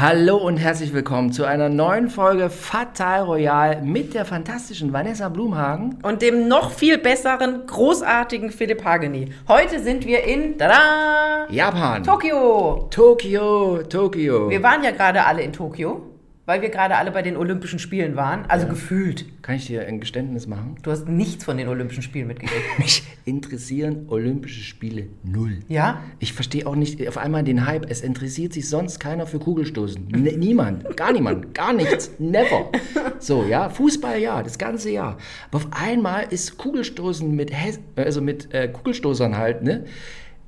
Hallo 0.00 0.36
und 0.36 0.58
herzlich 0.58 0.92
willkommen 0.92 1.32
zu 1.32 1.44
einer 1.44 1.68
neuen 1.68 2.08
Folge 2.08 2.50
Fatal 2.50 3.22
Royal 3.22 3.82
mit 3.82 4.14
der 4.14 4.24
fantastischen 4.24 4.92
Vanessa 4.92 5.28
Blumhagen. 5.28 5.98
Und 6.04 6.22
dem 6.22 6.46
noch 6.46 6.70
viel 6.70 6.98
besseren, 6.98 7.66
großartigen 7.66 8.52
Philipp 8.52 8.84
Hageni. 8.84 9.32
Heute 9.48 9.80
sind 9.80 10.06
wir 10.06 10.22
in 10.22 10.56
tada, 10.56 11.48
Japan. 11.50 12.04
Tokio. 12.04 12.86
Tokio, 12.92 13.82
Tokio. 13.88 14.48
Wir 14.48 14.62
waren 14.62 14.84
ja 14.84 14.92
gerade 14.92 15.26
alle 15.26 15.42
in 15.42 15.52
Tokio, 15.52 16.07
weil 16.48 16.62
wir 16.62 16.70
gerade 16.70 16.96
alle 16.96 17.10
bei 17.10 17.20
den 17.20 17.36
Olympischen 17.36 17.78
Spielen 17.78 18.16
waren. 18.16 18.46
Also 18.48 18.66
gefühlt. 18.66 19.26
Kann 19.42 19.56
ich 19.56 19.66
dir 19.66 19.86
ein 19.86 20.00
Geständnis 20.00 20.46
machen? 20.46 20.76
Du 20.82 20.90
hast 20.90 21.06
nichts 21.06 21.44
von 21.44 21.58
den 21.58 21.68
Olympischen 21.68 22.02
Spielen 22.02 22.26
mitgekriegt. 22.26 22.64
Mich 22.78 23.02
interessieren 23.26 24.06
Olympische 24.08 24.62
Spiele 24.62 25.08
null. 25.22 25.58
Ja? 25.68 26.02
Ich 26.20 26.32
verstehe 26.32 26.66
auch 26.66 26.74
nicht 26.74 27.06
auf 27.06 27.18
einmal 27.18 27.44
den 27.44 27.66
Hype. 27.66 27.90
Es 27.90 28.00
interessiert 28.00 28.54
sich 28.54 28.66
sonst 28.66 28.98
keiner 28.98 29.26
für 29.26 29.38
Kugelstoßen. 29.38 30.08
N 30.14 30.38
niemand, 30.38 30.96
gar 30.96 31.12
niemand, 31.12 31.52
gar 31.52 31.74
nichts, 31.74 32.12
never. 32.18 32.72
So, 33.18 33.44
ja, 33.44 33.68
Fußball 33.68 34.18
ja, 34.18 34.42
das 34.42 34.56
ganze 34.56 34.90
Jahr. 34.90 35.18
Aber 35.50 35.58
auf 35.58 35.68
einmal 35.72 36.28
ist 36.30 36.56
Kugelstoßen 36.56 37.30
mit, 37.30 37.52
Hes 37.52 37.78
also 37.94 38.22
mit 38.22 38.54
äh, 38.54 38.68
Kugelstoßern 38.68 39.36
halt, 39.36 39.62
ne, 39.62 39.84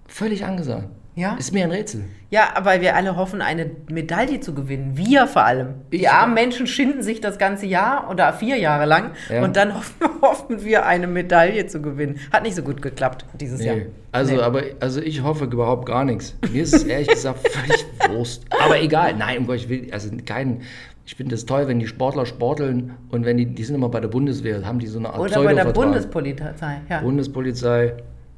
völlig 0.06 0.46
angesagt. 0.46 0.88
Ja? 1.20 1.34
Ist 1.36 1.52
mir 1.52 1.64
ein 1.64 1.70
Rätsel. 1.70 2.04
Ja, 2.30 2.50
aber 2.54 2.80
wir 2.80 2.96
alle 2.96 3.16
hoffen, 3.16 3.42
eine 3.42 3.70
Medaille 3.90 4.40
zu 4.40 4.54
gewinnen. 4.54 4.96
Wir 4.96 5.26
vor 5.26 5.44
allem. 5.44 5.74
Die 5.92 5.98
Ich- 5.98 6.10
armen 6.10 6.32
Menschen 6.34 6.66
schinden 6.66 7.02
sich 7.02 7.20
das 7.20 7.38
ganze 7.38 7.66
Jahr 7.66 8.08
oder 8.10 8.32
vier 8.32 8.56
Jahre 8.56 8.86
lang 8.86 9.10
Ja. 9.28 9.42
und 9.44 9.56
dann 9.56 9.74
hoffen, 9.76 9.94
hoffen 10.22 10.64
wir, 10.64 10.86
eine 10.86 11.06
Medaille 11.06 11.66
zu 11.66 11.82
gewinnen. 11.82 12.18
Hat 12.32 12.42
nicht 12.44 12.54
so 12.56 12.62
gut 12.62 12.80
geklappt 12.82 13.26
dieses 13.40 13.62
Jahr. 13.64 13.76
Nee. 13.76 13.86
Also, 14.12 14.34
Nee. 14.36 14.40
aber, 14.40 14.62
also 14.80 15.00
ich 15.02 15.22
hoffe 15.22 15.44
überhaupt 15.44 15.86
gar 15.86 16.04
nichts. 16.04 16.36
Mir 16.52 16.62
ist 16.62 16.74
es 16.74 16.84
ehrlich 16.84 17.08
gesagt 17.14 17.46
völlig 17.48 17.84
Wurst. 18.08 18.44
Aber 18.64 18.80
egal, 18.80 19.14
nein, 19.16 19.38
um 19.38 19.46
Gottes 19.46 19.68
Willen, 19.68 19.92
also 19.92 20.08
kein. 20.24 20.62
Ich 21.06 21.16
finde 21.16 21.34
es 21.34 21.44
toll, 21.44 21.66
wenn 21.66 21.80
die 21.80 21.88
Sportler 21.88 22.24
sporteln 22.24 22.92
und 23.10 23.24
wenn 23.24 23.36
die, 23.36 23.46
die 23.46 23.64
sind 23.64 23.74
immer 23.74 23.88
bei 23.88 23.98
der 23.98 24.06
Bundeswehr, 24.08 24.64
haben 24.64 24.78
die 24.78 24.86
so 24.86 25.00
eine 25.00 25.08
Art 25.10 25.18
Oder 25.18 25.42
bei 25.42 25.54
der. 25.54 25.64
Bundespolizei. 25.64 26.80
Ja. 26.88 27.00
Bundespolizei. 27.00 27.94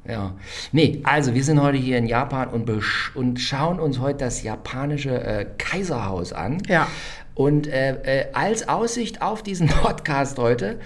Ja. 0.07 0.35
Nee, 0.71 1.01
also 1.03 1.33
wir 1.33 1.43
sind 1.43 1.61
heute 1.61 1.77
hier 1.77 1.97
in 1.97 2.05
Japan 2.05 2.49
und, 2.49 2.69
und 3.15 3.39
schauen 3.39 3.79
uns 3.79 3.99
heute 3.99 4.19
das 4.19 4.43
japanische 4.43 5.23
äh, 5.23 5.45
Kaiserhaus 5.57 6.33
an. 6.33 6.61
Ja. 6.67 6.87
Und 7.35 7.67
äh, 7.67 8.21
äh, 8.21 8.25
als 8.33 8.67
Aussicht 8.67 9.21
auf 9.21 9.43
diesen 9.43 9.67
Podcast 9.81 10.37
heute, 10.37 10.79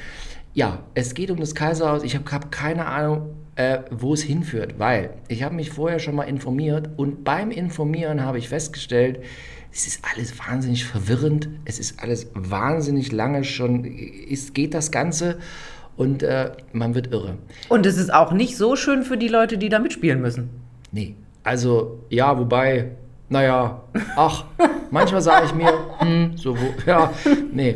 ja, 0.54 0.80
es 0.94 1.14
geht 1.14 1.32
um 1.32 1.40
das 1.40 1.56
Kaiserhaus. 1.56 2.04
Ich 2.04 2.16
habe 2.16 2.32
hab 2.32 2.52
keine 2.52 2.86
Ahnung, 2.86 3.36
äh, 3.56 3.80
wo 3.90 4.14
es 4.14 4.22
hinführt, 4.22 4.76
weil 4.78 5.10
ich 5.28 5.44
habe 5.44 5.56
mich 5.56 5.72
vorher 5.72 6.00
schon 6.00 6.16
mal 6.16 6.24
informiert 6.24 6.90
und 6.96 7.24
beim 7.24 7.50
Informieren 7.50 8.24
habe 8.24 8.38
ich 8.38 8.50
festgestellt, 8.50 9.24
es 9.74 9.88
ist 9.88 10.04
alles 10.12 10.38
wahnsinnig 10.40 10.86
verwirrend, 10.86 11.50
es 11.66 11.80
ist 11.80 12.02
alles 12.02 12.28
wahnsinnig 12.34 13.12
lange 13.12 13.44
schon, 13.44 13.84
ist, 13.84 14.54
geht 14.54 14.74
das 14.74 14.92
Ganze 14.92 15.40
und 15.98 16.24
äh, 16.24 16.52
man 16.72 16.96
wird 16.96 17.12
irre. 17.12 17.36
Und 17.70 17.86
es 17.86 17.98
ist 17.98 18.14
auch 18.14 18.32
nicht 18.32 18.56
so 18.58 18.76
schön 18.76 19.04
für 19.04 19.18
die 19.18 19.28
Leute, 19.28 19.58
die 19.58 19.70
da 19.70 19.80
mitspielen 19.80 20.22
müssen. 20.22 20.50
Nee, 20.92 21.16
also 21.44 22.00
ja, 22.10 22.38
wobei, 22.38 22.92
naja, 23.30 23.82
ach, 24.16 24.46
manchmal 24.92 25.22
sage 25.22 25.48
ich 25.48 25.54
mir, 25.54 25.74
hm, 26.00 26.38
so, 26.38 26.58
wo, 26.58 26.66
ja, 26.86 27.12
nee. 27.52 27.76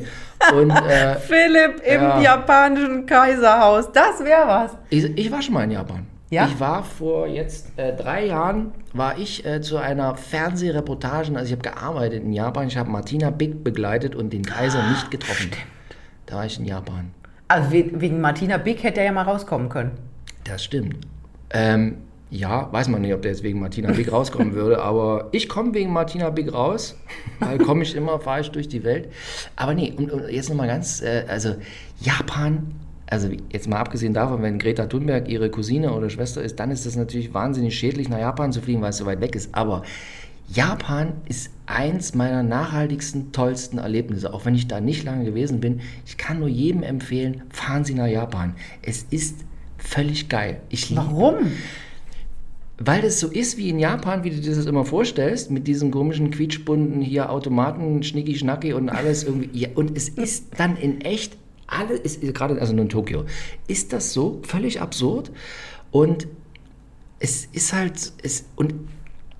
Und 0.57 0.71
äh, 0.71 1.15
Philipp 1.19 1.81
im 1.85 2.01
Ja. 2.01 2.19
japanischen 2.21 3.05
Kaiserhaus, 3.05 3.91
das 3.91 4.23
wäre 4.23 4.47
was. 4.47 4.77
ich, 4.89 5.03
ich 5.17 5.31
war 5.31 5.41
schon 5.41 5.53
mal 5.53 5.63
in 5.65 5.71
Japan. 5.71 6.07
Ja? 6.31 6.45
Ich 6.47 6.59
war 6.61 6.83
vor 6.83 7.27
jetzt 7.27 7.77
äh, 7.77 7.93
drei 7.95 8.27
Jahren, 8.27 8.71
war 8.93 9.17
ich 9.17 9.45
äh, 9.45 9.59
zu 9.61 9.77
einer 9.77 10.15
Fernsehreportage, 10.15 11.35
also 11.35 11.45
ich 11.45 11.51
habe 11.51 11.61
gearbeitet 11.69 12.23
in 12.23 12.31
Japan, 12.33 12.67
ich 12.67 12.77
habe 12.77 12.89
Martina 12.89 13.29
Big 13.31 13.63
begleitet 13.63 14.15
und 14.15 14.31
den 14.31 14.43
Kaiser 14.43 14.81
nicht 14.89 15.11
getroffen. 15.11 15.51
Da 16.25 16.35
war 16.37 16.45
ich 16.45 16.57
in 16.57 16.65
Japan. 16.65 17.11
Also 17.51 17.71
we- 17.73 17.91
wegen 17.99 18.21
Martina 18.21 18.57
Big 18.57 18.81
hätte 18.83 19.01
er 19.01 19.07
ja 19.07 19.11
mal 19.11 19.23
rauskommen 19.23 19.67
können. 19.67 19.91
Das 20.45 20.63
stimmt. 20.63 20.95
Ähm, 21.49 21.97
ja, 22.29 22.71
weiß 22.71 22.87
man 22.87 23.01
nicht, 23.01 23.13
ob 23.13 23.21
der 23.23 23.31
jetzt 23.31 23.43
wegen 23.43 23.59
Martina 23.59 23.91
Big 23.91 24.09
rauskommen 24.17 24.53
würde, 24.53 24.81
aber 24.81 25.27
ich 25.33 25.49
komme 25.49 25.73
wegen 25.73 25.91
Martina 25.91 26.29
Big 26.29 26.53
raus, 26.53 26.95
weil 27.39 27.57
komme 27.67 27.83
ich 27.83 27.93
immer, 27.93 28.19
fahre 28.19 28.39
ich 28.39 28.51
durch 28.51 28.69
die 28.69 28.85
Welt. 28.85 29.09
Aber 29.57 29.73
nee, 29.73 29.93
und, 29.97 30.09
und 30.11 30.29
jetzt 30.29 30.47
nochmal 30.49 30.67
ganz, 30.67 31.01
äh, 31.01 31.25
also 31.27 31.55
Japan, 31.99 32.71
also 33.07 33.27
jetzt 33.51 33.67
mal 33.67 33.79
abgesehen 33.79 34.13
davon, 34.13 34.41
wenn 34.43 34.57
Greta 34.57 34.85
Thunberg 34.85 35.27
ihre 35.27 35.49
Cousine 35.49 35.91
oder 35.91 36.09
Schwester 36.09 36.41
ist, 36.41 36.57
dann 36.57 36.71
ist 36.71 36.85
das 36.85 36.95
natürlich 36.95 37.33
wahnsinnig 37.33 37.77
schädlich, 37.77 38.07
nach 38.07 38.19
Japan 38.19 38.53
zu 38.53 38.61
fliegen, 38.61 38.81
weil 38.81 38.91
es 38.91 38.97
so 38.97 39.05
weit 39.05 39.19
weg 39.19 39.35
ist. 39.35 39.53
Aber 39.53 39.83
Japan 40.53 41.13
ist 41.29 41.49
eins 41.65 42.13
meiner 42.13 42.43
nachhaltigsten, 42.43 43.31
tollsten 43.31 43.77
Erlebnisse. 43.77 44.33
Auch 44.33 44.45
wenn 44.45 44.55
ich 44.55 44.67
da 44.67 44.81
nicht 44.81 45.03
lange 45.03 45.23
gewesen 45.23 45.61
bin, 45.61 45.81
ich 46.05 46.17
kann 46.17 46.39
nur 46.39 46.49
jedem 46.49 46.83
empfehlen, 46.83 47.43
fahren 47.49 47.85
Sie 47.85 47.93
nach 47.93 48.07
Japan. 48.07 48.55
Es 48.81 49.05
ist 49.09 49.45
völlig 49.77 50.27
geil. 50.27 50.61
Ich 50.69 50.89
liebe 50.89 51.01
Warum? 51.01 51.35
weil 52.83 53.01
das 53.01 53.19
so 53.19 53.27
ist 53.27 53.57
wie 53.57 53.69
in 53.69 53.77
Japan, 53.77 54.23
wie 54.23 54.31
du 54.31 54.37
dir 54.37 54.55
das 54.55 54.65
immer 54.65 54.85
vorstellst, 54.85 55.51
mit 55.51 55.67
diesem 55.67 55.91
komischen 55.91 56.31
quietschbunten 56.31 57.01
hier 57.01 57.29
Automaten, 57.29 58.01
Schnicki 58.01 58.35
Schnacki 58.35 58.73
und 58.73 58.89
alles 58.89 59.23
irgendwie. 59.23 59.49
Ja, 59.53 59.69
und 59.75 59.95
es 59.95 60.09
ist 60.09 60.47
dann 60.57 60.77
in 60.77 61.01
echt 61.01 61.37
alles, 61.67 61.99
ist, 61.99 62.21
gerade 62.33 62.59
also 62.59 62.73
nur 62.73 62.83
in 62.83 62.89
Tokio, 62.89 63.25
ist 63.67 63.93
das 63.93 64.13
so 64.13 64.41
völlig 64.43 64.81
absurd 64.81 65.31
und 65.91 66.27
es 67.19 67.45
ist 67.53 67.71
halt, 67.71 68.13
es, 68.23 68.45
und 68.55 68.73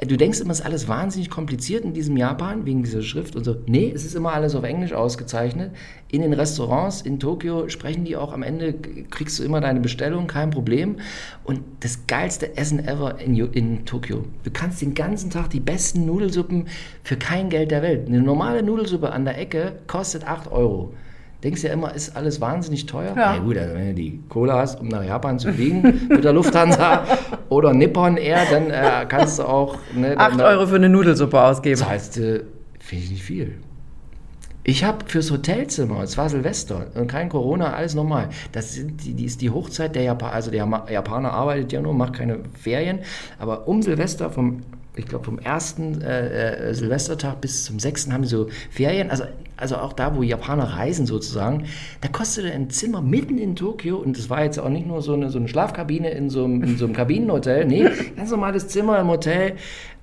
du 0.09 0.17
denkst 0.17 0.39
immer, 0.39 0.51
es 0.51 0.59
ist 0.59 0.65
alles 0.65 0.87
wahnsinnig 0.87 1.29
kompliziert 1.29 1.85
in 1.85 1.93
diesem 1.93 2.17
Japan, 2.17 2.65
wegen 2.65 2.81
dieser 2.81 3.03
Schrift 3.03 3.35
und 3.35 3.43
so. 3.43 3.57
Nee, 3.67 3.91
es 3.93 4.03
ist 4.03 4.15
immer 4.15 4.33
alles 4.33 4.55
auf 4.55 4.63
Englisch 4.63 4.93
ausgezeichnet. 4.93 5.71
In 6.09 6.21
den 6.21 6.33
Restaurants 6.33 7.01
in 7.01 7.19
Tokio 7.19 7.69
sprechen 7.69 8.03
die 8.03 8.15
auch 8.15 8.33
am 8.33 8.41
Ende, 8.41 8.73
kriegst 8.73 9.37
du 9.37 9.43
immer 9.43 9.61
deine 9.61 9.79
Bestellung, 9.79 10.25
kein 10.25 10.49
Problem. 10.49 10.97
Und 11.43 11.61
das 11.81 12.07
geilste 12.07 12.57
Essen 12.57 12.79
ever 12.79 13.19
in, 13.19 13.35
in 13.35 13.85
Tokio. 13.85 14.25
Du 14.43 14.49
kannst 14.51 14.81
den 14.81 14.95
ganzen 14.95 15.29
Tag 15.29 15.51
die 15.51 15.59
besten 15.59 16.05
Nudelsuppen 16.05 16.67
für 17.03 17.17
kein 17.17 17.49
Geld 17.49 17.69
der 17.69 17.83
Welt. 17.83 18.07
Eine 18.07 18.21
normale 18.21 18.63
Nudelsuppe 18.63 19.11
an 19.11 19.25
der 19.25 19.37
Ecke 19.37 19.73
kostet 19.85 20.27
8 20.27 20.51
Euro. 20.51 20.93
Denkst 21.43 21.63
ja 21.63 21.73
immer, 21.73 21.93
ist 21.95 22.15
alles 22.15 22.39
wahnsinnig 22.39 22.85
teuer? 22.85 23.13
Ja. 23.15 23.33
Na 23.35 23.37
gut, 23.39 23.57
also 23.57 23.73
wenn 23.73 23.87
du 23.87 23.93
die 23.95 24.19
Kohle 24.29 24.53
hast, 24.53 24.79
um 24.79 24.87
nach 24.89 25.03
Japan 25.03 25.39
zu 25.39 25.51
fliegen 25.51 25.81
mit 26.09 26.23
der 26.23 26.33
Lufthansa 26.33 27.03
oder 27.49 27.73
Nippon 27.73 28.17
Air, 28.17 28.41
dann 28.51 28.69
äh, 28.69 29.05
kannst 29.07 29.39
du 29.39 29.43
auch... 29.43 29.77
Ne, 29.95 30.15
8 30.17 30.33
dann- 30.33 30.41
Euro 30.41 30.67
für 30.67 30.75
eine 30.75 30.89
Nudelsuppe 30.89 31.41
ausgeben. 31.41 31.77
zahlst 31.77 32.17
du, 32.17 32.43
finde 32.79 33.03
ich 33.05 33.11
nicht 33.11 33.23
viel. 33.23 33.55
Ich 34.63 34.83
habe 34.83 34.99
fürs 35.07 35.31
Hotelzimmer, 35.31 36.03
es 36.03 36.15
war 36.19 36.29
Silvester 36.29 36.85
und 36.93 37.07
kein 37.07 37.29
Corona, 37.29 37.73
alles 37.73 37.95
normal. 37.95 38.29
Das 38.51 38.73
sind 38.75 39.03
die, 39.03 39.15
die 39.15 39.25
ist 39.25 39.41
die 39.41 39.49
Hochzeit 39.49 39.95
der 39.95 40.03
Japaner, 40.03 40.33
also 40.33 40.51
der 40.51 40.67
Japaner 40.91 41.33
arbeitet 41.33 41.71
ja 41.71 41.81
nur, 41.81 41.95
macht 41.95 42.13
keine 42.13 42.37
Ferien, 42.61 42.99
aber 43.39 43.67
um 43.67 43.81
Silvester 43.81 44.29
vom, 44.29 44.61
ich 44.95 45.05
glaube 45.05 45.23
vom 45.25 45.39
ersten 45.39 46.01
äh, 46.01 46.69
äh, 46.69 46.73
Silvestertag 46.73 47.39
bis 47.41 47.63
zum 47.65 47.79
sechsten 47.79 48.11
haben 48.13 48.23
die 48.23 48.27
so 48.27 48.47
Ferien, 48.69 49.09
also, 49.09 49.23
also 49.57 49.77
auch 49.77 49.93
da, 49.93 50.15
wo 50.15 50.21
Japaner 50.23 50.65
reisen 50.77 51.05
sozusagen, 51.05 51.65
da 52.01 52.07
kostete 52.09 52.51
ein 52.51 52.69
Zimmer 52.69 53.01
mitten 53.01 53.37
in 53.37 53.55
Tokio 53.55 53.97
und 53.97 54.17
das 54.17 54.29
war 54.29 54.43
jetzt 54.43 54.59
auch 54.59 54.69
nicht 54.69 54.87
nur 54.87 55.01
so 55.01 55.13
eine, 55.13 55.29
so 55.29 55.39
eine 55.39 55.47
Schlafkabine 55.47 56.09
in 56.11 56.29
so 56.29 56.43
einem, 56.43 56.63
in 56.63 56.77
so 56.77 56.85
einem 56.85 56.93
Kabinenhotel, 56.93 57.65
nee, 57.65 57.87
ganz 58.17 58.31
normales 58.31 58.67
Zimmer 58.67 58.99
im 58.99 59.07
Hotel, 59.07 59.53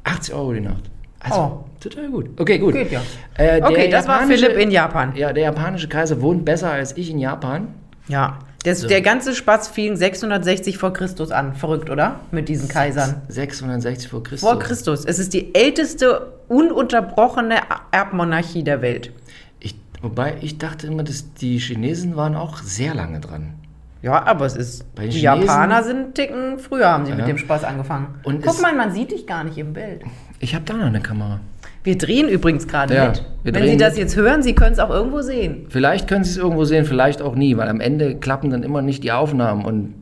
80 0.04 0.34
Euro 0.34 0.52
die 0.54 0.60
Nacht. 0.60 0.84
Also, 1.20 1.40
Oh. 1.40 1.64
total 1.80 2.08
gut. 2.10 2.40
Okay, 2.40 2.58
gut. 2.58 2.74
Geht 2.74 2.92
ja. 2.92 3.02
Äh, 3.36 3.60
Okay, 3.62 3.88
das 3.90 4.06
war 4.06 4.22
Philipp 4.26 4.56
in 4.56 4.70
Japan. 4.70 5.12
Ja, 5.16 5.32
der 5.32 5.42
japanische 5.44 5.88
Kaiser 5.88 6.22
wohnt 6.22 6.44
besser 6.44 6.70
als 6.70 6.96
ich 6.96 7.10
in 7.10 7.18
Japan. 7.18 7.68
Ja. 8.06 8.38
Das, 8.68 8.86
Der 8.86 9.02
ganze 9.02 9.34
Spaß 9.34 9.68
fing 9.68 9.96
660 9.96 10.78
vor 10.78 10.92
Christus 10.92 11.30
an. 11.30 11.54
Verrückt, 11.54 11.90
oder? 11.90 12.20
Mit 12.30 12.48
diesen 12.48 12.68
Kaisern. 12.68 13.22
660 13.28 14.08
vor 14.10 14.22
Christus. 14.22 14.48
Vor 14.48 14.58
Christus. 14.58 15.04
Es 15.04 15.18
ist 15.18 15.32
die 15.34 15.54
älteste 15.54 16.32
ununterbrochene 16.48 17.56
Erbmonarchie 17.92 18.62
der 18.62 18.82
Welt. 18.82 19.12
Ich, 19.60 19.74
wobei 20.02 20.36
ich 20.40 20.58
dachte 20.58 20.86
immer, 20.86 21.02
dass 21.02 21.32
die 21.34 21.58
Chinesen 21.58 22.16
waren 22.16 22.34
auch 22.36 22.58
sehr 22.58 22.94
lange 22.94 23.20
dran. 23.20 23.54
Ja, 24.00 24.24
aber 24.26 24.46
es 24.46 24.54
ist. 24.56 24.94
Bei 24.94 25.02
den 25.02 25.10
die 25.10 25.18
Chinesen- 25.20 25.46
Japaner 25.46 25.82
sind 25.82 26.14
Ticken 26.14 26.58
früher 26.58 26.86
haben 26.88 27.04
sie 27.04 27.10
Ja. 27.10 27.16
mit 27.16 27.26
dem 27.26 27.38
Spaß 27.38 27.64
angefangen. 27.64 28.14
Und 28.22 28.42
Guck 28.44 28.60
mal, 28.62 28.74
man 28.74 28.92
sieht 28.92 29.10
dich 29.10 29.26
gar 29.26 29.42
nicht 29.44 29.58
im 29.58 29.72
Bild. 29.72 30.02
Ich 30.38 30.54
habe 30.54 30.64
da 30.64 30.74
noch 30.74 30.86
eine 30.86 31.00
Kamera. 31.00 31.40
Wir 31.88 31.96
drehen 31.96 32.28
übrigens 32.28 32.68
gerade 32.68 32.94
Ja, 32.94 33.06
mit. 33.42 33.54
Wenn 33.54 33.66
Sie 33.66 33.78
das 33.78 33.96
jetzt 33.96 34.14
hören, 34.14 34.42
Sie 34.42 34.54
können 34.54 34.74
es 34.74 34.78
auch 34.78 34.90
irgendwo 34.90 35.22
sehen. 35.22 35.64
Vielleicht 35.70 36.06
können 36.06 36.22
Sie 36.22 36.32
es 36.32 36.36
irgendwo 36.36 36.66
sehen, 36.66 36.84
vielleicht 36.84 37.22
auch 37.22 37.34
nie, 37.34 37.56
weil 37.56 37.66
am 37.66 37.80
Ende 37.80 38.16
klappen 38.16 38.50
dann 38.50 38.62
immer 38.62 38.82
nicht 38.82 39.04
die 39.04 39.12
Aufnahmen 39.12 39.64
und 39.64 39.94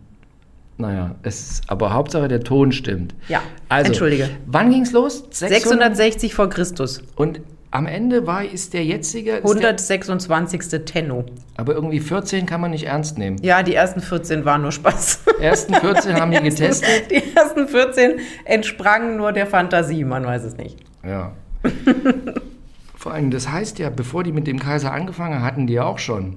naja, 0.79 1.15
es 1.23 1.39
ist, 1.39 1.71
aber 1.71 1.95
Hauptsache 1.95 2.27
der 2.27 2.41
Ton 2.41 2.73
stimmt. 2.73 3.15
Ja, 3.29 3.41
also, 3.69 3.87
entschuldige. 3.87 4.31
Wann 4.47 4.71
ging 4.71 4.83
es 4.83 4.91
los? 4.91 5.29
660 5.31 6.35
vor 6.35 6.51
Christus. 6.51 7.05
Und 7.15 7.41
am 7.71 7.87
Ende 7.87 8.27
war, 8.27 8.45
ist 8.45 8.75
der 8.75 8.85
jetzige, 8.85 9.37
ist 9.37 9.45
der, 9.45 9.51
126. 9.51 10.61
Tenno. 10.87 11.25
aber 11.57 11.75
irgendwie 11.75 12.01
14 12.01 12.47
kann 12.47 12.61
man 12.61 12.73
nicht 12.73 12.87
ernst 12.87 13.17
nehmen. 13.17 13.37
Ja, 13.43 13.63
die 13.63 13.77
ersten 13.77 14.01
14 14.01 14.45
waren 14.45 14.63
nur 14.63 14.73
Spaß. 14.73 15.21
Ersten 15.41 15.73
14 15.73 16.17
haben 16.17 16.33
die 16.33 16.41
getestet. 16.43 17.13
Die 17.13 17.23
ersten 17.37 17.69
14 17.69 18.15
entsprangen 18.45 19.17
nur 19.17 19.31
der 19.31 19.47
Fantasie, 19.47 20.03
man 20.03 20.27
weiß 20.27 20.43
es 20.43 20.57
nicht. 20.57 20.79
Ja. 21.07 21.31
Vor 22.97 23.13
allem, 23.13 23.31
das 23.31 23.51
heißt 23.51 23.79
ja, 23.79 23.91
bevor 23.91 24.25
die 24.25 24.33
mit 24.33 24.47
dem 24.47 24.59
Kaiser 24.59 24.93
angefangen 24.93 25.43
hatten, 25.43 25.67
die 25.67 25.75
ja 25.75 25.85
auch 25.85 25.99
schon. 25.99 26.37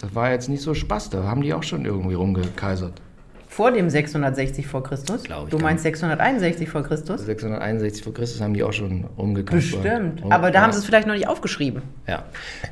Das 0.00 0.14
war 0.14 0.30
jetzt 0.30 0.48
nicht 0.48 0.62
so 0.62 0.72
Spaß, 0.72 1.10
da 1.10 1.24
haben 1.24 1.42
die 1.42 1.52
auch 1.52 1.62
schon 1.62 1.84
irgendwie 1.84 2.14
rumgekaisert. 2.14 2.94
Vor 3.48 3.72
dem 3.72 3.90
660 3.90 4.66
vor 4.68 4.84
Christus? 4.84 5.24
Glaub 5.24 5.44
ich 5.46 5.50
Du 5.50 5.58
meinst 5.58 5.82
661 5.82 6.68
vor 6.68 6.84
Christus? 6.84 7.26
661 7.26 8.04
vor 8.04 8.14
Christus 8.14 8.40
haben 8.40 8.54
die 8.54 8.62
auch 8.62 8.72
schon 8.72 9.04
rumgekaisert. 9.18 9.82
Bestimmt. 9.82 10.22
Um- 10.22 10.30
Aber 10.32 10.52
da 10.52 10.60
ja. 10.60 10.62
haben 10.64 10.72
sie 10.72 10.78
es 10.78 10.84
vielleicht 10.84 11.08
noch 11.08 11.14
nicht 11.14 11.26
aufgeschrieben. 11.26 11.82
Ja. 12.06 12.22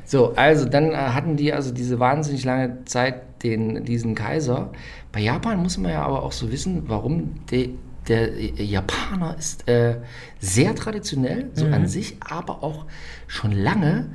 So, 0.05 0.33
also 0.35 0.65
dann 0.65 0.91
äh, 0.91 0.95
hatten 0.95 1.35
die 1.35 1.51
also 1.51 1.73
diese 1.73 1.99
wahnsinnig 1.99 2.45
lange 2.45 2.85
Zeit 2.85 3.43
den, 3.43 3.83
diesen 3.83 4.15
Kaiser. 4.15 4.69
Bei 5.11 5.19
Japan 5.19 5.61
muss 5.61 5.77
man 5.77 5.91
ja 5.91 6.01
aber 6.01 6.23
auch 6.23 6.31
so 6.31 6.49
wissen, 6.51 6.83
warum 6.87 7.35
de, 7.51 7.71
der 8.09 8.39
Japaner 8.39 9.35
ist 9.37 9.67
äh, 9.67 9.97
sehr 10.39 10.75
traditionell, 10.75 11.49
so 11.53 11.65
an 11.65 11.87
sich, 11.87 12.17
aber 12.19 12.63
auch 12.63 12.85
schon 13.27 13.51
lange. 13.51 14.09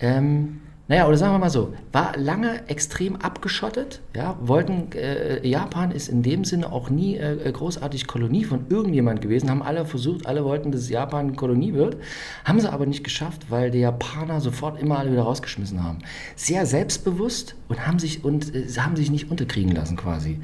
Ähm, 0.00 0.60
naja, 0.90 1.06
oder 1.06 1.18
sagen 1.18 1.34
wir 1.34 1.38
mal 1.38 1.50
so, 1.50 1.74
war 1.92 2.16
lange 2.16 2.66
extrem 2.68 3.16
abgeschottet. 3.16 4.00
Ja, 4.16 4.38
wollten, 4.40 4.90
äh, 4.92 5.46
Japan 5.46 5.90
ist 5.90 6.08
in 6.08 6.22
dem 6.22 6.46
Sinne 6.46 6.72
auch 6.72 6.88
nie 6.88 7.18
äh, 7.18 7.52
großartig 7.52 8.06
Kolonie 8.06 8.44
von 8.44 8.64
irgendjemand 8.70 9.20
gewesen. 9.20 9.50
Haben 9.50 9.62
alle 9.62 9.84
versucht, 9.84 10.24
alle 10.24 10.46
wollten, 10.46 10.72
dass 10.72 10.88
Japan 10.88 11.36
Kolonie 11.36 11.74
wird. 11.74 11.98
Haben 12.46 12.58
sie 12.58 12.72
aber 12.72 12.86
nicht 12.86 13.04
geschafft, 13.04 13.50
weil 13.50 13.70
die 13.70 13.80
Japaner 13.80 14.40
sofort 14.40 14.80
immer 14.80 14.98
alle 14.98 15.12
wieder 15.12 15.24
rausgeschmissen 15.24 15.84
haben. 15.84 15.98
Sehr 16.36 16.64
selbstbewusst 16.64 17.54
und 17.68 17.86
haben 17.86 17.98
sich, 17.98 18.24
und, 18.24 18.54
äh, 18.54 18.66
haben 18.78 18.96
sich 18.96 19.10
nicht 19.10 19.30
unterkriegen 19.30 19.72
lassen 19.72 19.98
quasi. 19.98 20.40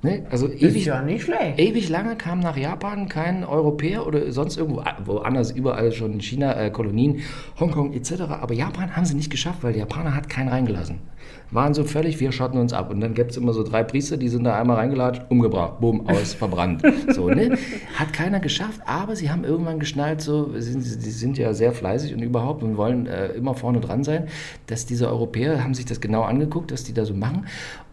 Ne? 0.00 0.24
Also 0.30 0.46
Ist 0.46 0.62
ewig, 0.62 0.84
ja 0.84 1.02
nicht 1.02 1.24
schlecht. 1.24 1.58
Ewig 1.58 1.88
lange 1.88 2.14
kam 2.14 2.38
nach 2.38 2.56
Japan 2.56 3.08
kein 3.08 3.42
Europäer 3.42 4.06
oder 4.06 4.30
sonst 4.30 4.56
irgendwo, 4.56 4.84
woanders 5.04 5.50
überall 5.50 5.90
schon 5.90 6.12
in 6.12 6.20
China, 6.20 6.54
äh, 6.54 6.70
Kolonien, 6.70 7.22
Hongkong 7.58 7.92
etc. 7.92 8.22
Aber 8.30 8.54
Japan 8.54 8.94
haben 8.94 9.04
sie 9.04 9.16
nicht 9.16 9.30
geschafft, 9.30 9.64
weil 9.64 9.72
der 9.72 9.80
Japaner 9.80 10.14
hat 10.14 10.28
keinen 10.28 10.50
reingelassen. 10.50 10.98
Waren 11.50 11.74
so 11.74 11.82
völlig, 11.82 12.20
wir 12.20 12.30
schotten 12.30 12.60
uns 12.60 12.72
ab. 12.72 12.90
Und 12.90 13.00
dann 13.00 13.14
gibt 13.14 13.32
es 13.32 13.36
immer 13.38 13.52
so 13.52 13.64
drei 13.64 13.82
Priester, 13.82 14.16
die 14.16 14.28
sind 14.28 14.44
da 14.44 14.56
einmal 14.56 14.76
reingelatscht, 14.76 15.22
umgebracht, 15.30 15.80
bumm, 15.80 16.06
aus, 16.06 16.34
verbrannt. 16.34 16.82
So, 17.08 17.28
ne? 17.28 17.56
Hat 17.94 18.12
keiner 18.12 18.38
geschafft, 18.38 18.80
aber 18.86 19.16
sie 19.16 19.30
haben 19.30 19.44
irgendwann 19.44 19.78
geschnallt, 19.78 20.20
so, 20.20 20.52
sie 20.52 20.72
sind, 20.72 20.82
sie 20.82 21.10
sind 21.10 21.38
ja 21.38 21.54
sehr 21.54 21.72
fleißig 21.72 22.14
und 22.14 22.22
überhaupt 22.22 22.62
und 22.62 22.76
wollen 22.76 23.06
äh, 23.06 23.28
immer 23.28 23.54
vorne 23.54 23.80
dran 23.80 24.04
sein, 24.04 24.28
dass 24.66 24.84
diese 24.84 25.08
Europäer 25.08 25.64
haben 25.64 25.74
sich 25.74 25.86
das 25.86 26.00
genau 26.00 26.22
angeguckt, 26.22 26.70
was 26.70 26.84
die 26.84 26.92
da 26.92 27.04
so 27.04 27.14
machen 27.14 27.46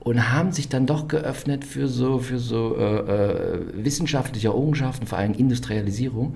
und 0.06 0.32
haben 0.32 0.52
sich 0.54 0.70
dann 0.70 0.86
doch 0.86 1.08
geöffnet 1.08 1.66
für 1.66 1.88
so, 1.88 2.20
für 2.20 2.38
so 2.40 2.78
äh, 2.78 2.98
äh, 3.00 3.60
wissenschaftliche 3.74 4.48
Errungenschaften, 4.50 5.08
vor 5.08 5.18
allem 5.18 5.34
Industrialisierung 5.34 6.36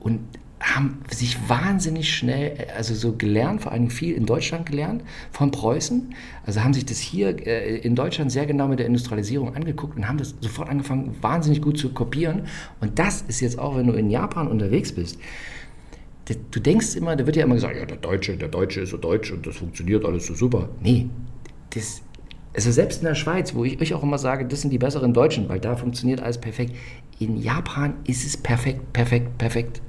und 0.00 0.20
haben 0.60 0.98
sich 1.10 1.36
wahnsinnig 1.48 2.12
schnell, 2.14 2.66
also 2.76 2.94
so 2.94 3.12
gelernt, 3.16 3.62
vor 3.62 3.72
allem 3.72 3.90
viel 3.90 4.14
in 4.14 4.24
Deutschland 4.26 4.66
gelernt, 4.66 5.02
von 5.32 5.50
Preußen. 5.50 6.14
Also 6.46 6.62
haben 6.62 6.74
sich 6.74 6.84
das 6.84 6.98
hier 6.98 7.44
äh, 7.46 7.78
in 7.78 7.94
Deutschland 7.96 8.30
sehr 8.32 8.46
genau 8.46 8.68
mit 8.68 8.78
der 8.78 8.86
Industrialisierung 8.86 9.54
angeguckt 9.54 9.96
und 9.96 10.08
haben 10.08 10.18
das 10.18 10.34
sofort 10.40 10.68
angefangen, 10.68 11.14
wahnsinnig 11.20 11.60
gut 11.60 11.76
zu 11.78 11.90
kopieren. 11.90 12.42
Und 12.80 12.98
das 13.00 13.22
ist 13.22 13.40
jetzt 13.40 13.58
auch, 13.58 13.76
wenn 13.76 13.86
du 13.88 13.92
in 13.94 14.10
Japan 14.10 14.46
unterwegs 14.48 14.92
bist, 14.92 15.18
das- 16.26 16.38
du 16.50 16.60
denkst 16.60 16.94
immer, 16.96 17.16
da 17.16 17.26
wird 17.26 17.34
ja 17.36 17.44
immer 17.44 17.54
gesagt, 17.54 17.76
ja, 17.76 17.86
der 17.86 17.96
Deutsche, 17.96 18.36
der 18.36 18.48
Deutsche 18.48 18.80
ist 18.80 18.90
so 18.90 18.96
deutsch 18.96 19.30
und 19.32 19.46
das 19.46 19.56
funktioniert 19.56 20.04
alles 20.04 20.26
so 20.26 20.34
super. 20.34 20.68
Nee, 20.82 21.08
das, 21.70 22.02
also 22.58 22.72
selbst 22.72 23.02
in 23.02 23.06
der 23.06 23.14
Schweiz, 23.14 23.54
wo 23.54 23.64
ich 23.64 23.80
euch 23.80 23.94
auch 23.94 24.02
immer 24.02 24.18
sage, 24.18 24.44
das 24.44 24.62
sind 24.62 24.70
die 24.72 24.78
besseren 24.78 25.14
Deutschen, 25.14 25.48
weil 25.48 25.60
da 25.60 25.76
funktioniert 25.76 26.20
alles 26.20 26.38
perfekt. 26.38 26.74
In 27.20 27.36
Japan 27.36 27.94
ist 28.04 28.26
es 28.26 28.36
perfekt, 28.36 28.92
perfekt, 28.92 29.38
perfekt, 29.38 29.80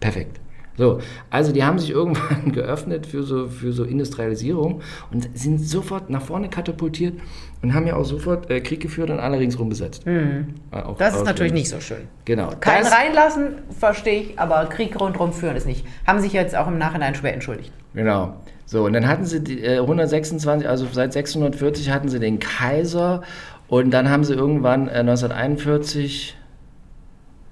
perfekt. 0.00 0.40
So, 0.76 0.98
also 1.30 1.52
die 1.52 1.62
haben 1.62 1.78
sich 1.78 1.90
irgendwann 2.00 2.50
geöffnet 2.50 3.06
für 3.06 3.22
so, 3.22 3.46
für 3.46 3.72
so 3.72 3.84
Industrialisierung 3.84 4.80
und 5.12 5.28
sind 5.38 5.60
sofort 5.60 6.10
nach 6.10 6.22
vorne 6.22 6.48
katapultiert 6.48 7.14
und 7.62 7.72
haben 7.72 7.86
ja 7.86 7.94
auch 7.94 8.04
sofort 8.04 8.50
äh, 8.50 8.60
Krieg 8.62 8.80
geführt 8.80 9.10
und 9.10 9.20
alle 9.20 9.38
ringsrum 9.38 9.68
besetzt. 9.68 10.04
Äh, 10.04 10.42
auch 10.72 10.96
Das 10.98 11.14
ist 11.14 11.24
natürlich 11.24 11.52
nicht 11.52 11.68
so 11.68 11.78
schön. 11.78 12.08
Genau. 12.24 12.50
Kein 12.58 12.82
das- 12.82 12.92
reinlassen, 12.92 13.58
verstehe 13.78 14.22
ich, 14.22 14.40
aber 14.40 14.66
Krieg 14.66 15.00
rundherum 15.00 15.32
führen 15.32 15.54
ist 15.54 15.66
nicht. 15.66 15.86
Haben 16.04 16.18
sich 16.18 16.32
jetzt 16.32 16.56
auch 16.56 16.66
im 16.66 16.78
Nachhinein 16.78 17.14
schwer 17.14 17.32
entschuldigt. 17.34 17.72
Genau. 17.94 18.34
So, 18.70 18.84
und 18.84 18.92
dann 18.92 19.08
hatten 19.08 19.24
sie 19.24 19.42
die, 19.42 19.64
äh, 19.64 19.78
126, 19.78 20.68
also 20.68 20.86
seit 20.92 21.14
640 21.14 21.90
hatten 21.90 22.10
sie 22.10 22.20
den 22.20 22.38
Kaiser 22.38 23.22
und 23.66 23.90
dann 23.92 24.10
haben 24.10 24.24
sie 24.24 24.34
irgendwann 24.34 24.88
äh, 24.88 25.00
1941, 25.00 26.36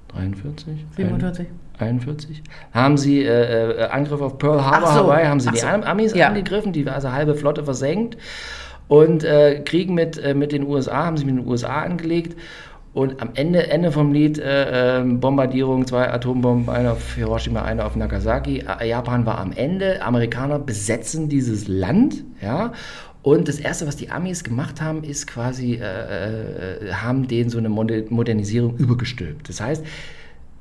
43? 0.08 0.84
47. 0.96 1.46
41, 1.78 2.42
haben 2.72 2.98
sie 2.98 3.22
äh, 3.22 3.70
äh, 3.82 3.84
Angriff 3.88 4.20
auf 4.20 4.36
Pearl 4.38 4.62
Harbor, 4.64 4.88
so. 4.88 4.94
Hawaii, 5.04 5.24
haben 5.26 5.40
sie 5.40 5.48
Ach 5.48 5.54
die 5.54 5.60
so. 5.60 5.66
Am- 5.66 5.82
Amis 5.82 6.14
Ja. 6.14 6.28
angegriffen, 6.28 6.72
die 6.74 6.86
also 6.86 7.12
halbe 7.12 7.34
Flotte 7.34 7.64
versenkt 7.64 8.18
und 8.88 9.24
äh, 9.24 9.60
Krieg 9.64 9.88
mit, 9.90 10.18
äh, 10.18 10.34
mit 10.34 10.52
den 10.52 10.64
USA, 10.66 11.06
haben 11.06 11.16
sie 11.16 11.24
mit 11.24 11.36
den 11.36 11.46
USA 11.48 11.82
angelegt 11.82 12.38
und 12.96 13.20
am 13.20 13.28
Ende, 13.34 13.68
Ende 13.68 13.92
vom 13.92 14.10
Lied 14.10 14.38
äh, 14.38 15.00
ähm, 15.00 15.20
Bombardierung, 15.20 15.86
zwei 15.86 16.10
Atombomben, 16.10 16.74
eine 16.74 16.92
auf 16.92 17.14
Hiroshima, 17.14 17.60
eine 17.60 17.84
auf 17.84 17.94
Nagasaki. 17.94 18.64
Äh, 18.80 18.88
Japan 18.88 19.26
war 19.26 19.36
am 19.36 19.52
Ende, 19.52 20.00
Amerikaner 20.00 20.58
besetzen 20.58 21.28
dieses 21.28 21.68
Land, 21.68 22.24
ja, 22.40 22.72
und 23.20 23.48
das 23.48 23.60
Erste, 23.60 23.86
was 23.86 23.96
die 23.96 24.10
Amis 24.10 24.44
gemacht 24.44 24.80
haben, 24.80 25.04
ist 25.04 25.26
quasi, 25.26 25.74
äh, 25.74 26.86
äh, 26.86 26.92
haben 26.94 27.28
denen 27.28 27.50
so 27.50 27.58
eine 27.58 27.68
Mode- 27.68 28.06
Modernisierung 28.08 28.78
übergestülpt. 28.78 29.46
Das 29.50 29.60
heißt, 29.60 29.84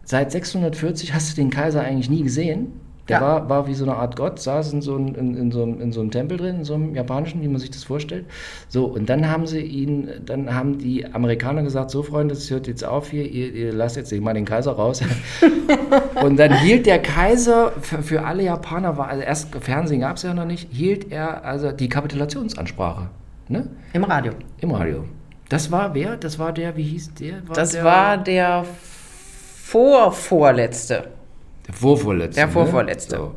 seit 0.04 0.34
640 0.34 1.14
hast 1.14 1.32
du 1.32 1.42
den 1.42 1.50
Kaiser 1.50 1.84
eigentlich 1.84 2.10
nie 2.10 2.24
gesehen. 2.24 2.74
Der 3.08 3.18
Ja. 3.18 3.22
war, 3.22 3.50
war 3.50 3.68
wie 3.68 3.76
so 3.76 3.86
eine 3.86 3.96
Art 3.96 4.16
Gott, 4.16 4.40
saß 4.40 4.74
in 4.74 4.82
so, 4.82 4.96
einem, 4.96 5.14
in, 5.14 5.36
in, 5.36 5.52
so 5.52 5.62
einem, 5.62 5.80
in 5.80 5.92
so 5.92 6.02
einem 6.02 6.10
Tempel 6.10 6.38
drin, 6.38 6.58
in 6.58 6.64
so 6.64 6.74
einem 6.74 6.96
japanischen, 6.96 7.42
wie 7.42 7.48
man 7.48 7.60
sich 7.60 7.70
das 7.70 7.84
vorstellt. 7.84 8.26
So, 8.68 8.86
und 8.86 9.10
dann 9.10 9.30
haben 9.30 9.46
sie 9.46 9.62
ihn, 9.62 10.10
dann 10.26 10.54
haben 10.54 10.80
die 10.80 11.06
Amerikaner 11.06 11.62
gesagt, 11.62 11.92
so 11.92 12.02
Freunde, 12.02 12.34
das 12.34 12.50
hört 12.50 12.68
jetzt 12.68 12.84
auf 12.84 13.10
hier, 13.10 13.30
ihr, 13.30 13.54
ihr 13.54 13.74
lasst 13.74 13.96
jetzt 13.96 14.12
mal 14.20 14.34
den 14.34 14.46
Kaiser 14.46 14.72
raus. 14.72 15.02
und 16.24 16.38
dann 16.38 16.54
hielt 16.60 16.88
der 16.88 17.00
Kaiser 17.00 17.74
für, 17.82 18.02
für 18.02 18.26
alle 18.26 18.44
Japaner, 18.44 18.98
war, 18.98 19.08
also 19.08 19.22
erst 19.22 19.56
Fernsehen 19.56 20.02
gab 20.02 20.18
es 20.18 20.24
ja 20.24 20.34
noch 20.34 20.46
nicht, 20.46 20.72
hielt 20.72 21.12
er 21.12 21.46
also 21.46 21.72
die 21.72 21.90
Kapitulationsansprache. 21.90 23.10
Ne? 23.48 23.68
Im 23.94 24.04
Radio. 24.04 24.34
Im 24.62 24.72
Radio. 24.72 25.06
Das 25.50 25.72
war 25.72 25.94
wer? 25.94 26.18
Das 26.18 26.40
war 26.40 26.52
der, 26.52 26.76
wie 26.76 26.84
hieß 26.84 27.14
der? 27.14 27.42
Das 27.54 27.74
der, 27.74 27.84
war 27.84 28.18
der 28.18 28.66
vorvorletzte. 29.64 31.10
Der 31.68 31.74
Vorvorletzte. 31.74 32.40
Der 32.40 32.50
Vorvorletzte. 32.50 33.16
Ne? 33.16 33.22
So. 33.22 33.36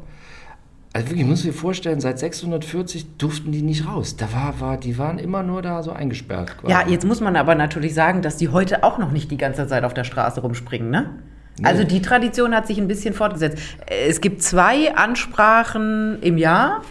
Also 0.92 1.08
wirklich, 1.08 1.22
ich 1.22 1.28
muss 1.28 1.44
mir 1.44 1.52
vorstellen, 1.52 2.00
seit 2.00 2.18
640 2.18 3.18
durften 3.18 3.52
die 3.52 3.62
nicht 3.62 3.86
raus. 3.86 4.16
Da 4.16 4.32
war, 4.32 4.60
war, 4.60 4.76
die 4.78 4.98
waren 4.98 5.18
immer 5.18 5.42
nur 5.42 5.62
da 5.62 5.82
so 5.82 5.92
eingesperrt. 5.92 6.56
quasi. 6.58 6.72
Ja, 6.72 6.86
jetzt 6.88 7.04
muss 7.04 7.20
man 7.20 7.36
aber 7.36 7.54
natürlich 7.54 7.94
sagen, 7.94 8.22
dass 8.22 8.36
die 8.36 8.48
heute 8.48 8.82
auch 8.84 8.98
noch 8.98 9.10
nicht 9.10 9.30
die 9.30 9.36
ganze 9.36 9.66
Zeit 9.66 9.84
auf 9.84 9.94
der 9.94 10.04
Straße 10.04 10.40
rumspringen, 10.40 10.90
ne? 10.90 11.10
Also 11.62 11.82
die 11.82 12.00
Tradition 12.00 12.54
hat 12.54 12.68
sich 12.68 12.78
ein 12.78 12.86
bisschen 12.86 13.14
fortgesetzt. 13.14 13.58
Es 13.86 14.20
gibt 14.20 14.42
zwei 14.42 14.94
Ansprachen 14.94 16.22
im 16.22 16.38
Jahr. 16.38 16.82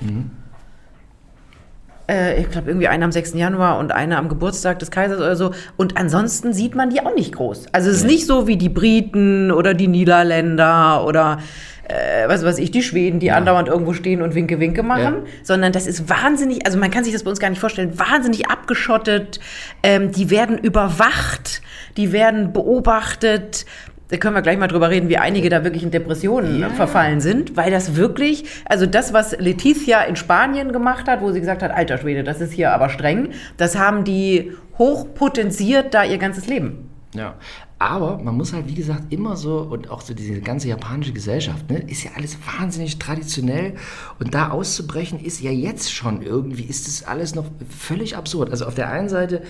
Äh, 2.10 2.42
ich 2.42 2.50
glaube, 2.50 2.70
irgendwie 2.70 2.88
eine 2.88 3.06
am 3.06 3.12
6. 3.12 3.34
Januar 3.34 3.80
und 3.80 3.92
eine 3.92 4.18
am 4.18 4.30
Geburtstag 4.30 4.80
des 4.80 4.92
Kaisers 4.92 5.20
oder 5.20 5.36
so. 5.36 5.52
Und 5.76 5.98
ansonsten 5.98 6.54
sieht 6.54 6.76
man 6.76 6.90
die 6.90 7.02
auch 7.02 7.16
nicht 7.16 7.36
groß. 7.36 7.66
Also 7.72 7.90
es 7.90 7.98
ist 7.98 8.06
nicht 8.06 8.26
so 8.26 8.48
wie 8.48 8.58
die 8.58 8.70
Briten 8.70 9.52
oder 9.52 9.74
die 9.74 9.88
Niederländer 9.88 11.06
oder 11.06 11.40
äh, 11.88 12.28
was 12.28 12.44
weiß 12.44 12.58
ich, 12.58 12.72
die 12.72 12.82
Schweden, 12.82 13.20
die 13.20 13.32
andauernd 13.32 13.70
irgendwo 13.70 13.94
stehen 13.94 14.22
und 14.22 14.36
Winke 14.36 14.60
Winke 14.60 14.84
machen, 14.84 15.02
Ja. 15.24 15.32
sondern 15.44 15.72
das 15.72 15.88
ist 15.88 16.10
wahnsinnig, 16.10 16.66
also 16.66 16.78
man 16.78 16.92
kann 16.92 17.04
sich 17.06 17.14
das 17.14 17.24
bei 17.24 17.30
uns 17.30 17.40
gar 17.40 17.50
nicht 17.50 17.60
vorstellen, 17.60 17.98
wahnsinnig 17.98 18.50
abgeschottet. 18.50 19.40
Ähm, 19.84 20.12
die 20.12 20.30
werden 20.30 20.58
überwacht, 20.58 21.62
die 21.96 22.12
werden 22.12 22.52
beobachtet. 22.52 23.66
Da 24.10 24.18
können 24.18 24.36
wir 24.36 24.42
gleich 24.42 24.58
mal 24.58 24.68
drüber 24.68 24.90
reden, 24.90 25.10
wie 25.10 25.18
einige 25.18 25.50
da 25.50 25.64
wirklich 25.64 25.84
in 25.84 25.92
Depressionen 25.92 26.60
Ja. 26.62 26.70
verfallen 26.70 27.20
sind, 27.20 27.58
weil 27.58 27.72
das 27.72 27.96
wirklich, 27.96 28.46
also 28.66 28.86
das, 28.86 29.12
was 29.12 29.38
Letizia 29.38 30.02
in 30.04 30.16
Spanien 30.16 30.72
gemacht 30.72 31.08
hat, 31.08 31.22
wo 31.22 31.32
sie 31.32 31.40
gesagt 31.42 31.62
hat, 31.62 31.72
alter 31.72 31.98
Schwede, 31.98 32.24
das 32.24 32.40
ist 32.40 32.54
hier 32.54 32.72
aber 32.74 32.90
streng, 32.90 33.30
das 33.58 33.78
haben 33.78 34.04
die 34.06 34.54
hochpotenziert 34.78 35.94
da 35.94 36.04
ihr 36.04 36.18
ganzes 36.18 36.48
Leben. 36.48 36.90
Ja, 37.14 37.36
aber 37.80 38.18
man 38.18 38.36
muss 38.36 38.54
halt, 38.54 38.68
wie 38.68 38.74
gesagt, 38.76 39.12
immer 39.12 39.36
so, 39.38 39.60
und 39.60 39.90
auch 39.90 40.02
so 40.02 40.14
diese 40.14 40.40
ganze 40.42 40.68
japanische 40.68 41.14
Gesellschaft, 41.14 41.70
ne, 41.70 41.80
ist 41.88 42.04
ja 42.04 42.12
alles 42.16 42.38
wahnsinnig 42.60 43.00
traditionell. 43.00 43.74
Und 44.20 44.34
da 44.34 44.50
auszubrechen, 44.50 45.20
ist 45.20 45.42
ja 45.42 45.52
jetzt 45.52 45.94
schon 45.94 46.22
irgendwie, 46.22 46.64
ist 46.64 46.88
das 46.88 47.08
alles 47.08 47.36
noch 47.36 47.46
völlig 47.70 48.16
absurd. 48.18 48.52
Also 48.52 48.66
auf 48.66 48.76
der 48.76 48.90
einen 48.90 49.10
Seite 49.10 49.42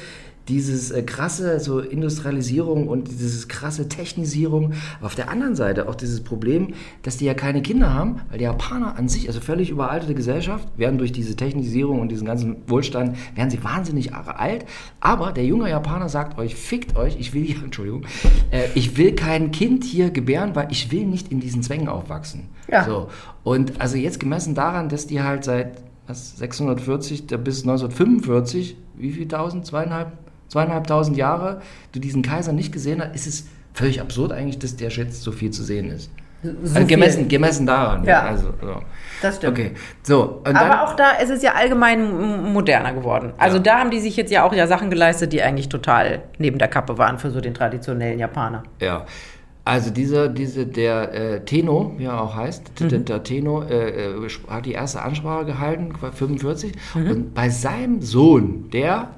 dieses 0.47 0.91
äh, 0.91 1.03
krasse 1.03 1.59
so 1.59 1.79
Industrialisierung 1.79 2.87
und 2.87 3.07
dieses 3.07 3.47
krasse 3.47 3.89
Technisierung. 3.89 4.73
Aber 4.99 5.07
auf 5.07 5.15
der 5.15 5.29
anderen 5.29 5.55
Seite 5.55 5.87
auch 5.87 5.95
dieses 5.95 6.21
Problem, 6.21 6.73
dass 7.03 7.17
die 7.17 7.25
ja 7.25 7.33
keine 7.33 7.61
Kinder 7.61 7.93
haben, 7.93 8.21
weil 8.29 8.37
die 8.37 8.45
Japaner 8.45 8.97
an 8.97 9.07
sich, 9.07 9.27
also 9.27 9.39
völlig 9.39 9.69
überaltete 9.69 10.15
Gesellschaft, 10.15 10.67
werden 10.77 10.97
durch 10.97 11.11
diese 11.11 11.35
Technisierung 11.35 11.99
und 11.99 12.09
diesen 12.09 12.25
ganzen 12.25 12.57
Wohlstand, 12.67 13.17
werden 13.35 13.49
sie 13.49 13.63
wahnsinnig 13.63 14.13
alt. 14.13 14.65
Aber 14.99 15.31
der 15.31 15.45
junge 15.45 15.69
Japaner 15.69 16.09
sagt 16.09 16.37
euch, 16.37 16.55
fickt 16.55 16.95
euch, 16.95 17.17
ich 17.19 17.33
will 17.33 17.43
hier, 17.43 17.57
Entschuldigung, 17.63 18.05
äh, 18.51 18.67
ich 18.75 18.97
will 18.97 19.13
kein 19.13 19.51
Kind 19.51 19.83
hier 19.83 20.09
gebären, 20.09 20.55
weil 20.55 20.67
ich 20.71 20.91
will 20.91 21.05
nicht 21.05 21.31
in 21.31 21.39
diesen 21.39 21.63
Zwängen 21.63 21.89
aufwachsen. 21.89 22.49
Ja. 22.71 22.85
So. 22.85 23.09
Und 23.43 23.79
also 23.81 23.97
jetzt 23.97 24.19
gemessen 24.19 24.55
daran, 24.55 24.89
dass 24.89 25.07
die 25.07 25.21
halt 25.21 25.43
seit 25.43 25.83
was, 26.07 26.37
640 26.37 27.27
bis 27.27 27.63
1945, 27.63 28.77
wie 28.95 29.11
viel 29.11 29.27
tausend, 29.27 29.65
zweieinhalb, 29.65 30.11
zweieinhalbtausend 30.49 31.17
Jahre 31.17 31.61
du 31.91 31.99
diesen 31.99 32.21
Kaiser 32.21 32.53
nicht 32.53 32.71
gesehen 32.71 33.01
hast, 33.01 33.15
ist 33.15 33.27
es 33.27 33.47
völlig 33.73 34.01
absurd 34.01 34.31
eigentlich, 34.31 34.59
dass 34.59 34.75
der 34.75 34.89
jetzt 34.89 35.21
so 35.21 35.31
viel 35.31 35.51
zu 35.51 35.63
sehen 35.63 35.89
ist. 35.91 36.09
So 36.43 36.75
also 36.75 36.87
gemessen, 36.87 37.27
gemessen 37.27 37.65
daran. 37.65 38.03
Ja. 38.03 38.21
Also, 38.21 38.49
so. 38.61 38.75
Das 39.23 39.37
stimmt. 39.37 39.57
Okay, 39.57 39.71
so. 40.03 40.41
Aber 40.43 40.53
dann, 40.53 40.71
auch 40.79 40.95
da 40.95 41.11
ist 41.13 41.31
es 41.31 41.41
ja 41.41 41.53
allgemein 41.55 42.53
moderner 42.53 42.93
geworden. 42.93 43.33
Also 43.39 43.57
Ja. 43.57 43.63
da 43.63 43.79
haben 43.79 43.89
die 43.89 43.99
sich 43.99 44.15
jetzt 44.15 44.31
ja 44.31 44.43
auch 44.43 44.53
ja 44.53 44.67
Sachen 44.67 44.91
geleistet, 44.91 45.33
die 45.33 45.41
eigentlich 45.41 45.67
total 45.67 46.21
neben 46.37 46.59
der 46.59 46.67
Kappe 46.67 46.97
waren 46.99 47.17
für 47.17 47.31
so 47.31 47.41
den 47.41 47.55
traditionellen 47.55 48.19
Japaner. 48.19 48.63
Ja. 48.79 49.05
Also 49.65 49.89
dieser, 49.89 50.29
diese, 50.29 50.65
der 50.67 51.13
äh, 51.13 51.39
Teno, 51.43 51.93
wie 51.97 52.05
er 52.05 52.21
auch 52.21 52.35
heißt, 52.35 52.71
Mhm. 52.81 52.89
der, 52.89 52.99
der 52.99 53.23
Teno 53.23 53.63
äh, 53.63 54.11
äh, 54.11 54.29
hat 54.47 54.65
die 54.65 54.71
erste 54.73 55.01
Ansprache 55.01 55.45
gehalten, 55.45 55.91
war 55.99 56.11
45. 56.13 56.71
Mhm. 56.93 57.11
Und 57.11 57.33
bei 57.33 57.49
seinem 57.49 58.01
Sohn, 58.01 58.69
der, 58.71 59.09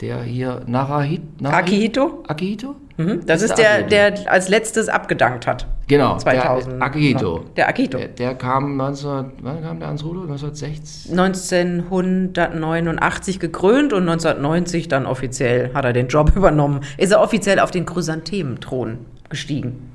der 0.00 0.22
hier 0.22 0.62
Narahit, 0.66 1.22
Akihito? 1.42 2.22
Akihito? 2.28 2.76
Mhm. 2.96 3.26
Das 3.26 3.42
Ist 3.42 3.50
ist 3.50 3.58
der 3.58 3.82
der, 3.82 4.10
der 4.12 4.32
als 4.32 4.48
letztes 4.48 4.88
abgedankt 4.88 5.46
hat. 5.46 5.66
Genau, 5.86 6.16
2000. 6.18 6.72
der 6.74 6.82
Akihito. 6.82 7.44
Der 7.56 7.68
Akihito. 7.68 7.98
Der, 7.98 8.08
der 8.08 8.34
kam 8.34 8.76
19, 8.76 9.32
wann 9.40 9.62
kam 9.62 9.78
der 9.78 9.86
ans 9.88 10.02
Ruder? 10.04 10.22
1960? 10.22 11.10
1989 11.12 13.38
gekrönt 13.40 13.92
und 13.92 14.08
1990 14.08 14.88
dann 14.88 15.06
offiziell 15.06 15.72
hat 15.74 15.84
er 15.84 15.92
den 15.92 16.08
Job 16.08 16.32
übernommen. 16.36 16.80
Ist 16.96 17.12
er 17.12 17.20
offiziell 17.20 17.60
auf 17.60 17.70
den 17.70 17.86
Chrysanthementhron 17.86 18.98
gestiegen. 19.28 19.92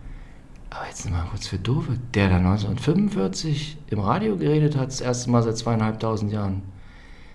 Aber 0.70 0.86
jetzt 0.88 1.10
mal 1.10 1.26
kurz 1.30 1.48
für 1.48 1.58
Doofe. 1.58 1.92
Der, 2.16 2.30
der 2.30 2.38
1945 2.38 3.78
im 3.90 4.00
Radio 4.00 4.38
geredet 4.38 4.78
hat, 4.78 4.88
das 4.88 5.02
erste 5.02 5.30
Mal 5.30 5.44
seit 5.44 5.58
zweieinhalbtausend 5.58 6.32
Jahren. 6.32 6.62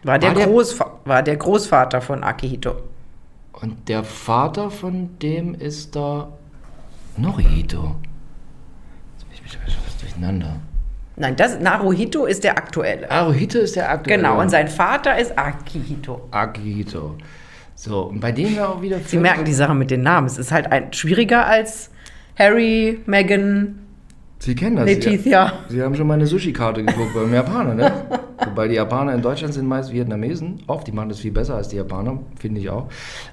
War 0.03 0.19
der, 0.19 0.31
War 0.31 0.37
der- 0.37 0.47
Großva 0.47 0.88
war 1.05 1.23
der 1.23 1.37
Großvater 1.37 2.00
von 2.00 2.23
Akihito. 2.23 2.76
Und 3.52 3.88
der 3.88 4.05
Vater 4.05 4.71
von 4.71 5.19
dem 5.19 5.55
ist 5.55 5.97
da 5.97 6.28
Norihito. 7.17 7.97
Jetzt 9.12 9.25
bin 9.25 9.35
ich 9.35 9.43
mich 9.43 9.52
schon 9.52 9.83
fast 9.83 10.00
durcheinander. 10.00 10.57
Nein, 11.17 11.35
das 11.35 11.59
Naruhito 11.59 12.26
ist 12.26 12.45
der 12.45 12.57
aktuelle. 12.57 13.11
Aruhito 13.11 13.59
ist 13.59 13.75
der 13.75 13.90
aktuelle. 13.90 14.23
Genau, 14.23 14.40
und 14.40 14.50
sein 14.50 14.69
Vater 14.69 15.19
ist 15.19 15.37
Akihito. 15.37 16.28
Akihito. 16.31 17.17
So, 17.75 18.02
und 18.02 18.21
bei 18.21 18.31
dem 18.31 18.55
wir 18.55 18.69
auch 18.69 18.81
wieder... 18.83 19.00
Sie 19.00 19.19
merken 19.19 19.45
die 19.45 19.52
Sache 19.52 19.75
mit 19.75 19.90
den 19.90 20.02
Namen. 20.02 20.28
Es 20.28 20.38
ist 20.38 20.52
halt 20.52 20.71
ein, 20.71 20.93
schwieriger 20.93 21.47
als 21.47 21.90
Harry, 22.38 23.00
Meghan, 23.07 23.88
Sie 24.40 24.54
kennen 24.54 24.76
das. 24.76 24.87
Letizia. 24.87 25.52
Sie, 25.68 25.76
Sie 25.76 25.83
haben 25.83 25.95
schon 25.97 26.07
mal 26.07 26.14
eine 26.14 26.26
Sushi-Karte 26.26 26.85
geguckt 26.85 27.12
beim 27.14 27.33
Japaner, 27.35 27.75
ne? 27.75 27.92
Wobei 28.45 28.68
die 28.68 28.76
Japaner 28.76 29.12
in 29.14 29.21
Deutschland 29.21 29.52
sind 29.52 29.66
meist 29.66 29.92
Vietnamesen. 29.92 30.62
Oft, 30.68 30.87
die 30.87 30.92
machen 30.92 31.09
das 31.09 31.18
viel 31.18 31.33
besser 31.33 31.57
als 31.57 31.68
die 31.68 31.76
Japaner, 31.76 32.21
finde 32.38 32.61
ich 32.61 32.71
auch. 32.71 32.87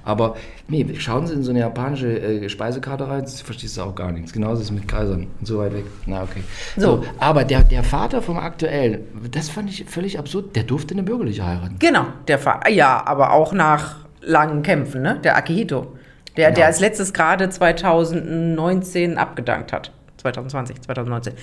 Aber 0.04 0.36
nee, 0.68 0.84
schauen 0.98 1.28
Sie 1.28 1.36
in 1.36 1.44
so 1.44 1.52
eine 1.52 1.60
japanische 1.60 2.08
äh, 2.20 2.50
Speisekarte 2.50 3.08
rein, 3.08 3.28
verstehst 3.28 3.78
du 3.78 3.82
auch 3.84 3.94
gar 3.94 4.12
nichts. 4.12 4.34
Genauso 4.34 4.62
ist 4.62 4.70
es 4.70 4.72
mit 4.72 4.88
Kaisern 4.88 5.28
und 5.40 5.46
so 5.46 5.60
weit 5.60 5.76
weg. 5.76 5.86
Na, 6.08 6.24
okay. 6.24 6.42
So, 6.76 6.98
So. 6.98 7.04
aber 7.20 7.44
der, 7.44 7.64
der 7.64 7.84
Vater 7.84 8.24
vom 8.24 8.38
aktuellen, 8.38 9.02
das 9.32 9.50
fand 9.50 9.70
ich 9.70 9.86
völlig 9.86 10.18
absurd, 10.18 10.56
der 10.56 10.64
durfte 10.64 10.96
eine 10.96 11.04
bürgerliche 11.04 11.46
heiraten. 11.46 11.76
Genau, 11.78 12.06
der 12.28 12.40
Vater. 12.40 12.72
Ja, 12.72 13.04
aber 13.06 13.32
auch 13.32 13.54
nach 13.54 13.98
langen 14.22 14.64
Kämpfen, 14.64 15.04
ne? 15.04 15.20
Der 15.24 15.38
Akihito. 15.38 15.94
Der, 16.36 16.48
Genau. 16.48 16.56
der 16.56 16.66
als 16.66 16.80
letztes 16.80 17.14
gerade 17.14 17.48
2019 17.50 19.18
abgedankt 19.20 19.72
hat. 19.72 19.92
2020, 20.34 20.82
2019. 20.82 21.34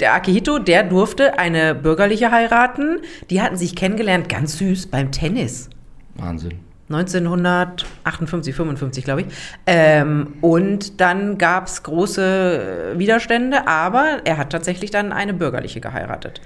Der 0.00 0.14
Akihito, 0.14 0.58
der 0.58 0.82
durfte 0.82 1.38
eine 1.38 1.74
bürgerliche 1.74 2.30
heiraten. 2.30 2.98
Die 3.30 3.40
hatten 3.40 3.56
sich 3.56 3.76
kennengelernt, 3.76 4.28
ganz 4.28 4.58
süß, 4.58 4.88
beim 4.88 5.12
Tennis. 5.12 5.70
Wahnsinn. 6.14 6.58
1958, 6.90 8.54
55, 8.54 9.04
glaube 9.04 9.22
ich. 9.22 9.26
Ähm, 9.66 10.34
und 10.40 11.00
dann 11.00 11.38
gab 11.38 11.66
es 11.66 11.82
große 11.82 12.94
Widerstände, 12.96 13.66
aber 13.66 14.20
er 14.24 14.36
hat 14.36 14.50
tatsächlich 14.50 14.90
dann 14.90 15.12
eine 15.12 15.32
bürgerliche 15.32 15.80
geheiratet. 15.80 16.40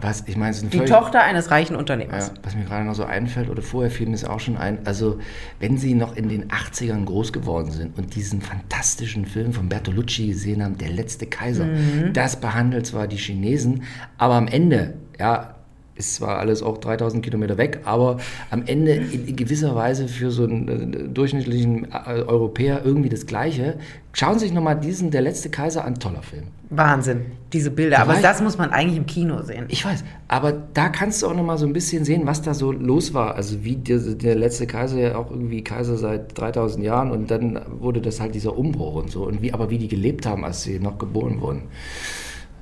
Was, 0.00 0.24
ich 0.26 0.36
meine, 0.36 0.54
Die 0.54 0.78
Tochter 0.80 1.22
eines 1.22 1.50
reichen 1.50 1.76
Unternehmers. 1.76 2.28
Ja, 2.28 2.34
was 2.42 2.54
mir 2.54 2.64
gerade 2.64 2.84
noch 2.84 2.94
so 2.94 3.04
einfällt, 3.04 3.48
oder 3.48 3.62
vorher 3.62 3.90
fiel 3.90 4.06
mir 4.06 4.14
es 4.14 4.24
auch 4.24 4.40
schon 4.40 4.56
ein, 4.56 4.78
also 4.84 5.18
wenn 5.60 5.78
Sie 5.78 5.94
noch 5.94 6.16
in 6.16 6.28
den 6.28 6.48
80ern 6.48 7.04
groß 7.04 7.32
geworden 7.32 7.70
sind 7.70 7.96
und 7.96 8.14
diesen 8.14 8.42
fantastischen 8.42 9.24
Film 9.24 9.52
von 9.52 9.68
Bertolucci 9.68 10.26
gesehen 10.28 10.62
haben, 10.62 10.76
Der 10.76 10.90
letzte 10.90 11.26
Kaiser, 11.26 11.66
das 12.12 12.40
behandelt 12.40 12.86
zwar 12.86 13.06
die 13.08 13.16
Chinesen, 13.16 13.84
aber 14.18 14.34
am 14.34 14.46
Ende, 14.48 14.94
ja, 15.18 15.53
ist 15.96 16.16
zwar 16.16 16.38
alles 16.38 16.62
auch 16.62 16.78
3000 16.78 17.22
Kilometer 17.24 17.56
weg, 17.56 17.80
aber 17.84 18.18
am 18.50 18.64
Ende 18.66 18.92
in, 18.94 19.36
gewisser 19.36 19.74
Weise 19.76 20.08
für 20.08 20.30
so 20.32 20.42
einen 20.44 20.92
äh, 20.92 21.08
durchschnittlichen 21.08 21.84
äh, 21.92 22.22
Europäer 22.22 22.82
irgendwie 22.84 23.08
das 23.08 23.26
Gleiche. 23.26 23.76
Schauen 24.12 24.38
Sie 24.38 24.46
sich 24.46 24.54
nochmal 24.54 24.78
diesen 24.78 25.10
Der 25.10 25.20
letzte 25.22 25.50
Kaiser 25.50 25.84
an, 25.84 25.94
toller 26.00 26.22
Film. 26.22 26.44
Wahnsinn, 26.70 27.20
diese 27.52 27.70
Bilder. 27.70 27.96
Da 27.98 28.02
Aber 28.02 28.14
ich- 28.14 28.20
das 28.22 28.42
muss 28.42 28.58
man 28.58 28.70
eigentlich 28.70 28.96
im 28.98 29.06
Kino 29.06 29.42
sehen. 29.42 29.66
Ich 29.68 29.84
weiß, 29.84 30.02
aber 30.26 30.52
da 30.74 30.88
kannst 30.88 31.22
du 31.22 31.28
auch 31.28 31.34
noch 31.34 31.44
mal 31.44 31.58
so 31.58 31.66
ein 31.66 31.72
bisschen 31.72 32.04
sehen, 32.04 32.22
was 32.24 32.42
da 32.42 32.54
so 32.54 32.72
los 32.72 33.14
war. 33.14 33.36
Also 33.36 33.62
wie 33.64 33.76
der, 33.76 33.98
der 33.98 34.34
letzte 34.34 34.66
Kaiser 34.66 34.98
ja 34.98 35.16
auch 35.16 35.30
irgendwie 35.30 35.62
Kaiser 35.62 35.96
seit 35.96 36.36
3000 36.36 36.84
Jahren 36.84 37.12
und 37.12 37.30
dann 37.30 37.60
wurde 37.78 38.00
das 38.00 38.20
halt 38.20 38.34
dieser 38.34 38.56
Umbruch 38.58 38.94
und 38.96 39.10
so. 39.12 39.24
Und 39.26 39.42
wie, 39.42 39.52
aber 39.52 39.70
wie 39.70 39.78
die 39.78 39.88
gelebt 39.88 40.26
haben, 40.26 40.44
als 40.44 40.62
sie 40.64 40.80
noch 40.80 40.98
geboren 40.98 41.40
wurden. 41.40 41.62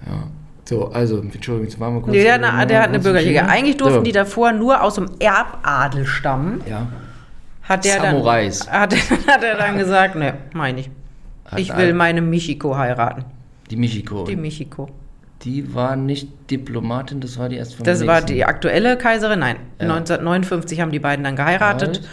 Ja. 0.07 0.25
So, 0.73 0.89
also, 0.89 1.21
Entschuldigung, 1.21 1.69
jetzt 1.69 1.79
waren 1.79 1.95
wir 1.95 2.01
kurz. 2.01 2.13
Der, 2.15 2.39
na, 2.39 2.65
der 2.65 2.83
hat 2.83 2.89
eine. 2.89 3.21
China. 3.21 3.47
Eigentlich 3.47 3.77
durften 3.77 3.97
so. 3.99 4.03
die 4.03 4.13
davor 4.13 4.53
nur 4.53 4.83
aus 4.83 4.95
dem 4.95 5.07
Erbadel 5.19 6.07
stammen. 6.07 6.63
Ja. 6.69 6.87
Hat 7.63 7.85
der 7.85 8.01
Samurais. 8.01 8.61
Dann, 8.61 8.81
hat, 8.81 8.95
hat 9.27 9.45
er 9.45 9.57
dann 9.57 9.77
gesagt, 9.79 10.15
ne, 10.17 10.35
meine 10.55 10.81
ich. 10.81 10.91
Hat 11.45 11.59
Ich 11.61 11.77
will 11.77 11.91
ein- 11.91 11.97
meine 11.97 12.23
Michiko 12.23 12.77
heiraten. 12.77 13.25
Die 13.71 13.77
Michiko. 13.77 14.25
Die 14.25 14.35
Die, 14.35 14.41
Michiko. 14.41 14.89
war 15.75 15.97
nicht 15.97 16.29
Diplomatin, 16.51 17.21
das 17.21 17.39
war 17.39 17.49
die 17.51 17.57
erst 17.57 17.75
von 17.75 17.85
Das 17.85 18.07
war 18.07 18.23
die 18.23 18.45
aktuelle 18.45 18.97
Kaiserin. 18.97 19.41
Nein, 19.41 19.57
Ja. 19.79 19.85
1959 19.93 20.81
haben 20.81 20.91
die 20.91 21.01
beiden 21.01 21.23
dann 21.25 21.37
geheiratet. 21.37 21.99
Right. 21.99 22.09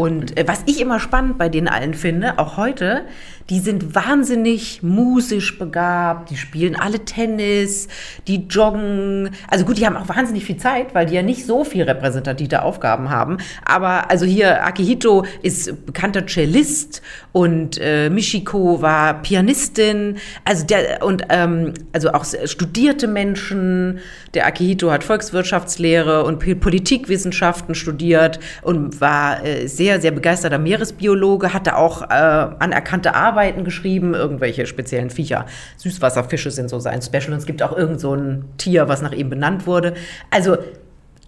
Und 0.00 0.38
äh, 0.38 0.48
was 0.48 0.62
ich 0.64 0.80
immer 0.80 0.98
spannend 0.98 1.36
bei 1.36 1.50
denen 1.50 1.68
allen 1.68 1.92
finde, 1.92 2.38
auch 2.38 2.56
heute, 2.56 3.04
die 3.50 3.58
sind 3.58 3.94
wahnsinnig 3.94 4.82
musisch 4.82 5.58
begabt, 5.58 6.30
die 6.30 6.36
spielen 6.36 6.74
alle 6.74 7.04
Tennis, 7.04 7.88
die 8.26 8.46
joggen. 8.48 9.30
Also 9.48 9.64
gut, 9.64 9.76
die 9.76 9.84
haben 9.84 9.96
auch 9.96 10.08
wahnsinnig 10.08 10.44
viel 10.44 10.56
Zeit, 10.56 10.94
weil 10.94 11.06
die 11.06 11.16
ja 11.16 11.22
nicht 11.22 11.44
so 11.44 11.64
viel 11.64 11.82
repräsentative 11.82 12.62
Aufgaben 12.62 13.10
haben. 13.10 13.38
Aber 13.64 14.08
also 14.08 14.24
hier, 14.24 14.64
Akihito 14.64 15.26
ist 15.42 15.84
bekannter 15.84 16.26
Cellist 16.26 17.02
und 17.32 17.78
äh, 17.78 18.08
Michiko 18.08 18.80
war 18.80 19.20
Pianistin. 19.20 20.16
Also 20.44 20.64
der, 20.64 21.04
und 21.04 21.24
ähm, 21.28 21.74
also 21.92 22.12
auch 22.12 22.24
studierte 22.24 23.06
Menschen. 23.08 23.98
Der 24.32 24.46
Akihito 24.46 24.92
hat 24.92 25.02
Volkswirtschaftslehre 25.02 26.22
und 26.22 26.38
Politikwissenschaften 26.38 27.74
studiert 27.74 28.38
und 28.62 29.00
war 29.00 29.44
äh, 29.44 29.66
sehr, 29.66 29.89
sehr 29.98 30.10
begeisterter 30.10 30.58
Meeresbiologe, 30.58 31.54
hatte 31.54 31.76
auch 31.76 32.02
äh, 32.02 32.04
anerkannte 32.14 33.14
Arbeiten 33.14 33.64
geschrieben, 33.64 34.14
irgendwelche 34.14 34.66
speziellen 34.66 35.08
Viecher. 35.08 35.46
Süßwasserfische 35.78 36.50
sind 36.50 36.68
so 36.68 36.78
sein 36.78 37.00
Special 37.00 37.32
und 37.32 37.38
es 37.38 37.46
gibt 37.46 37.62
auch 37.62 37.76
irgend 37.76 38.00
so 38.00 38.14
ein 38.14 38.44
Tier, 38.58 38.88
was 38.88 39.00
nach 39.02 39.12
ihm 39.12 39.30
benannt 39.30 39.66
wurde. 39.66 39.94
Also, 40.30 40.58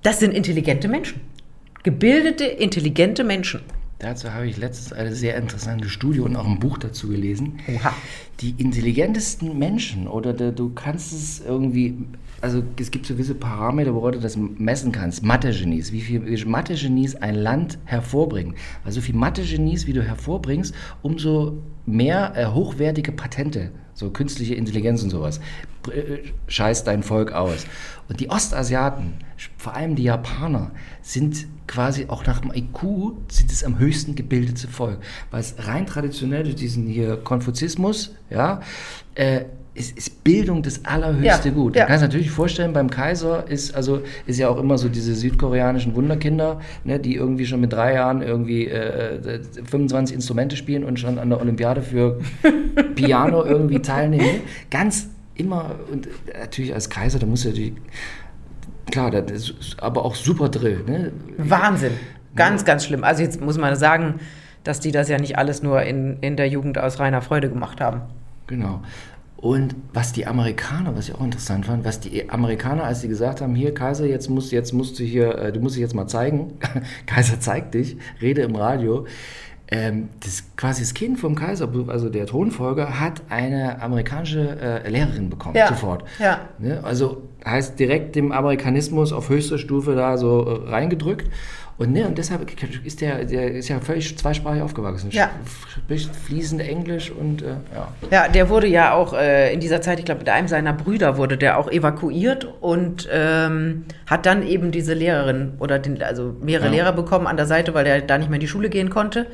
das 0.03 0.21
sind 0.21 0.35
intelligente 0.35 0.89
Menschen. 0.89 1.21
Gebildete, 1.83 2.45
intelligente 2.45 3.25
Menschen. 3.25 3.63
Dazu 4.03 4.33
habe 4.33 4.49
ich 4.49 4.57
letztens 4.57 4.93
eine 4.93 5.15
sehr 5.15 5.37
interessante 5.37 5.89
Studie 5.89 6.19
und 6.21 6.35
auch 6.35 6.45
ein 6.45 6.59
Buch 6.59 6.79
dazu 6.79 7.09
gelesen. 7.09 7.61
Oha. 7.73 7.95
Die 8.41 8.51
intelligentesten 8.59 9.57
Menschen 9.57 10.09
oder 10.09 10.33
der, 10.33 10.51
du 10.51 10.71
kannst 10.71 11.13
es 11.13 11.41
irgendwie, 11.41 11.95
also 12.43 12.63
es 12.79 12.91
gibt 12.91 13.07
so 13.07 13.15
gewisse 13.15 13.35
Parameter, 13.35 13.95
woran 13.95 14.13
du 14.13 14.21
das 14.21 14.37
messen 14.37 14.91
kannst. 14.91 15.23
Mathe-Genies, 15.23 15.93
wie 15.93 16.01
viel 16.01 16.45
Mathe-Genies 16.45 17.15
ein 17.17 17.37
Land 17.37 17.79
hervorbringen. 17.85 18.57
Weil 18.83 18.93
so 18.93 19.01
viel 19.01 19.15
Mathe-Genies, 19.15 19.87
wie 19.87 19.93
du 19.93 20.03
hervorbringst, 20.03 20.75
umso 21.03 21.63
mehr 21.87 22.33
äh, 22.37 22.47
hochwertige 22.47 23.13
Patente, 23.13 23.71
so 23.95 24.11
künstliche 24.11 24.55
Intelligenz 24.55 25.03
und 25.05 25.11
sowas. 25.11 25.41
Äh, 25.89 26.31
Scheiß 26.49 26.83
dein 26.83 27.05
Volk 27.05 27.33
aus. 27.33 27.65
Und 28.09 28.19
die 28.19 28.29
Ostasiaten, 28.29 29.15
vor 29.57 29.75
allem 29.75 29.95
die 29.95 30.05
Japaner, 30.05 30.73
sind 31.01 31.47
quasi 31.69 32.07
auch 32.09 32.27
nach 32.27 32.41
dem 32.41 32.53
IQ 32.53 33.15
sind 33.29 33.53
es 33.53 33.63
am 33.63 33.79
höchsten 33.79 34.17
gebildete 34.17 34.67
Volk, 34.67 34.99
weil 35.31 35.41
es 35.41 35.55
rein 35.59 35.87
traditionell 35.87 36.43
durch 36.43 36.57
diesen 36.57 36.87
hier 36.89 37.17
Konfuzismus, 37.17 38.15
ja, 38.31 38.61
äh, 39.15 39.45
ist, 39.75 39.97
ist 39.97 40.23
Bildung 40.23 40.63
das 40.63 40.85
allerhöchste 40.85 41.49
Ja, 41.49 41.55
Gut. 41.55 41.77
ja. 41.77 41.83
Du 41.83 41.89
kannst 41.89 42.03
natürlich 42.03 42.31
vorstellen, 42.31 42.73
beim 42.73 42.91
Kaiser 42.91 43.49
ist 43.49 43.75
also 43.75 44.03
ist 44.27 44.39
ja 44.39 44.49
auch 44.49 44.59
immer 44.59 44.77
so 44.77 44.89
diese 44.89 45.15
südkoreanischen 45.15 45.95
Wunderkinder, 45.95 46.61
ne, 46.85 46.99
die 46.99 47.15
irgendwie 47.17 47.47
schon 47.47 47.61
mit 47.61 47.73
drei 47.73 47.95
Jahren 47.95 48.23
irgendwie 48.23 48.67
äh, 48.67 49.41
25 49.65 50.15
Instrumente 50.15 50.57
spielen 50.57 50.85
und 50.85 51.01
schon 51.01 51.19
an 51.19 51.31
der 51.31 51.41
Olympiade 51.41 51.83
für 51.83 52.21
Piano 52.95 53.45
irgendwie 53.45 53.81
teilnehmen. 53.81 54.41
Ganz 54.71 55.09
immer 55.35 55.77
und 55.91 56.09
natürlich 56.39 56.75
als 56.75 56.91
Kaiser, 56.91 57.19
da 57.19 57.27
muss 57.27 57.45
ja 57.45 57.53
die 57.53 57.75
klar, 58.91 59.11
das 59.11 59.51
ist 59.51 59.77
aber 59.83 60.05
auch 60.05 60.15
super 60.15 60.49
Drill. 60.49 60.85
Ne? 60.87 61.13
Wahnsinn. 61.39 61.93
Ganz, 62.37 62.65
ganz 62.65 62.85
schlimm. 62.85 63.05
Also 63.05 63.23
jetzt 63.23 63.41
muss 63.41 63.59
man 63.59 63.75
sagen, 63.77 64.21
dass 64.65 64.81
die 64.81 64.93
das 64.93 65.09
ja 65.09 65.19
nicht 65.19 65.39
alles 65.39 65.63
nur 65.63 65.83
in, 65.83 66.19
in 66.21 66.37
der 66.37 66.49
Jugend 66.49 66.79
aus 66.79 66.99
reiner 66.99 67.23
Freude 67.23 67.49
gemacht 67.49 67.81
haben. 67.81 68.03
Genau. 68.47 68.83
Und 69.43 69.75
was 69.93 70.13
die 70.13 70.25
Amerikaner, 70.29 70.95
was 70.97 71.09
ich 71.09 71.15
auch 71.17 71.21
interessant 71.25 71.67
fand, 71.67 71.85
was 71.85 71.99
die 71.99 72.31
Amerikaner, 72.31 72.85
als 72.85 73.01
sie 73.01 73.09
gesagt 73.09 73.41
haben, 73.41 73.57
hier 73.57 73.75
Kaiser, 73.75 74.07
jetzt 74.07 74.31
musst, 74.31 74.53
jetzt 74.53 74.73
musst 74.73 75.01
du 75.01 75.03
hier, 75.03 75.37
äh, 75.37 75.53
du 75.53 75.59
musst 75.59 75.75
dich 75.75 75.81
jetzt 75.83 75.97
mal 75.97 76.07
zeigen, 76.07 76.53
Kaiser 77.07 77.41
zeigt 77.41 77.75
dich, 77.75 77.97
rede 78.21 78.43
im 78.43 78.55
Radio. 78.55 79.05
Ähm, 79.69 80.11
das 80.21 80.45
quasi 80.57 80.83
das 80.83 80.95
Kind 80.95 81.19
vom 81.19 81.35
Kaiser, 81.35 81.69
also 81.89 82.09
der 82.09 82.27
Thronfolger, 82.27 83.01
hat 83.01 83.23
eine 83.31 83.83
amerikanische 83.83 84.61
äh, 84.61 84.89
Lehrerin 84.89 85.29
bekommen, 85.29 85.57
Ja, 85.57 85.67
sofort. 85.67 86.05
ja. 86.21 86.43
Ne? 86.61 86.79
Also 86.85 87.23
heißt 87.45 87.81
direkt 87.81 88.15
dem 88.15 88.31
Amerikanismus 88.31 89.13
auf 89.13 89.29
höchster 89.29 89.59
Stufe 89.59 89.97
da 89.97 90.19
so 90.19 90.63
äh, 90.67 90.71
reingedrückt. 90.71 91.29
Und, 91.79 91.93
ne, 91.93 92.07
und 92.07 92.19
deshalb 92.19 92.47
ist 92.85 93.01
der, 93.01 93.25
der 93.25 93.51
ist 93.53 93.69
ja 93.69 93.81
völlig 93.81 94.17
zweisprachig 94.17 94.63
aufgewachsen. 94.63 95.11
Ja. 95.11 95.31
Spricht 95.69 96.15
fließend 96.15 96.61
Englisch 96.61 97.11
und 97.11 97.43
äh, 97.43 97.47
ja. 97.75 97.89
Ja, 98.11 98.29
der 98.29 98.49
wurde 98.51 98.67
ja 98.67 98.93
auch 98.93 99.15
äh, 99.15 99.53
in 99.53 99.59
dieser 99.59 99.81
Zeit, 99.81 99.99
ich 99.99 100.05
glaube, 100.05 100.21
mit 100.21 100.29
einem 100.29 100.49
seiner 100.49 100.73
Brüder 100.75 101.17
wurde 101.17 101.37
der 101.37 101.59
auch 101.59 101.71
evakuiert 101.71 102.47
und 102.61 103.09
ähm, 103.11 103.85
hat 104.07 104.27
dann 104.27 104.47
eben 104.47 104.71
diese 104.71 104.95
Lehrerin 104.95 105.55
oder 105.59 105.79
den, 105.79 106.03
also 106.03 106.37
mehrere 106.41 106.67
Ja. 106.67 106.73
Lehrer 106.73 106.93
bekommen 106.93 107.27
an 107.27 107.37
der 107.37 107.47
Seite, 107.47 107.75
weil 107.75 107.87
er 107.87 108.01
da 108.01 108.19
nicht 108.19 108.29
mehr 108.29 108.37
in 108.37 108.41
die 108.41 108.49
Schule 108.49 108.69
gehen 108.69 108.91
konnte. 108.91 109.27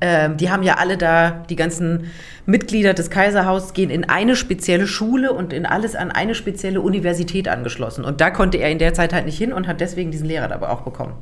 Ähm, 0.00 0.36
die 0.36 0.50
haben 0.50 0.62
ja 0.62 0.74
alle 0.74 0.96
da, 0.96 1.44
die 1.48 1.56
ganzen 1.56 2.10
Mitglieder 2.46 2.94
des 2.94 3.10
Kaiserhauses 3.10 3.72
gehen 3.72 3.90
in 3.90 4.08
eine 4.08 4.36
spezielle 4.36 4.86
Schule 4.86 5.32
und 5.32 5.52
in 5.52 5.66
alles 5.66 5.96
an 5.96 6.10
eine 6.10 6.34
spezielle 6.34 6.80
Universität 6.80 7.48
angeschlossen. 7.48 8.04
Und 8.04 8.20
da 8.20 8.30
konnte 8.30 8.58
er 8.58 8.70
in 8.70 8.78
der 8.78 8.94
Zeit 8.94 9.12
halt 9.12 9.24
nicht 9.24 9.38
hin 9.38 9.52
und 9.52 9.66
hat 9.66 9.80
deswegen 9.80 10.10
diesen 10.10 10.26
Lehrer 10.26 10.52
aber 10.52 10.70
auch 10.70 10.82
bekommen. 10.82 11.14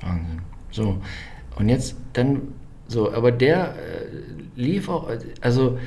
Wahnsinn. 0.00 0.40
So, 0.70 1.00
und 1.56 1.68
jetzt 1.68 1.96
dann, 2.12 2.42
so, 2.86 3.12
aber 3.12 3.32
der 3.32 3.74
äh, 3.74 4.60
lief 4.60 4.88
auch, 4.88 5.10
also 5.40 5.78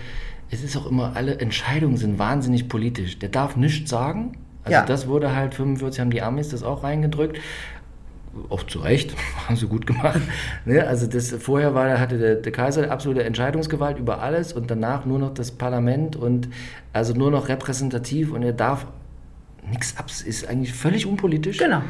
es 0.50 0.64
ist 0.64 0.76
auch 0.76 0.86
immer, 0.90 1.16
alle 1.16 1.40
Entscheidungen 1.40 1.98
sind 1.98 2.20
wahnsinnig 2.20 2.68
politisch. 2.68 3.20
Der 3.20 3.30
darf 3.30 3.56
nichts 3.56 3.90
sagen. 3.90 4.34
Also 4.64 4.74
Ja. 4.74 4.86
das 4.86 5.08
wurde 5.08 5.36
halt, 5.36 5.54
45 5.56 6.00
haben 6.02 6.12
die 6.12 6.22
Amis 6.22 6.50
das 6.50 6.62
auch 6.62 6.84
reingedrückt. 6.84 7.40
Auch 8.50 8.64
zu 8.64 8.80
Recht, 8.80 9.16
haben 9.48 9.56
sie 9.56 9.68
gut 9.68 9.88
gemacht. 9.88 10.20
ne? 10.66 10.86
Also 10.86 11.08
das, 11.08 11.32
vorher 11.32 11.74
war, 11.74 12.00
hatte 12.00 12.18
der, 12.18 12.36
der 12.36 12.52
Kaiser 12.52 12.92
absolute 12.92 13.24
Entscheidungsgewalt 13.24 13.98
über 13.98 14.22
alles 14.22 14.52
und 14.54 14.70
danach 14.70 15.06
nur 15.06 15.20
noch 15.20 15.34
das 15.34 15.52
Parlament 15.52 16.16
und 16.16 16.50
also 16.94 17.14
nur 17.14 17.32
noch 17.32 17.48
repräsentativ 17.48 18.32
und 18.32 18.44
er 18.44 18.54
darf 18.54 18.86
nichts 19.70 19.98
ab, 19.98 20.08
ist 20.26 20.48
eigentlich 20.48 20.74
völlig 20.74 21.06
unpolitisch. 21.06 21.58
Genau. 21.58 21.82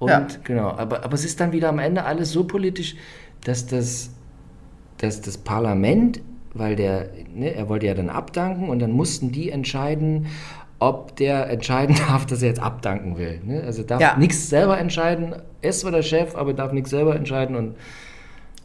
Und 0.00 0.08
Ja. 0.10 0.26
genau, 0.42 0.70
aber, 0.70 1.04
aber 1.04 1.14
es 1.14 1.24
ist 1.24 1.38
dann 1.38 1.52
wieder 1.52 1.68
am 1.68 1.78
Ende 1.78 2.04
alles 2.04 2.32
so 2.32 2.42
politisch, 2.44 2.96
dass 3.44 3.66
das, 3.66 4.10
dass 4.98 5.20
das 5.20 5.38
Parlament, 5.38 6.20
weil 6.54 6.74
der, 6.74 7.10
ne, 7.32 7.54
er 7.54 7.68
wollte 7.68 7.86
ja 7.86 7.94
dann 7.94 8.08
abdanken 8.10 8.68
und 8.68 8.80
dann 8.80 8.90
mussten 8.90 9.30
die 9.30 9.50
entscheiden, 9.50 10.26
ob 10.80 11.14
der 11.16 11.48
entscheiden 11.50 11.94
darf, 12.08 12.24
dass 12.26 12.42
er 12.42 12.48
jetzt 12.48 12.62
abdanken 12.62 13.18
will. 13.18 13.40
Ne? 13.44 13.62
Also 13.62 13.82
darf 13.82 14.00
Ja. 14.00 14.16
nichts 14.16 14.48
selber 14.48 14.78
entscheiden, 14.78 15.34
er 15.60 15.70
ist 15.70 15.80
zwar 15.80 15.92
der 15.92 16.02
Chef, 16.02 16.34
aber 16.34 16.54
darf 16.54 16.72
nichts 16.72 16.90
selber 16.90 17.14
entscheiden 17.14 17.54
und 17.54 17.76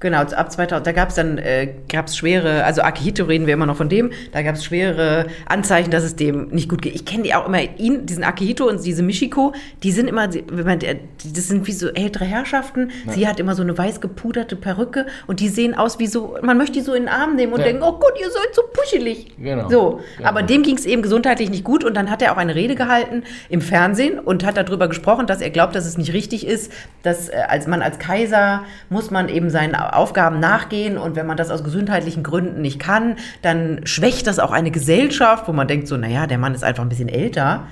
Genau, 0.02 0.20
ab 0.20 0.52
2000, 0.52 0.86
da 0.86 0.92
gab 0.92 1.10
es 1.10 1.16
dann 1.16 1.38
äh, 1.38 1.70
gab's 1.90 2.18
schwere, 2.18 2.66
also 2.66 2.82
Akihito 2.82 3.24
reden 3.24 3.48
wir 3.48 3.54
immer 3.54 3.66
noch 3.66 3.78
von 3.78 3.88
dem, 3.88 4.12
da 4.34 4.42
gab 4.42 4.56
es 4.56 4.66
schwere 4.66 5.28
Anzeichen, 5.48 5.90
dass 5.90 6.04
es 6.04 6.18
dem 6.18 6.50
nicht 6.50 6.68
gut 6.70 6.82
geht. 6.82 6.94
Ich 6.96 7.06
kenne 7.06 7.24
die 7.24 7.34
auch 7.34 7.48
immer, 7.48 7.60
ihn, 7.78 8.06
diesen 8.06 8.24
Akihito 8.26 8.68
und 8.68 8.84
diese 8.86 9.02
Michiko, 9.04 9.54
die 9.84 9.92
sind 9.94 10.08
immer, 10.10 10.28
wenn 10.34 10.66
man, 10.66 10.80
die- 10.80 10.88
das 11.34 11.48
sind 11.48 11.66
wie 11.66 11.72
so 11.72 11.88
ältere 11.88 12.26
Herrschaften. 12.26 12.92
Sie 13.08 13.26
hat 13.26 13.40
immer 13.40 13.56
so 13.56 13.62
eine 13.64 13.76
weiß 13.78 14.02
gepuderte 14.02 14.58
Perücke 14.58 15.06
und 15.28 15.40
die 15.40 15.48
sehen 15.48 15.74
aus 15.74 15.98
wie 15.98 16.08
so, 16.08 16.38
man 16.42 16.58
möchte 16.58 16.74
die 16.74 16.82
so 16.82 16.94
in 16.94 17.04
den 17.04 17.10
Arm 17.10 17.36
nehmen 17.38 17.54
und 17.54 17.60
Ja. 17.60 17.66
denken, 17.68 17.82
oh 17.84 17.94
Gott, 17.94 18.14
ihr 18.20 18.30
seid 18.30 18.54
so 18.54 18.64
puschelig. 18.74 19.28
Genau. 19.40 19.70
So, 19.70 20.02
Genau. 20.18 20.30
aber 20.30 20.44
dem 20.44 20.62
ging 20.64 20.76
es 20.76 20.86
eben 20.86 21.04
gesundheitlich 21.04 21.50
nicht 21.50 21.64
gut 21.64 21.86
und 21.86 21.96
dann 21.96 22.12
hat 22.12 22.22
er 22.22 22.34
auch 22.34 22.38
eine 22.38 22.54
Rede 22.54 22.76
gehalten 22.76 23.24
im 23.50 23.62
Fernsehen 23.62 24.20
und 24.20 24.46
hat 24.46 24.58
darüber 24.58 24.90
gesprochen, 24.90 25.26
dass 25.26 25.40
er 25.42 25.52
glaubt, 25.52 25.74
dass 25.74 25.86
es 25.86 25.98
nicht 25.98 26.12
richtig 26.14 26.46
ist, 26.46 26.72
dass 27.02 27.30
äh, 27.30 27.38
als 27.48 27.66
man 27.66 27.82
als 27.82 27.98
Kaiser 27.98 28.64
muss 28.90 29.10
man 29.10 29.30
eben 29.30 29.50
seinen 29.50 29.74
Aufgaben 29.94 30.40
nachgehen 30.40 30.98
und 30.98 31.16
wenn 31.16 31.28
man 31.28 31.38
das 31.38 31.50
aus 31.52 31.64
gesundheitlichen 31.64 32.24
Gründen 32.24 32.62
nicht 32.62 32.80
kann, 32.80 33.16
dann 33.42 33.82
schwächt 33.86 34.28
das 34.28 34.40
auch 34.40 34.52
eine 34.52 34.72
Gesellschaft, 34.72 35.48
wo 35.48 35.54
man 35.54 35.68
denkt 35.68 35.88
so, 35.88 35.98
naja, 35.98 36.28
der 36.28 36.38
Mann 36.38 36.54
ist 36.56 36.64
einfach 36.64 36.84
ein 36.84 36.90
bisschen 36.90 37.10
älter. 37.10 37.64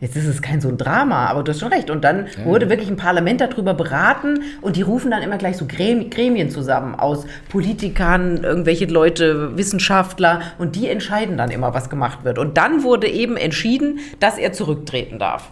Jetzt 0.00 0.14
ist 0.16 0.26
es 0.26 0.40
kein 0.42 0.60
so 0.60 0.68
ein 0.68 0.78
Drama, 0.78 1.26
aber 1.26 1.42
du 1.42 1.50
hast 1.50 1.58
schon 1.58 1.72
recht. 1.72 1.90
Und 1.90 2.04
dann 2.04 2.26
wurde 2.44 2.70
wirklich 2.70 2.88
ein 2.88 2.96
Parlament 2.96 3.40
darüber 3.40 3.74
beraten 3.74 4.38
und 4.60 4.76
die 4.76 4.82
rufen 4.82 5.10
dann 5.10 5.22
immer 5.22 5.38
gleich 5.38 5.56
so 5.56 5.64
Gremi- 5.64 6.08
Gremien 6.08 6.50
zusammen 6.50 6.94
aus 6.94 7.26
Politikern, 7.48 8.44
irgendwelche 8.44 8.84
Leute, 8.86 9.56
Wissenschaftler 9.56 10.40
und 10.58 10.76
die 10.76 10.88
entscheiden 10.88 11.36
dann 11.36 11.50
immer, 11.50 11.74
was 11.74 11.90
gemacht 11.90 12.20
wird. 12.22 12.38
Und 12.38 12.56
dann 12.56 12.84
wurde 12.84 13.08
eben 13.08 13.36
entschieden, 13.36 13.98
dass 14.20 14.38
er 14.38 14.52
zurücktreten 14.52 15.18
darf. 15.18 15.50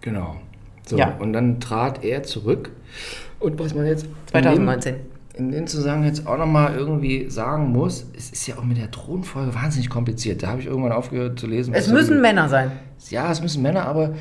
genau. 0.00 0.36
So, 0.86 0.98
Ja. 0.98 1.14
und 1.18 1.32
dann 1.32 1.60
trat 1.60 2.04
er 2.04 2.22
zurück. 2.24 2.70
Und 3.40 3.58
was 3.58 3.74
man 3.74 3.86
jetzt 3.86 4.04
in 4.04 4.10
dem- 4.10 4.42
2019. 4.42 4.96
in 5.36 5.50
dem 5.50 5.66
Zusammenhang 5.66 6.04
jetzt 6.08 6.26
auch 6.26 6.38
nochmal 6.38 6.74
irgendwie 6.74 7.28
sagen 7.28 7.70
muss, 7.72 8.06
es 8.16 8.30
ist 8.30 8.46
ja 8.46 8.56
auch 8.56 8.64
mit 8.64 8.76
der 8.76 8.90
Thronfolge 8.90 9.54
wahnsinnig 9.54 9.90
kompliziert. 9.90 10.42
Da 10.42 10.48
habe 10.48 10.60
ich 10.60 10.66
irgendwann 10.66 10.92
aufgehört 10.92 11.38
zu 11.40 11.46
lesen. 11.46 11.74
Es 11.74 11.86
was 11.86 11.92
müssen 11.92 12.14
so- 12.16 12.20
Männer 12.20 12.48
sein. 12.48 12.70
Ja, 13.10 13.30
es 13.30 13.42
müssen 13.42 13.60
Männer, 13.62 13.86
aber 13.86 14.14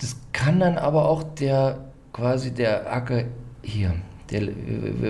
das 0.00 0.16
kann 0.32 0.60
dann 0.60 0.78
aber 0.78 1.08
auch 1.08 1.22
der 1.34 1.78
quasi 2.12 2.52
der 2.52 2.92
Ake 2.92 3.26
hier, 3.62 3.92
der, 4.30 4.42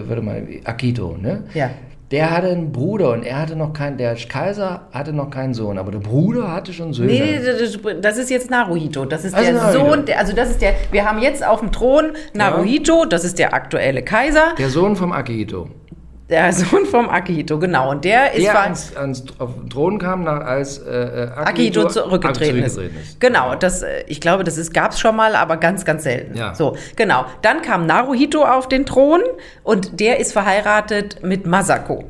warte 0.09 0.22
mal, 0.22 0.46
Akito, 0.64 1.16
ne? 1.20 1.44
Ja. 1.55 1.70
Der 2.11 2.31
hatte 2.31 2.49
einen 2.49 2.73
Bruder 2.73 3.12
und 3.12 3.23
er 3.23 3.38
hatte 3.38 3.55
noch 3.55 3.75
keinen, 3.75 3.99
der 3.99 4.14
Kaiser 4.14 4.88
hatte 4.92 5.12
noch 5.12 5.29
keinen 5.29 5.53
Sohn, 5.53 5.77
aber 5.77 5.90
der 5.92 5.99
Bruder 5.99 6.51
hatte 6.51 6.73
schon 6.73 6.94
Söhne. 6.94 7.12
Nee, 7.12 7.38
das- 8.01 8.16
ist 8.16 8.31
jetzt 8.31 8.51
Naruhito. 8.51 9.05
Das 9.05 9.25
ist 9.27 9.35
Also 9.35 9.51
der 9.53 9.61
Naruhito. 9.61 9.90
Sohn, 9.90 10.05
der, 10.07 10.18
also 10.18 10.35
das 10.35 10.49
ist 10.51 10.62
der, 10.62 10.73
wir 10.90 11.05
haben 11.05 11.18
jetzt 11.21 11.47
auf 11.47 11.61
dem 11.61 11.71
Thron 11.71 12.12
Naruhito, 12.33 13.05
das 13.05 13.25
ist 13.25 13.38
der 13.38 13.53
aktuelle 13.53 14.03
Kaiser, 14.03 14.55
Der 14.59 14.71
Sohn 14.71 14.97
vom 14.97 15.12
Akihito. 15.12 15.68
Der 16.29 16.53
Sohn 16.55 16.87
vom 16.87 17.09
Akihito, 17.09 17.59
genau. 17.59 17.91
Und 17.91 18.05
der 18.05 18.33
ist 18.35 18.45
Der 18.45 18.61
ans, 18.61 18.97
ans, 18.97 19.25
auf 19.38 19.55
den 19.55 19.71
Thron 19.71 19.99
kam, 19.99 20.25
nach, 20.25 20.41
als 20.41 20.79
äh, 20.79 21.25
äh, 21.25 21.29
Akihito 21.35 21.88
zurückgetreten 21.88 22.62
ist. 22.62 22.75
zurückgetreten 22.75 23.03
ist. 23.03 23.21
Genau, 23.21 23.55
das, 23.55 23.83
äh, 23.83 24.05
ich 24.07 24.21
glaube, 24.21 24.45
das 24.45 24.73
gab 24.73 24.93
es 24.93 25.01
schon 25.01 25.17
mal, 25.17 25.35
aber 25.35 25.57
ganz, 25.57 25.85
ganz 25.85 26.05
selten. 26.05 26.37
Ja. 26.37 26.55
So, 26.55 26.77
genau. 26.97 27.25
Dann 27.43 27.62
kam 27.62 27.87
Naruhito 27.87 28.45
auf 28.45 28.69
den 28.69 28.85
Thron 28.87 29.21
und 29.62 30.01
der 30.01 30.21
ist 30.21 30.33
verheiratet 30.33 31.23
mit 31.23 31.47
Masako. 31.47 32.05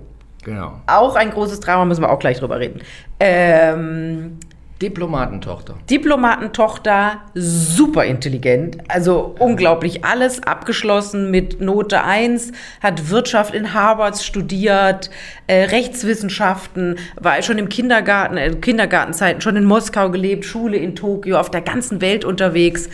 Genau. 0.45 0.81
Auch 0.87 1.15
ein 1.15 1.31
großes 1.31 1.61
Drama, 1.61 1.85
müssen 1.85 2.03
wir 2.03 2.11
auch 2.11 2.19
gleich 2.19 2.39
drüber 2.39 2.59
reden. 2.59 2.81
Ähm, 3.21 4.39
Diplomatentochter. 4.81 5.75
Diplomatentochter, 5.91 7.23
super 7.35 8.05
intelligent, 8.05 8.79
also 8.87 9.35
unglaublich 9.41 10.05
alles 10.05 10.45
abgeschlossen 10.45 11.33
mit 11.33 11.61
Note 11.61 12.05
1, 12.05 12.53
hat 12.81 13.11
Wirtschaft 13.11 13.55
in 13.55 13.75
Harvard 13.75 14.19
studiert, 14.19 15.11
äh, 15.49 15.65
Rechtswissenschaften, 15.65 16.97
war 17.17 17.43
schon 17.43 17.59
im 17.59 17.69
Kindergarten, 17.69 18.37
äh, 18.37 18.55
Kindergartenzeiten 18.55 19.41
schon 19.41 19.57
in 19.57 19.65
Moskau 19.65 20.11
gelebt, 20.11 20.45
Schule 20.45 20.77
in 20.77 20.95
Tokio, 20.95 21.41
auf 21.41 21.51
der 21.51 21.63
ganzen 21.63 22.01
Welt 22.01 22.25
unterwegs. 22.25 22.89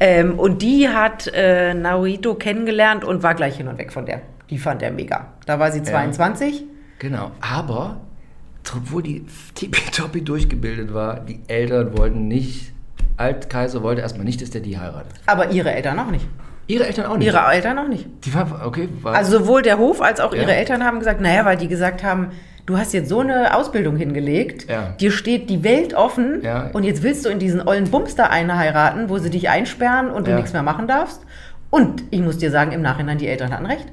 Ähm, 0.00 0.40
und 0.40 0.60
die 0.60 0.88
hat 0.88 1.30
äh, 1.32 1.72
Naruhito 1.72 2.34
kennengelernt 2.34 3.04
und 3.04 3.22
war 3.22 3.36
gleich 3.36 3.58
hin 3.58 3.68
und 3.68 3.78
weg 3.78 3.92
von 3.92 4.06
der. 4.06 4.22
Die 4.50 4.58
fand 4.58 4.82
er 4.82 4.90
mega. 4.90 5.34
Da 5.46 5.60
war 5.60 5.70
sie 5.70 5.84
22. 5.84 6.64
Genau, 6.98 7.30
aber 7.40 8.00
obwohl 8.76 9.02
die 9.02 9.24
tippitoppi 9.54 10.22
durchgebildet 10.22 10.92
war, 10.94 11.20
die 11.20 11.40
Eltern 11.48 11.96
wollten 11.96 12.28
nicht, 12.28 12.72
Altkaiser 13.16 13.82
wollte 13.82 14.00
erstmal 14.02 14.24
nicht, 14.24 14.40
dass 14.42 14.50
der 14.50 14.60
die 14.60 14.78
heiratet. 14.78 15.12
Aber 15.26 15.50
ihre 15.50 15.72
Eltern 15.72 15.98
auch 15.98 16.10
nicht. 16.10 16.26
Ihre 16.66 16.86
Eltern 16.86 17.06
auch 17.06 17.16
nicht? 17.16 17.26
Ihre 17.26 17.38
Eltern 17.50 17.78
auch 17.78 17.88
nicht. 17.88 18.06
Die 18.24 18.34
war, 18.34 18.62
okay, 18.66 18.88
war, 19.02 19.14
Also 19.14 19.38
sowohl 19.38 19.62
der 19.62 19.78
Hof 19.78 20.02
als 20.02 20.20
auch 20.20 20.32
ihre 20.34 20.50
Ja. 20.50 20.56
Eltern 20.56 20.84
haben 20.84 20.98
gesagt, 20.98 21.20
naja, 21.20 21.44
weil 21.44 21.56
die 21.56 21.66
gesagt 21.68 22.04
haben, 22.04 22.28
du 22.66 22.76
hast 22.76 22.92
jetzt 22.92 23.08
so 23.08 23.20
eine 23.20 23.56
Ausbildung 23.56 23.96
hingelegt, 23.96 24.68
Ja. 24.68 24.90
dir 25.00 25.10
steht 25.10 25.48
die 25.48 25.64
Welt 25.64 25.94
offen 25.94 26.42
Ja. 26.42 26.70
und 26.74 26.84
jetzt 26.84 27.02
willst 27.02 27.24
du 27.24 27.30
in 27.30 27.38
diesen 27.38 27.66
ollen 27.66 27.90
Bums 27.90 28.14
da 28.16 28.24
eine 28.26 28.58
heiraten, 28.58 29.08
wo 29.08 29.16
sie 29.18 29.30
dich 29.30 29.48
einsperren 29.48 30.10
und 30.10 30.26
du 30.26 30.34
nichts 30.34 30.52
mehr 30.52 30.62
machen 30.62 30.86
darfst. 30.86 31.22
Und 31.70 32.02
ich 32.10 32.20
muss 32.20 32.36
dir 32.38 32.50
sagen, 32.50 32.72
im 32.72 32.82
Nachhinein, 32.82 33.16
die 33.18 33.26
Eltern 33.28 33.50
hatten 33.52 33.66
recht. 33.66 33.86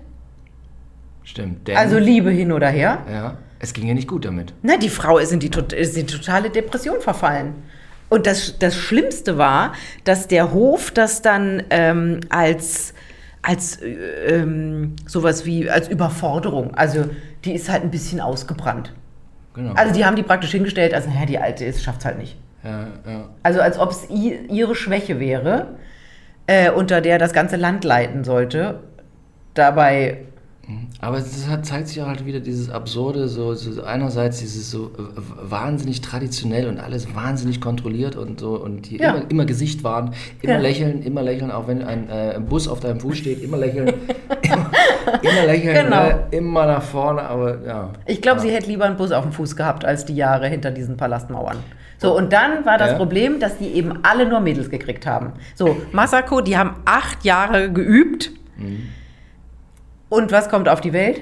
stimmt. 1.23 1.67
Denn, 1.67 1.77
Also 1.77 1.97
Liebe 1.97 2.29
hin 2.29 2.51
oder 2.51 2.67
her. 2.67 2.99
ja, 3.11 3.37
es 3.65 3.73
ging 3.73 3.87
ja 3.87 3.93
nicht 3.93 4.07
gut 4.07 4.25
damit. 4.25 4.53
Na, 4.61 4.77
die 4.77 4.89
Frau 4.89 5.17
ist 5.17 5.31
in 5.31 5.39
die, 5.39 5.51
ist 5.75 5.97
in 5.97 6.05
die 6.05 6.13
totale 6.13 6.49
Depression 6.49 7.01
verfallen. 7.01 7.55
Und 8.09 8.27
das, 8.27 8.59
das 8.59 8.75
Schlimmste 8.75 9.37
war, 9.37 9.73
dass 10.03 10.27
der 10.27 10.53
Hof 10.53 10.91
das 10.91 11.21
dann 11.21 11.63
ähm, 11.71 12.21
als, 12.29 12.93
als 13.41 13.81
äh, 13.81 13.89
ähm, 14.27 14.95
sowas 15.07 15.45
wie 15.45 15.69
als 15.69 15.87
Überforderung, 15.87 16.75
also 16.75 17.05
die 17.43 17.53
ist 17.53 17.69
halt 17.69 17.83
ein 17.83 17.91
bisschen 17.91 18.21
ausgebrannt. 18.21 18.93
Genau. 19.55 19.73
Also 19.73 19.93
die 19.93 20.05
haben 20.05 20.15
die 20.15 20.23
praktisch 20.23 20.51
hingestellt, 20.51 20.93
als 20.93 21.07
naja, 21.07 21.25
die 21.25 21.39
Alte 21.39 21.65
ist, 21.65 21.83
schafft's 21.83 22.05
halt 22.05 22.19
nicht. 22.19 22.37
ja, 22.63 22.87
ja. 23.07 23.29
Also 23.41 23.61
als 23.61 23.79
ob 23.79 23.91
es 23.91 24.07
ihre 24.09 24.75
Schwäche 24.75 25.19
wäre, 25.19 25.75
äh, 26.47 26.69
unter 26.69 27.01
der 27.01 27.17
das 27.17 27.33
ganze 27.33 27.55
Land 27.55 27.83
leiden 27.83 28.23
sollte. 28.23 28.81
Dabei 29.53 30.25
Aber 30.99 31.17
es 31.17 31.47
hat, 31.47 31.65
zeigt 31.65 31.89
sich 31.89 32.01
auch 32.01 32.07
halt 32.07 32.25
wieder 32.25 32.39
dieses 32.39 32.71
Absurde, 32.71 33.27
so, 33.27 33.53
so 33.53 33.83
einerseits 33.83 34.39
dieses 34.39 34.71
so 34.71 34.91
wahnsinnig 35.43 36.01
traditionell 36.01 36.67
und 36.67 36.79
alles 36.79 37.13
wahnsinnig 37.13 37.61
kontrolliert 37.61 38.15
und 38.15 38.39
so 38.39 38.55
und 38.59 38.89
die 38.89 38.97
Ja. 38.97 39.11
immer, 39.11 39.29
immer 39.29 39.45
Gesicht 39.45 39.83
wahren, 39.83 40.13
immer 40.41 40.53
Ja. 40.53 40.59
lächeln, 40.59 41.03
immer 41.03 41.21
lächeln, 41.21 41.51
auch 41.51 41.67
wenn 41.67 41.83
ein 41.83 42.09
äh, 42.09 42.39
Bus 42.39 42.67
auf 42.67 42.79
deinem 42.79 42.99
Fuß 42.99 43.17
steht, 43.17 43.43
immer 43.43 43.57
lächeln, 43.57 43.87
immer, 44.41 44.71
immer 45.21 45.45
lächeln, 45.45 45.85
Genau. 45.85 46.03
ne? 46.03 46.19
immer 46.31 46.65
nach 46.65 46.81
vorne, 46.83 47.21
aber 47.23 47.63
ja. 47.65 47.89
Ich 48.07 48.21
glaube, 48.21 48.37
ja. 48.39 48.47
sie 48.47 48.51
hätte 48.51 48.67
lieber 48.67 48.85
einen 48.85 48.97
Bus 48.97 49.11
auf 49.11 49.23
dem 49.23 49.33
Fuß 49.33 49.55
gehabt, 49.55 49.85
als 49.85 50.05
die 50.05 50.15
Jahre 50.15 50.47
hinter 50.47 50.71
diesen 50.71 50.97
Palastmauern. 50.97 51.57
So, 51.97 52.17
und 52.17 52.33
dann 52.33 52.65
war 52.65 52.77
das 52.77 52.91
Ja. 52.91 52.97
Problem, 52.97 53.39
dass 53.39 53.57
die 53.57 53.67
eben 53.67 53.99
alle 54.03 54.27
nur 54.27 54.39
Mädels 54.39 54.69
gekriegt 54.69 55.05
haben. 55.05 55.33
So, 55.55 55.77
Masako, 55.91 56.41
die 56.41 56.57
haben 56.57 56.71
acht 56.85 57.23
Jahre 57.23 57.71
geübt. 57.71 58.31
Mhm. 58.57 58.89
Und 60.09 60.31
was 60.31 60.49
kommt 60.49 60.69
auf 60.69 60.81
die 60.81 60.93
Welt? 60.93 61.21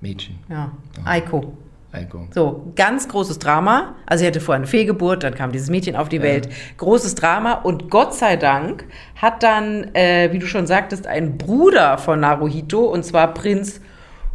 Mädchen, 0.00 0.38
Ja, 0.48 0.72
Aiko. 1.04 1.52
Eiko. 1.92 2.26
So, 2.34 2.72
ganz 2.74 3.06
großes 3.06 3.38
Drama. 3.38 3.94
Also 4.06 4.22
sie 4.22 4.26
hatte 4.26 4.40
vorher 4.40 4.60
eine 4.60 4.66
Fehlgeburt, 4.66 5.22
dann 5.24 5.34
kam 5.34 5.52
dieses 5.52 5.68
Mädchen 5.68 5.94
auf 5.94 6.08
die 6.08 6.22
Welt. 6.22 6.48
Großes 6.78 7.14
Drama. 7.14 7.52
Und 7.52 7.90
Gott 7.90 8.14
sei 8.14 8.36
Dank 8.36 8.84
hat 9.16 9.42
dann, 9.42 9.94
äh, 9.94 10.30
wie 10.32 10.38
du 10.38 10.46
schon 10.46 10.66
sagtest, 10.66 11.06
ein 11.06 11.36
Bruder 11.36 11.98
von 11.98 12.20
Naruhito, 12.20 12.80
und 12.86 13.04
zwar 13.04 13.34
Prinz 13.34 13.80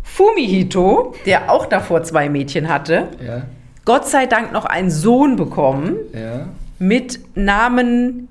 Fumihito, 0.04 1.16
der 1.26 1.52
auch 1.52 1.66
davor 1.66 2.04
zwei 2.04 2.30
Mädchen 2.30 2.70
hatte, 2.70 3.10
Ja, 3.26 3.44
Gott 3.86 4.08
sei 4.08 4.26
Dank 4.26 4.52
noch 4.52 4.66
einen 4.66 4.90
Sohn 4.92 5.36
bekommen 5.36 5.96
ja, 6.14 6.48
mit 6.80 7.20
Namen 7.36 8.28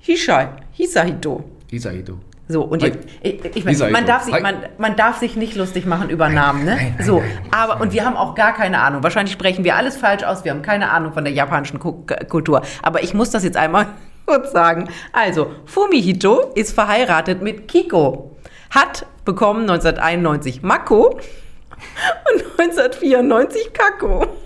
Hishai, 0.00 0.48
Hisahito. 0.72 1.44
Isahito. 1.70 2.18
So, 2.52 2.62
und 2.62 2.82
jetzt, 2.82 2.98
ich, 3.22 3.42
ich 3.44 3.64
mein, 3.64 3.72
Hisahito. 3.72 3.92
man, 3.92 4.06
darf 4.06 4.22
sich, 4.24 4.40
man, 4.40 4.56
man 4.78 4.94
darf 4.96 5.18
sich 5.18 5.36
nicht 5.36 5.56
lustig 5.56 5.86
machen 5.86 6.10
über 6.10 6.28
Namen, 6.28 6.64
ne? 6.64 6.76
nein, 6.76 6.94
nein, 6.98 7.06
so, 7.06 7.18
nein, 7.20 7.30
aber, 7.50 7.80
und 7.80 7.92
wir 7.92 8.04
haben 8.04 8.16
auch 8.16 8.34
gar 8.34 8.52
keine 8.54 8.80
Ahnung. 8.80 9.02
Wahrscheinlich 9.02 9.32
sprechen 9.32 9.64
wir 9.64 9.74
alles 9.76 9.96
falsch 9.96 10.22
aus. 10.22 10.44
Wir 10.44 10.52
haben 10.52 10.62
keine 10.62 10.90
Ahnung 10.90 11.12
von 11.12 11.24
der 11.24 11.32
japanischen 11.32 11.78
Ku- 11.78 12.04
Kultur. 12.28 12.62
Aber 12.82 13.02
ich 13.02 13.14
muss 13.14 13.30
das 13.30 13.42
jetzt 13.42 13.56
einmal 13.56 13.86
kurz 14.26 14.52
sagen. 14.52 14.88
Also, 15.12 15.50
Fumihito 15.64 16.52
ist 16.54 16.72
verheiratet 16.74 17.40
mit 17.42 17.68
Kiko. 17.68 18.36
Hat 18.70 19.06
bekommen 19.24 19.62
1991 19.68 20.62
Mako 20.62 21.06
und 22.34 22.60
1994 22.60 23.72
Kako. 23.72 24.26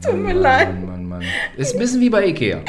Es 0.00 0.06
tut 0.06 0.14
mir 0.16 0.32
leid. 0.34 0.68
Mann, 0.68 0.86
Mann, 0.86 1.08
Mann. 1.08 1.22
Ist 1.56 1.74
ein 1.74 1.80
bisschen 1.80 2.00
wie 2.00 2.08
bei 2.10 2.26
Ikea. 2.26 2.60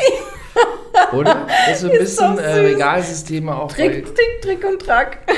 Oder? 1.14 1.48
Ist 1.72 1.82
so 1.82 1.88
ein 1.88 1.94
Ist 1.94 2.00
bisschen 2.00 2.38
äh. 2.38 2.52
Regalsysteme 2.60 3.56
auch 3.56 3.72
Trick, 3.72 4.06
bei. 4.06 4.12
Trick, 4.12 4.42
Trick 4.42 4.66
und 4.70 4.82
Track. 4.82 5.20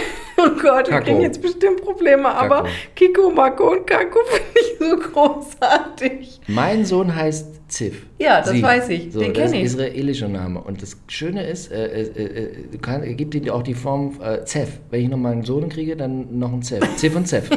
Oh 0.44 0.50
Gott, 0.60 0.88
wir 0.88 0.94
Kako. 0.94 1.04
kriegen 1.04 1.22
jetzt 1.22 1.40
bestimmt 1.40 1.84
Probleme, 1.84 2.28
aber 2.28 2.64
Kako. 2.64 2.70
Kiko, 2.96 3.30
Mako 3.30 3.72
und 3.74 3.86
Kako 3.86 4.20
finde 4.26 4.50
ich 4.56 4.80
so 4.80 4.98
großartig. 4.98 6.42
Mein 6.48 6.84
Sohn 6.84 7.16
heißt 7.16 7.48
Ziv. 7.68 8.08
Ja, 8.18 8.42
das 8.42 8.60
weiß 8.60 8.90
ich. 8.90 9.14
So, 9.14 9.20
Den 9.20 9.34
das 9.36 9.52
kenn 9.52 9.62
ist 9.62 9.74
ich. 9.76 9.80
ein 9.80 9.88
israelischer 9.88 10.28
Name. 10.30 10.60
Und 10.62 10.82
das 10.82 10.98
Schöne 11.08 11.46
ist, 11.46 11.72
äh, 11.72 11.86
äh, 11.86 12.02
äh, 12.04 12.50
du 12.72 12.78
kann, 12.80 13.04
gibt 13.16 13.36
ihm 13.36 13.50
auch 13.52 13.62
die 13.62 13.76
Form 13.76 14.20
äh, 14.20 14.44
Zev. 14.46 14.80
Wenn 14.90 15.02
ich 15.02 15.10
nochmal 15.10 15.34
einen 15.34 15.44
Sohn 15.44 15.70
kriege, 15.70 15.96
dann 15.96 16.40
noch 16.40 16.52
ein 16.52 16.64
Zev. 16.64 16.84
Ziv 16.96 17.16
und 17.16 17.28
Zev. 17.28 17.48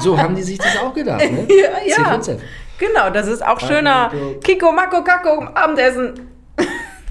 so 0.00 0.18
haben 0.18 0.34
die 0.34 0.42
sich 0.42 0.58
das 0.58 0.78
auch 0.78 0.92
gedacht, 0.92 1.30
ne? 1.30 1.46
Ja, 1.48 1.78
ja. 1.86 1.94
Ziv 1.94 2.14
und 2.14 2.24
Zev. 2.24 2.40
Genau, 2.78 3.10
das 3.10 3.28
ist 3.28 3.46
auch 3.46 3.60
schöner. 3.60 4.10
Kiko, 4.42 4.72
Mako, 4.72 5.04
Kako, 5.04 5.44
Abendessen. 5.54 6.27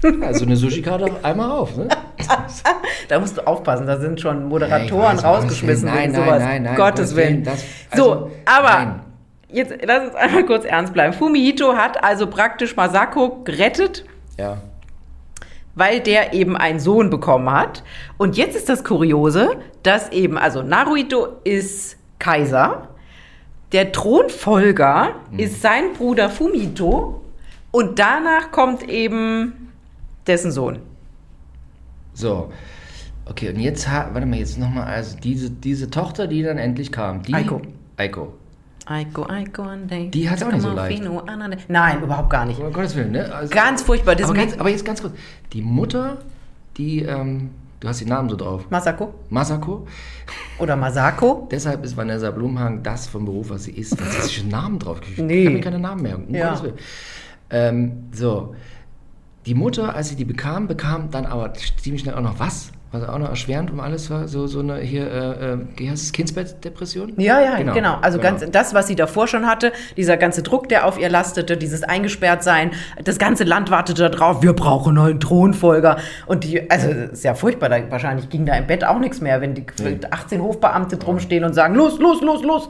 Also 0.22 0.44
eine 0.44 0.56
Sushi-Karte 0.56 1.10
einmal 1.22 1.50
rauf, 1.50 1.76
ne? 1.76 1.88
Da 3.08 3.18
musst 3.20 3.36
du 3.38 3.46
aufpassen, 3.46 3.86
da 3.86 3.98
sind 3.98 4.20
schon 4.20 4.48
Moderatoren 4.48 5.02
Ja, 5.02 5.12
weiß, 5.16 5.24
rausgeschmissen 5.24 5.86
nein, 5.88 5.98
wegen 5.98 6.12
nein, 6.12 6.24
sowas. 6.24 6.42
nein, 6.42 6.62
nein, 6.62 6.76
Gottes 6.76 7.16
Willen. 7.16 7.42
Das- 7.44 7.64
so, 7.94 8.12
also, 8.12 8.30
aber 8.44 8.68
nein. 8.84 9.00
jetzt 9.50 9.74
lass 9.84 10.06
uns 10.08 10.14
einmal 10.14 10.44
kurz 10.44 10.64
ernst 10.64 10.92
bleiben. 10.92 11.12
Fumihito 11.14 11.74
hat 11.74 12.02
also 12.04 12.26
praktisch 12.26 12.76
Masako 12.76 13.42
gerettet. 13.44 14.04
Ja. 14.38 14.58
weil 15.74 16.00
der 16.00 16.32
eben 16.34 16.56
einen 16.56 16.80
Sohn 16.80 17.08
bekommen 17.10 17.50
hat. 17.50 17.82
Und 18.18 18.36
jetzt 18.36 18.56
ist 18.56 18.68
das 18.68 18.82
Kuriose, 18.84 19.50
dass 19.82 20.10
eben, 20.10 20.36
also 20.38 20.62
Naruhito 20.62 21.36
ist 21.44 21.96
Kaiser, 22.18 22.88
der 23.72 23.92
Thronfolger 23.92 25.10
ist 25.36 25.62
sein 25.62 25.92
Bruder 25.96 26.30
Fumito 26.30 27.22
und 27.70 27.98
danach 27.98 28.50
kommt 28.50 28.88
eben 28.88 29.67
dessen 30.28 30.52
Sohn. 30.52 30.78
So. 32.14 32.52
Okay, 33.26 33.50
und 33.50 33.60
jetzt, 33.60 33.90
warte 33.90 34.24
mal, 34.26 34.38
jetzt 34.38 34.58
nochmal, 34.58 34.84
also 34.84 35.16
diese, 35.18 35.50
diese 35.50 35.90
Tochter, 35.90 36.26
die 36.26 36.42
dann 36.42 36.56
endlich 36.58 36.90
kam, 36.90 37.22
die... 37.22 37.34
Aiko. 37.34 37.60
Aiko. 37.96 38.32
Aiko, 38.86 39.24
Aiko, 39.26 39.62
Ande. 39.64 40.08
Die 40.08 40.30
hat's 40.30 40.42
auch 40.42 40.50
nicht 40.50 40.62
so 40.62 40.70
leicht. 40.72 41.02
Nein, 41.68 42.02
überhaupt 42.02 42.30
gar 42.30 42.46
nicht. 42.46 42.58
Um 42.58 42.72
Gottes 42.72 42.96
Willen, 42.96 43.12
ne? 43.12 43.30
Also, 43.34 43.54
Ganz 43.54 43.82
furchtbar. 43.82 44.16
Das 44.16 44.30
aber, 44.30 44.38
ganz, 44.38 44.58
aber 44.58 44.70
jetzt 44.70 44.84
ganz 44.84 45.02
kurz. 45.02 45.12
Die 45.52 45.60
Mutter, 45.60 46.16
die, 46.78 47.02
ähm, 47.02 47.50
du 47.80 47.88
hast 47.88 48.00
den 48.00 48.08
Namen 48.08 48.30
so 48.30 48.36
drauf, 48.36 48.64
Masako 48.70 49.12
Masako. 49.28 49.86
oder 50.58 50.74
Masako. 50.76 51.46
Deshalb 51.50 51.84
ist 51.84 51.98
Vanessa 51.98 52.30
Blumhagen 52.30 52.82
das 52.82 53.06
vom 53.08 53.26
Beruf, 53.26 53.50
was 53.50 53.64
sie 53.64 53.72
ist. 53.72 54.00
Was 54.00 54.24
ist 54.24 54.32
schon 54.32 54.48
Namen 54.48 54.78
drauf? 54.78 55.02
Ich 55.02 55.18
Nee. 55.18 55.44
kann 55.44 55.52
mir 55.52 55.60
keine 55.60 55.78
Namen 55.80 56.00
merken. 56.02 56.24
Um 56.28 56.34
Ja. 56.34 56.48
Gottes 56.48 56.62
Willen. 56.62 56.76
Ähm, 57.50 57.92
so. 58.12 58.54
Die 59.46 59.54
Mutter, 59.54 59.94
als 59.94 60.08
sie 60.10 60.16
die 60.16 60.24
bekam, 60.24 60.66
bekam 60.66 61.10
dann 61.10 61.26
aber 61.26 61.54
ziemlich 61.54 62.02
schnell 62.02 62.14
auch 62.14 62.22
noch 62.22 62.38
was? 62.38 62.72
Was 62.90 63.06
auch 63.06 63.18
noch 63.18 63.28
erschwerend 63.28 63.70
um 63.70 63.80
alles 63.80 64.08
war? 64.08 64.28
So, 64.28 64.46
so 64.46 64.60
eine 64.60 64.78
hier, 64.78 65.10
äh, 65.12 65.52
äh, 65.52 65.58
wie 65.76 65.90
heißt 65.90 66.04
es, 66.04 66.12
Kindsbettdepression? 66.12 67.12
Ja, 67.18 67.38
ja, 67.38 67.60
genau. 67.60 67.98
Also 68.00 68.18
genau. 68.18 68.30
ganz 68.30 68.50
das, 68.50 68.72
was 68.72 68.86
sie 68.86 68.96
davor 68.96 69.28
schon 69.28 69.46
hatte, 69.46 69.72
dieser 69.98 70.16
ganze 70.16 70.42
Druck, 70.42 70.70
der 70.70 70.86
auf 70.86 70.98
ihr 70.98 71.10
lastete, 71.10 71.58
dieses 71.58 71.82
Eingesperrtsein, 71.82 72.70
das 73.04 73.18
ganze 73.18 73.44
Land 73.44 73.70
wartete 73.70 74.08
darauf, 74.08 74.42
wir 74.42 74.54
brauchen 74.54 74.96
einen 74.96 75.20
Thronfolger. 75.20 75.98
Und 76.24 76.44
die, 76.44 76.70
also 76.70 76.88
ist 76.88 77.24
ja 77.24 77.34
furchtbar, 77.34 77.68
da, 77.68 77.90
wahrscheinlich 77.90 78.30
ging 78.30 78.46
da 78.46 78.54
im 78.54 78.66
Bett 78.66 78.84
auch 78.84 78.98
nichts 78.98 79.20
mehr, 79.20 79.42
wenn 79.42 79.54
die 79.54 79.66
18 80.10 80.40
Hofbeamte 80.40 80.96
drumstehen 80.96 81.44
und 81.44 81.52
sagen, 81.52 81.74
los, 81.74 81.98
los, 81.98 82.22
los, 82.22 82.42
los. 82.42 82.68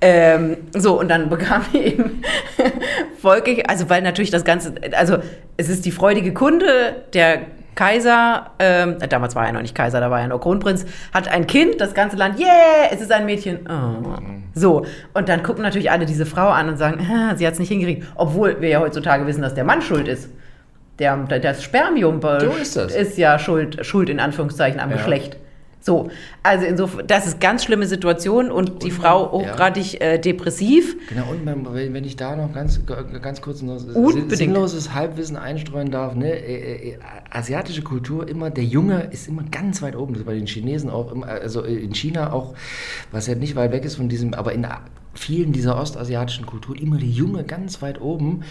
Ähm, 0.00 0.56
so, 0.74 0.98
und 0.98 1.08
dann 1.08 1.28
bekam 1.28 1.60
die 1.74 1.78
eben 1.78 2.22
folglich, 3.20 3.68
also 3.68 3.90
weil 3.90 4.00
natürlich 4.00 4.30
das 4.30 4.44
Ganze, 4.44 4.76
also 4.96 5.18
es 5.58 5.68
ist 5.68 5.84
die 5.84 5.92
freudige 5.92 6.32
Kunde, 6.32 7.04
der 7.12 7.42
Kaiser, 7.78 8.50
ähm, 8.58 8.96
damals 9.08 9.36
war 9.36 9.46
er 9.46 9.52
noch 9.52 9.62
nicht 9.62 9.72
Kaiser, 9.76 10.00
da 10.00 10.10
war 10.10 10.20
er 10.20 10.26
noch 10.26 10.40
Kronprinz, 10.40 10.84
hat 11.14 11.28
ein 11.28 11.46
Kind, 11.46 11.80
das 11.80 11.94
ganze 11.94 12.16
Land, 12.16 12.36
yeah, 12.40 12.88
es 12.90 13.00
ist 13.00 13.12
ein 13.12 13.24
Mädchen. 13.24 13.60
Oh. 13.70 14.18
So, 14.52 14.84
und 15.14 15.28
dann 15.28 15.44
gucken 15.44 15.62
natürlich 15.62 15.88
alle 15.88 16.04
diese 16.04 16.26
Frau 16.26 16.48
an 16.48 16.68
und 16.70 16.76
sagen, 16.76 17.06
ah, 17.08 17.36
sie 17.36 17.46
hat 17.46 17.52
es 17.52 17.60
nicht 17.60 17.68
hingekriegt, 17.68 18.04
obwohl 18.16 18.60
wir 18.60 18.68
ja 18.68 18.80
heutzutage 18.80 19.24
wissen, 19.28 19.42
dass 19.42 19.54
der 19.54 19.62
Mann 19.62 19.80
schuld 19.80 20.08
ist. 20.08 20.28
Der, 20.98 21.16
der, 21.16 21.38
das 21.38 21.62
Spermium 21.62 22.20
So 22.20 22.50
ist 22.60 22.74
das. 22.74 22.92
ist 22.92 23.16
ja 23.16 23.38
schuld, 23.38 23.86
schuld 23.86 24.10
in 24.10 24.18
Anführungszeichen 24.18 24.80
am 24.80 24.90
Ja. 24.90 24.96
Geschlecht. 24.96 25.36
So, 25.80 26.10
also 26.42 26.66
insofern, 26.66 27.06
das 27.06 27.26
ist 27.26 27.40
ganz 27.40 27.64
schlimme 27.64 27.86
Situation 27.86 28.50
und 28.50 28.82
die 28.82 28.86
Und 28.86 28.92
Frau 28.92 29.30
man- 29.38 29.44
ja. 29.46 29.52
hochgradig 29.52 30.00
äh, 30.00 30.18
depressiv. 30.18 30.96
Genau, 31.08 31.30
und 31.30 31.46
wenn 31.46 31.94
wenn 31.94 32.04
ich 32.04 32.16
da 32.16 32.34
noch 32.36 32.52
ganz, 32.52 32.80
ganz 33.22 33.40
kurz 33.40 33.62
noch 33.62 33.80
Unbedingt. 33.94 34.36
sinnloses 34.36 34.92
Halbwissen 34.92 35.36
einstreuen 35.36 35.90
darf, 35.90 36.14
ne? 36.14 36.30
äh, 36.32 36.90
äh, 36.90 36.98
asiatische 37.30 37.82
Kultur 37.82 38.28
immer, 38.28 38.50
der 38.50 38.64
Junge 38.64 39.08
ist 39.12 39.28
immer 39.28 39.44
ganz 39.50 39.80
weit 39.80 39.94
oben, 39.96 40.14
das 40.14 40.20
ist 40.20 40.26
bei 40.26 40.34
den 40.34 40.46
Chinesen 40.46 40.90
auch 40.90 41.12
immer, 41.12 41.26
also 41.26 41.62
in 41.62 41.94
China 41.94 42.32
auch, 42.32 42.54
was 43.12 43.26
ja 43.26 43.34
nicht 43.34 43.54
weit 43.56 43.72
weg 43.72 43.84
ist 43.84 43.96
von 43.96 44.08
diesem, 44.08 44.34
aber 44.34 44.52
in 44.52 44.66
vielen 45.14 45.52
dieser 45.52 45.80
ostasiatischen 45.80 46.46
Kulturen 46.46 46.78
immer 46.78 46.98
der 46.98 47.08
Junge 47.08 47.44
ganz 47.44 47.82
weit 47.82 48.00
oben 48.00 48.42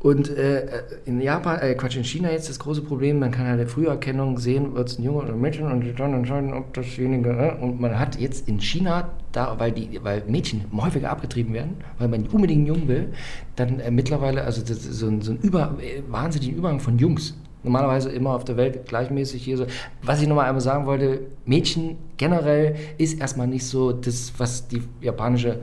Und 0.00 0.30
äh, 0.30 0.64
in 1.06 1.20
Japan, 1.20 1.58
äh, 1.58 1.74
Quatsch, 1.74 1.96
in 1.96 2.04
China 2.04 2.30
jetzt 2.30 2.48
das 2.48 2.60
große 2.60 2.82
Problem, 2.82 3.18
man 3.18 3.32
kann 3.32 3.46
halt 3.46 3.58
eine 3.58 3.68
Früherkennung 3.68 4.38
sehen, 4.38 4.74
wird 4.74 4.88
es 4.88 4.98
ein 4.98 5.02
Junge 5.02 5.22
oder 5.22 5.32
ein 5.32 5.40
Mädchen 5.40 5.66
und 5.66 5.98
dann 5.98 6.14
entscheiden, 6.14 6.52
ob 6.52 6.72
dasjenige, 6.72 7.30
äh, 7.30 7.60
und 7.60 7.80
man 7.80 7.98
hat 7.98 8.18
jetzt 8.18 8.48
in 8.48 8.60
China, 8.60 9.10
da, 9.32 9.58
weil, 9.58 9.72
die, 9.72 9.98
weil 10.02 10.22
Mädchen 10.28 10.64
häufiger 10.76 11.10
abgetrieben 11.10 11.52
werden, 11.52 11.78
weil 11.98 12.06
man 12.06 12.28
unbedingt 12.28 12.58
einen 12.58 12.66
Jungen 12.66 12.88
will, 12.88 13.12
dann 13.56 13.80
äh, 13.80 13.90
mittlerweile, 13.90 14.44
also 14.44 14.62
das 14.62 14.84
so 14.84 15.08
ein, 15.08 15.20
so 15.20 15.32
ein 15.32 15.38
über, 15.42 15.76
äh, 15.80 16.02
wahnsinnigen 16.08 16.56
Übergang 16.56 16.78
von 16.78 16.96
Jungs. 16.98 17.34
Normalerweise 17.64 18.10
immer 18.10 18.30
auf 18.30 18.44
der 18.44 18.56
Welt 18.56 18.86
gleichmäßig 18.86 19.42
hier 19.42 19.56
so. 19.56 19.66
Was 20.02 20.22
ich 20.22 20.28
nochmal 20.28 20.46
einmal 20.46 20.60
sagen 20.60 20.86
wollte, 20.86 21.22
Mädchen 21.44 21.96
generell 22.16 22.76
ist 22.98 23.20
erstmal 23.20 23.48
nicht 23.48 23.66
so 23.66 23.90
das, 23.90 24.32
was 24.38 24.68
die 24.68 24.80
japanische 25.00 25.58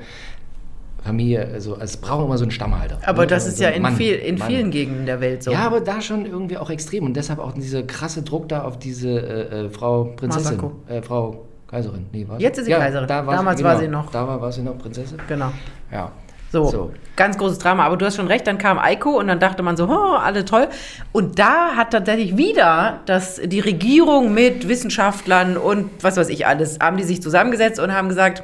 Familie, 1.05 1.47
also, 1.53 1.73
also 1.73 1.83
es 1.83 1.97
braucht 1.97 2.25
immer 2.25 2.37
so 2.37 2.43
einen 2.45 2.51
Stammhalter. 2.51 2.97
Aber 3.05 3.21
ne? 3.21 3.27
das 3.27 3.43
Also 3.43 3.53
ist 3.55 3.59
ja 3.61 3.69
in, 3.69 3.83
Mann, 3.83 3.95
viel, 3.95 4.15
in 4.15 4.37
Mann. 4.37 4.47
vielen 4.47 4.71
Gegenden 4.71 5.05
der 5.05 5.21
Welt 5.21 5.43
so. 5.43 5.51
Ja, 5.51 5.59
aber 5.59 5.79
da 5.79 6.01
schon 6.01 6.25
irgendwie 6.25 6.57
auch 6.57 6.69
extrem 6.69 7.05
und 7.05 7.13
deshalb 7.15 7.39
auch 7.39 7.53
dieser 7.53 7.83
krasse 7.83 8.23
Druck 8.23 8.49
da 8.49 8.63
auf 8.63 8.79
diese 8.79 9.09
äh, 9.09 9.65
äh, 9.65 9.69
Frau 9.69 10.05
Prinzessin, 10.15 10.59
äh, 10.89 11.01
Frau 11.03 11.45
Kaiserin. 11.67 12.07
Nee, 12.11 12.25
was? 12.27 12.41
Jetzt 12.41 12.57
ist 12.57 12.65
sie 12.65 12.71
Kaiserin. 12.71 13.07
Da 13.07 13.21
Damals 13.21 13.59
sie, 13.59 13.63
war 13.63 13.73
genau, 13.75 13.83
sie 13.85 13.87
noch- 13.89 14.11
Da 14.11 14.27
war, 14.27 14.41
war 14.41 14.51
sie 14.51 14.61
noch 14.63 14.77
Prinzessin. 14.77 15.19
Genau. 15.27 15.51
Ja. 15.91 16.11
So, 16.51 16.65
So. 16.65 16.91
ganz 17.17 17.37
großes 17.37 17.57
Drama. 17.59 17.83
Aber 17.85 17.97
du 17.97 18.05
hast 18.05 18.15
schon 18.15 18.27
recht, 18.27 18.47
dann 18.47 18.57
kam 18.57 18.79
Eiko 18.79 19.19
und 19.19 19.27
dann 19.27 19.39
dachte 19.39 19.61
man 19.61 19.75
so, 19.75 19.87
oh, 19.89 20.15
alle 20.15 20.45
toll. 20.45 20.67
Und 21.11 21.37
da 21.37 21.75
hat 21.75 21.91
tatsächlich 21.91 22.37
wieder 22.37 23.01
das, 23.07 23.41
die 23.43 23.59
Regierung 23.59 24.33
mit 24.33 24.67
Wissenschaftlern 24.69 25.57
und 25.57 25.89
was 26.01 26.15
weiß 26.17 26.29
ich 26.29 26.47
alles, 26.47 26.79
haben 26.81 26.97
die 26.97 27.03
sich 27.03 27.21
zusammengesetzt 27.21 27.79
und 27.79 27.93
haben 27.93 28.07
gesagt, 28.09 28.43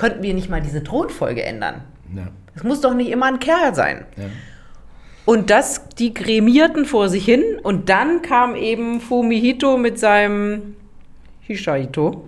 könnten 0.00 0.22
wir 0.22 0.34
nicht 0.34 0.48
mal 0.50 0.60
diese 0.62 0.82
Thronfolge 0.82 1.42
ändern? 1.44 1.82
Ja. 2.16 2.28
Es 2.56 2.64
muss 2.64 2.80
doch 2.80 2.94
nicht 2.94 3.10
immer 3.10 3.26
ein 3.26 3.38
Kerl 3.38 3.74
sein. 3.74 4.04
ja. 4.16 4.24
Und 5.26 5.50
das, 5.50 5.86
die 5.98 6.12
gremierten 6.14 6.86
vor 6.86 7.08
sich 7.08 7.24
hin 7.24 7.42
und 7.62 7.88
dann 7.88 8.22
kam 8.22 8.56
eben 8.56 9.00
Fumihito 9.00 9.76
mit 9.76 9.98
seinem 9.98 10.74
Hishahito 11.42 12.26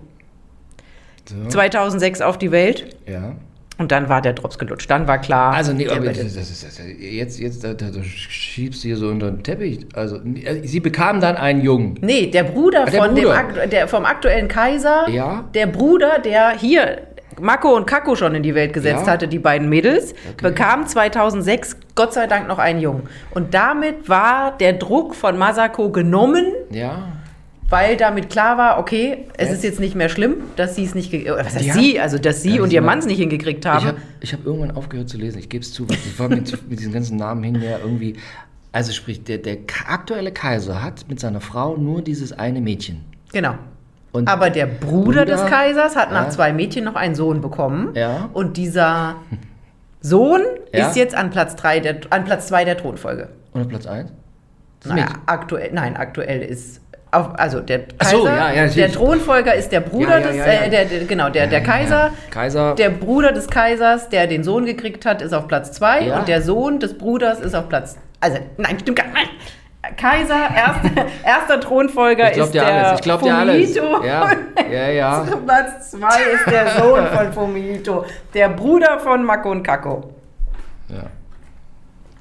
So. 1.28 1.48
2006 1.48 2.20
auf 2.20 2.38
die 2.38 2.52
Welt 2.52 2.94
ja. 3.08 3.34
und 3.78 3.90
dann 3.90 4.08
war 4.08 4.20
der 4.20 4.34
Drops 4.34 4.58
gelutscht. 4.58 4.88
Dann 4.90 5.08
war 5.08 5.18
klar. 5.20 5.54
Also 5.54 5.72
nee, 5.72 5.88
aber 5.88 6.04
das, 6.12 6.18
das, 6.34 6.50
ist- 6.50 6.64
das, 6.64 6.80
jetzt, 7.00 7.40
jetzt 7.40 7.64
da, 7.64 7.72
da, 7.74 7.86
schiebst 8.04 8.84
du 8.84 8.88
hier 8.88 8.96
so 8.96 9.08
unter 9.08 9.30
den 9.32 9.42
Teppich. 9.42 9.86
Also 9.94 10.20
sie 10.62 10.80
bekam 10.80 11.20
dann 11.20 11.36
einen 11.36 11.62
Jungen. 11.62 11.98
Nee, 12.02 12.26
der 12.26 12.44
Bruder, 12.44 12.84
der 12.84 13.02
von 13.02 13.14
Dem, 13.14 13.24
Bruder. 13.24 13.36
Akt- 13.38 13.72
der 13.72 13.88
vom 13.88 14.04
aktuellen 14.04 14.46
Kaiser, 14.48 15.08
Ja. 15.08 15.48
der 15.54 15.66
Bruder, 15.66 16.18
der 16.20 16.50
hier 16.56 16.98
Mako 17.40 17.76
und 17.76 17.86
Kako 17.86 18.14
schon 18.16 18.34
in 18.34 18.42
die 18.42 18.54
Welt 18.54 18.72
gesetzt 18.72 19.06
Ja. 19.06 19.12
hatte, 19.12 19.28
die 19.28 19.38
beiden 19.38 19.68
Mädels, 19.68 20.12
Okay. 20.12 20.42
bekam 20.50 20.86
2006 20.86 21.76
Gott 21.94 22.12
sei 22.12 22.26
Dank 22.26 22.48
noch 22.48 22.58
einen 22.58 22.80
Jungen. 22.80 23.04
Und 23.30 23.54
damit 23.54 24.08
war 24.08 24.56
der 24.58 24.74
Druck 24.74 25.14
von 25.14 25.38
Masako 25.38 25.90
genommen, 25.90 26.46
Ja. 26.70 27.08
weil 27.68 27.96
damit 27.96 28.28
klar 28.30 28.58
war, 28.58 28.78
okay, 28.78 29.26
es 29.36 29.48
Ja. 29.48 29.54
ist 29.54 29.64
jetzt 29.64 29.80
nicht 29.80 29.94
mehr 29.94 30.08
schlimm, 30.08 30.36
dass 30.56 30.74
sie 30.76 30.84
es 30.84 30.94
nicht, 30.94 31.12
was 31.12 31.54
heißt 31.54 31.72
sie, 31.74 31.98
also 32.00 32.18
dass 32.18 32.42
sie 32.42 32.56
Ja, 32.56 32.62
und 32.62 32.72
ihr 32.72 32.82
Mann 32.82 32.98
es 32.98 33.06
nicht 33.06 33.18
hingekriegt 33.18 33.64
haben. 33.66 33.96
Ich 34.20 34.32
habe 34.32 34.42
hab 34.42 34.46
irgendwann 34.46 34.70
aufgehört 34.76 35.08
zu 35.08 35.16
lesen, 35.18 35.38
ich 35.38 35.48
gebe 35.48 35.62
es 35.64 35.72
zu. 35.72 35.86
Ich 35.90 36.18
war 36.18 36.28
mit, 36.28 36.68
mit 36.68 36.78
diesen 36.80 36.92
ganzen 36.92 37.16
Namen 37.16 37.42
hinher 37.42 37.78
irgendwie. 37.82 38.16
Also 38.74 38.92
sprich, 38.92 39.22
der, 39.24 39.38
der 39.38 39.58
aktuelle 39.86 40.32
Kaiser 40.32 40.82
hat 40.82 41.04
mit 41.08 41.20
seiner 41.20 41.40
Frau 41.42 41.76
nur 41.76 42.00
dieses 42.02 42.32
eine 42.32 42.60
Mädchen. 42.60 43.00
genau. 43.32 43.54
Und 44.12 44.28
Aber 44.28 44.50
der 44.50 44.66
Bruder, 44.66 45.22
Bruder- 45.22 45.24
des 45.24 45.46
Kaisers 45.46 45.96
hat 45.96 46.12
nach 46.12 46.24
Ja. 46.24 46.30
zwei 46.30 46.52
Mädchen 46.52 46.84
noch 46.84 46.96
einen 46.96 47.14
Sohn 47.14 47.40
bekommen. 47.40 47.92
Ja. 47.94 48.28
Und 48.34 48.56
dieser 48.58 49.16
Sohn 50.00 50.42
Ja. 50.72 50.86
ist 50.88 50.96
jetzt 50.96 51.14
an 51.14 51.30
Platz 51.30 51.56
drei 51.56 51.80
der, 51.80 51.96
an 52.10 52.24
Platz 52.24 52.46
zwei 52.48 52.64
der 52.64 52.76
Thronfolge. 52.76 53.28
oder 53.54 53.64
Platz 53.64 53.86
1? 53.86 54.10
Das 54.80 54.92
Naja, 54.92 55.06
aktuell, 55.26 55.70
nein, 55.72 55.96
aktuell 55.96 56.42
ist 56.42 56.80
auf, 57.12 57.38
also 57.38 57.60
der 57.60 57.80
Kaiser, 57.98 58.16
so, 58.16 58.26
ja, 58.26 58.52
ja, 58.52 58.66
der. 58.66 58.90
Thronfolger 58.90 59.54
ist 59.54 59.70
der 59.70 59.80
Bruder 59.80 60.20
des. 60.20 60.34
Äh, 60.36 60.70
der, 60.70 60.84
der, 60.86 61.04
genau, 61.04 61.28
der, 61.30 61.46
der 61.46 61.62
Kaiser. 61.62 62.10
Kaiser. 62.30 62.74
Der 62.74 62.88
Bruder 62.90 63.32
des 63.32 63.46
Kaisers, 63.48 64.08
der 64.08 64.26
den 64.26 64.42
Sohn 64.44 64.64
gekriegt 64.64 65.04
hat, 65.06 65.20
ist 65.22 65.32
auf 65.34 65.46
Platz 65.46 65.72
zwei 65.72 66.06
Ja. 66.06 66.18
und 66.18 66.26
der 66.28 66.40
Sohn 66.42 66.80
des 66.80 66.96
Bruders 66.96 67.38
ist 67.40 67.54
auf 67.54 67.68
Platz, 67.68 67.96
also 68.20 68.38
nein, 68.56 68.78
stimmt 68.80 68.98
gar 68.98 69.06
nicht. 69.08 69.30
Kaiser, 69.96 70.48
erster, 70.54 71.06
erster 71.24 71.60
Thronfolger 71.60 72.28
ich 72.28 72.34
glaub 72.34 72.46
ist 72.46 72.54
der 72.54 72.66
alles. 72.66 73.00
Ich 73.00 73.02
glaub 73.02 73.22
dir 73.22 73.34
alles. 73.34 73.76
Fumito. 73.76 74.04
Ja, 74.04 74.30
ja, 74.70 74.88
ja. 74.90 75.26
Platz 75.44 75.90
zwei 75.90 76.22
ist 76.34 76.46
der 76.46 76.68
Sohn 76.68 77.06
von 77.08 77.32
Fumito, 77.32 78.04
der 78.32 78.48
Bruder 78.50 79.00
von 79.00 79.24
Mako 79.24 79.50
und 79.50 79.62
Kako. 79.62 80.14
ja. 80.88 81.04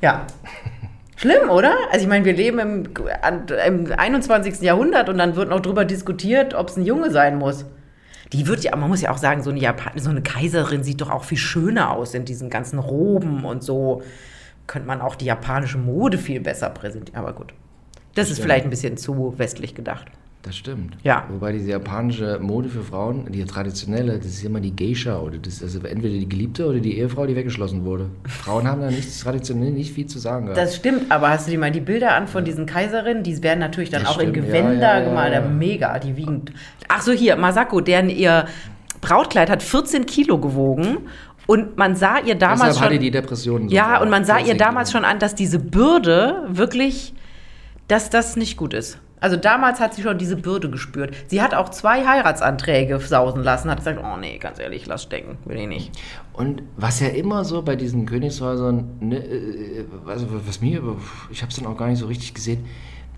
Ja. 0.02 0.26
Schlimm, 1.16 1.52
oder? 1.52 1.76
Also 1.92 2.06
ich 2.06 2.08
meine, 2.10 2.26
wir 2.26 2.34
leben 2.34 2.58
im, 2.58 2.84
im 3.68 3.94
21. 3.96 4.60
Jahrhundert 4.62 5.08
und 5.08 5.20
dann 5.20 5.36
wird 5.36 5.50
noch 5.50 5.60
drüber 5.60 5.86
diskutiert, 5.86 6.56
ob 6.56 6.70
es 6.70 6.78
ein 6.78 6.84
Junge 6.84 7.12
sein 7.12 7.38
muss. 7.38 7.66
Die 8.34 8.48
wird 8.48 8.62
ja, 8.64 8.76
man 8.76 8.90
muss 8.90 9.02
ja 9.02 9.12
auch 9.12 9.20
sagen, 9.20 9.44
so 9.44 9.52
eine, 9.52 9.60
Japan 9.60 9.94
so 9.98 10.10
eine 10.10 10.24
Kaiserin 10.24 10.84
sieht 10.84 11.00
doch 11.00 11.12
auch 11.12 11.24
viel 11.24 11.38
schöner 11.38 11.92
aus 11.92 12.16
in 12.16 12.26
diesen 12.26 12.50
ganzen 12.50 12.80
Roben 12.80 13.46
und 13.46 13.62
so. 13.62 14.02
Könnte 14.68 14.88
man 14.88 15.02
auch 15.02 15.16
die 15.16 15.26
japanische 15.26 15.78
Mode 15.78 16.18
viel 16.18 16.40
besser 16.40 16.70
präsentieren. 16.70 17.20
Aber 17.20 17.34
gut. 17.34 17.54
Das 18.16 18.28
ist 18.28 18.38
stimmt. 18.38 18.46
vielleicht 18.46 18.66
ein 18.66 18.70
bisschen 18.70 18.98
zu 18.98 19.34
westlich 19.38 19.76
gedacht. 19.76 20.08
Das 20.44 20.58
stimmt. 20.58 20.98
Ja. 21.04 21.26
Wobei 21.30 21.52
diese 21.52 21.70
japanische 21.70 22.40
Mode 22.40 22.68
für 22.68 22.82
Frauen, 22.82 23.32
die 23.32 23.46
traditionelle, 23.46 24.18
das 24.18 24.26
ist 24.26 24.44
immer 24.44 24.60
die 24.60 24.76
Geisha 24.76 25.20
oder 25.20 25.38
das 25.38 25.56
ist 25.56 25.64
also 25.64 25.86
entweder 25.86 26.16
die 26.18 26.28
Geliebte 26.28 26.66
oder 26.66 26.80
die 26.80 26.98
Ehefrau, 26.98 27.28
die 27.28 27.36
weggeschlossen 27.36 27.86
wurde. 27.86 28.10
Frauen 28.26 28.68
haben 28.68 28.82
da 28.82 28.90
nichts 28.90 29.20
traditionell 29.20 29.70
nicht 29.70 29.94
viel 29.94 30.08
zu 30.08 30.18
sagen 30.18 30.46
gehabt. 30.48 30.60
Das 30.60 30.76
stimmt, 30.76 31.12
aber 31.12 31.30
hast 31.30 31.46
du 31.46 31.52
dir 31.52 31.60
mal 31.60 31.72
die 31.72 31.80
Bilder 31.80 32.16
an 32.16 32.28
von 32.28 32.44
diesen 32.44 32.66
Kaiserinnen? 32.66 33.22
Die 33.22 33.44
werden 33.44 33.60
natürlich 33.60 33.92
dann 33.92 34.02
Das 34.02 34.12
auch 34.12 34.18
in 34.20 34.32
stimmt, 34.32 34.48
ja, 34.48 34.54
Gewänder 34.62 34.82
ja, 34.82 35.00
ja, 35.00 35.06
gemalt. 35.10 35.34
ja. 35.34 35.42
Mega, 35.42 36.00
die 36.00 36.18
wiegen. 36.18 36.46
Ach 36.88 37.02
so, 37.02 37.12
hier, 37.12 37.36
Masako, 37.36 37.80
deren 37.82 38.10
ihr 38.10 38.46
Brautkleid 39.00 39.50
hat 39.50 39.62
14 39.62 40.06
Kilo 40.08 40.40
gewogen. 40.40 41.08
Und 41.52 41.78
man 41.78 41.98
sah 41.98 42.20
ihr 42.20 42.36
damals 42.36 42.62
Deshalb 42.62 42.76
schon. 42.76 42.86
hatte 42.86 43.00
die 43.00 43.12
Depressionen. 43.12 43.68
so 43.68 43.76
ja, 43.76 44.02
und 44.02 44.10
man 44.10 44.24
sah 44.24 44.38
ihr 44.38 44.46
14 44.46 44.58
damals 44.58 44.90
schon 44.90 45.04
an, 45.04 45.20
dass 45.20 45.36
diese 45.36 45.60
Bürde 45.60 46.46
wirklich, 46.48 47.14
dass 47.90 48.10
das 48.10 48.38
nicht 48.38 48.56
gut 48.56 48.74
ist. 48.74 49.00
Also 49.20 49.36
damals 49.36 49.82
hat 49.82 49.94
sie 49.94 50.02
schon 50.02 50.18
diese 50.18 50.38
Bürde 50.38 50.70
gespürt. 50.70 51.14
Sie 51.28 51.42
hat 51.42 51.54
auch 51.54 51.68
zwei 51.68 52.08
Heiratsanträge 52.08 52.98
sausen 53.02 53.44
lassen, 53.44 53.70
hat 53.70 53.80
gesagt, 53.80 54.00
oh 54.02 54.16
nee, 54.18 54.38
ganz 54.38 54.60
ehrlich, 54.60 54.86
lass 54.86 55.04
stecken, 55.04 55.40
will 55.44 55.58
ich 55.58 55.68
nicht. 55.68 55.92
Und 56.32 56.64
was 56.78 57.02
ja 57.02 57.08
immer 57.10 57.44
so 57.44 57.62
bei 57.64 57.76
diesen 57.76 58.06
Königshäusern, 58.06 58.90
ne, 59.02 59.18
äh, 59.18 59.86
also 60.08 60.28
was 60.30 60.62
mir, 60.62 60.82
ich 61.32 61.42
habe 61.42 61.50
es 61.50 61.58
dann 61.58 61.68
auch 61.68 61.76
gar 61.76 61.90
nicht 61.90 62.00
so 62.00 62.06
richtig 62.08 62.34
gesehen, 62.34 62.66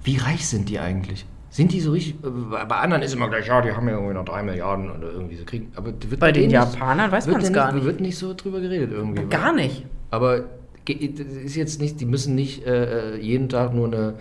wie 0.04 0.18
reich 0.18 0.48
sind 0.48 0.70
die 0.70 0.80
eigentlich? 0.80 1.28
Sind 1.54 1.72
die 1.72 1.82
so 1.82 1.92
richtig, 1.92 2.16
äh, 2.24 2.30
bei 2.68 2.78
anderen 2.78 3.04
ist 3.04 3.14
immer 3.14 3.30
gleich, 3.30 3.46
ja, 3.46 3.62
die 3.62 3.72
haben 3.72 3.88
ja 3.88 3.94
irgendwie 3.94 4.16
noch 4.16 4.26
drei 4.26 4.42
Milliarden 4.42 4.90
oder 4.90 5.12
irgendwie 5.12 5.36
so 5.36 5.46
kriegen, 5.46 5.72
aber 5.76 5.94
wird 6.10 6.20
Bei 6.20 6.32
den 6.32 6.50
Japanern 6.50 7.12
weiß 7.12 7.28
man 7.28 7.42
es 7.42 7.54
gar 7.54 7.72
nicht. 7.72 7.86
Wird 7.86 8.02
nicht 8.02 8.18
so 8.18 8.34
drüber 8.34 8.60
geredet 8.60 8.92
irgendwie. 8.92 9.26
Gar 9.26 9.54
nicht. 9.54 9.86
Aber 10.10 10.46
ist 10.90 11.56
jetzt 11.56 11.80
nicht, 11.80 12.02
die 12.02 12.06
müssen 12.06 12.34
nicht 12.34 12.66
äh, 12.66 13.18
jeden 13.18 13.50
Tag 13.50 13.72
nur 13.72 13.86
eine 13.86 14.16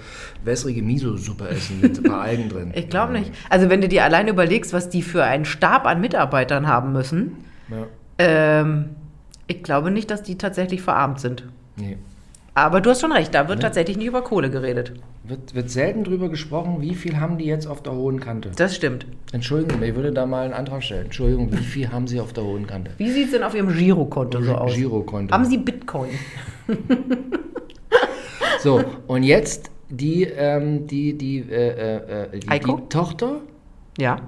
wässrige 0.45 0.83
Miso-Suppe 0.83 1.49
essen 1.49 1.81
mit 1.81 1.97
ein 1.97 2.03
paar 2.05 2.21
Algen 2.29 2.51
drin. 2.51 2.71
Ich 2.75 2.91
glaube 2.91 3.15
nicht. 3.15 3.33
Also 3.49 3.71
wenn 3.71 3.81
du 3.81 3.89
dir 3.89 4.05
allein 4.05 4.29
überlegst, 4.29 4.75
was 4.75 4.91
die 4.91 5.01
für 5.01 5.25
einen 5.25 5.47
Stab 5.47 5.87
an 5.87 6.03
Mitarbeitern 6.03 6.69
haben 6.69 6.93
müssen, 6.93 7.39
Ja, 7.71 7.87
ähm, 8.19 8.91
ich 9.47 9.63
glaube 9.63 9.91
nicht, 9.91 10.11
dass 10.11 10.23
die 10.23 10.37
tatsächlich 10.37 10.83
verarmt 10.83 11.19
sind. 11.19 11.45
nee. 11.77 11.97
Aber 12.55 12.83
du 12.83 12.91
hast 12.91 13.01
schon 13.01 13.13
recht, 13.13 13.35
da 13.35 13.49
wird 13.49 13.63
tatsächlich 13.63 13.97
nicht 13.97 14.09
über 14.09 14.21
Kohle 14.21 14.51
geredet. 14.51 14.93
Wird, 15.25 15.55
wird 15.55 15.71
selten 15.71 16.03
drüber 16.03 16.29
gesprochen, 16.29 16.81
wie 16.81 16.95
viel 16.97 17.21
haben 17.21 17.39
die 17.39 17.45
jetzt 17.45 17.67
auf 17.67 17.83
der 17.83 17.93
hohen 17.93 18.19
Kante? 18.19 18.51
Das 18.57 18.75
stimmt. 18.75 19.07
Entschuldigung, 19.33 19.81
ich 19.83 19.95
würde 19.95 20.13
da 20.13 20.27
mal 20.27 20.45
einen 20.45 20.53
Antrag 20.53 20.83
stellen. 20.83 21.05
Entschuldigung, 21.05 21.53
wie 21.53 21.63
viel 21.63 21.93
haben 21.93 22.09
Sie 22.09 22.19
auf 22.21 22.33
der 22.33 22.43
hohen 22.45 22.67
Kante? 22.67 22.91
Wie 22.99 23.11
sieht 23.11 23.27
es 23.27 23.31
denn 23.33 23.45
auf 23.45 23.55
Ihrem 23.55 23.73
Girokonto 23.73 24.43
so 24.43 24.55
aus? 24.55 24.75
Girokonto. 24.75 25.33
Haben 25.33 25.45
Sie 25.45 25.59
Bitcoin? 25.59 26.11
So, 28.63 28.81
und 29.09 29.25
jetzt 29.25 29.73
die, 29.89 30.23
ähm, 30.23 30.87
die, 30.87 31.19
die, 31.19 31.39
äh, 31.39 31.71
äh, 31.71 32.27
äh, 32.27 32.39
die, 32.39 32.49
die 32.49 32.89
Tochter, 32.89 33.41
Ja. 33.99 34.19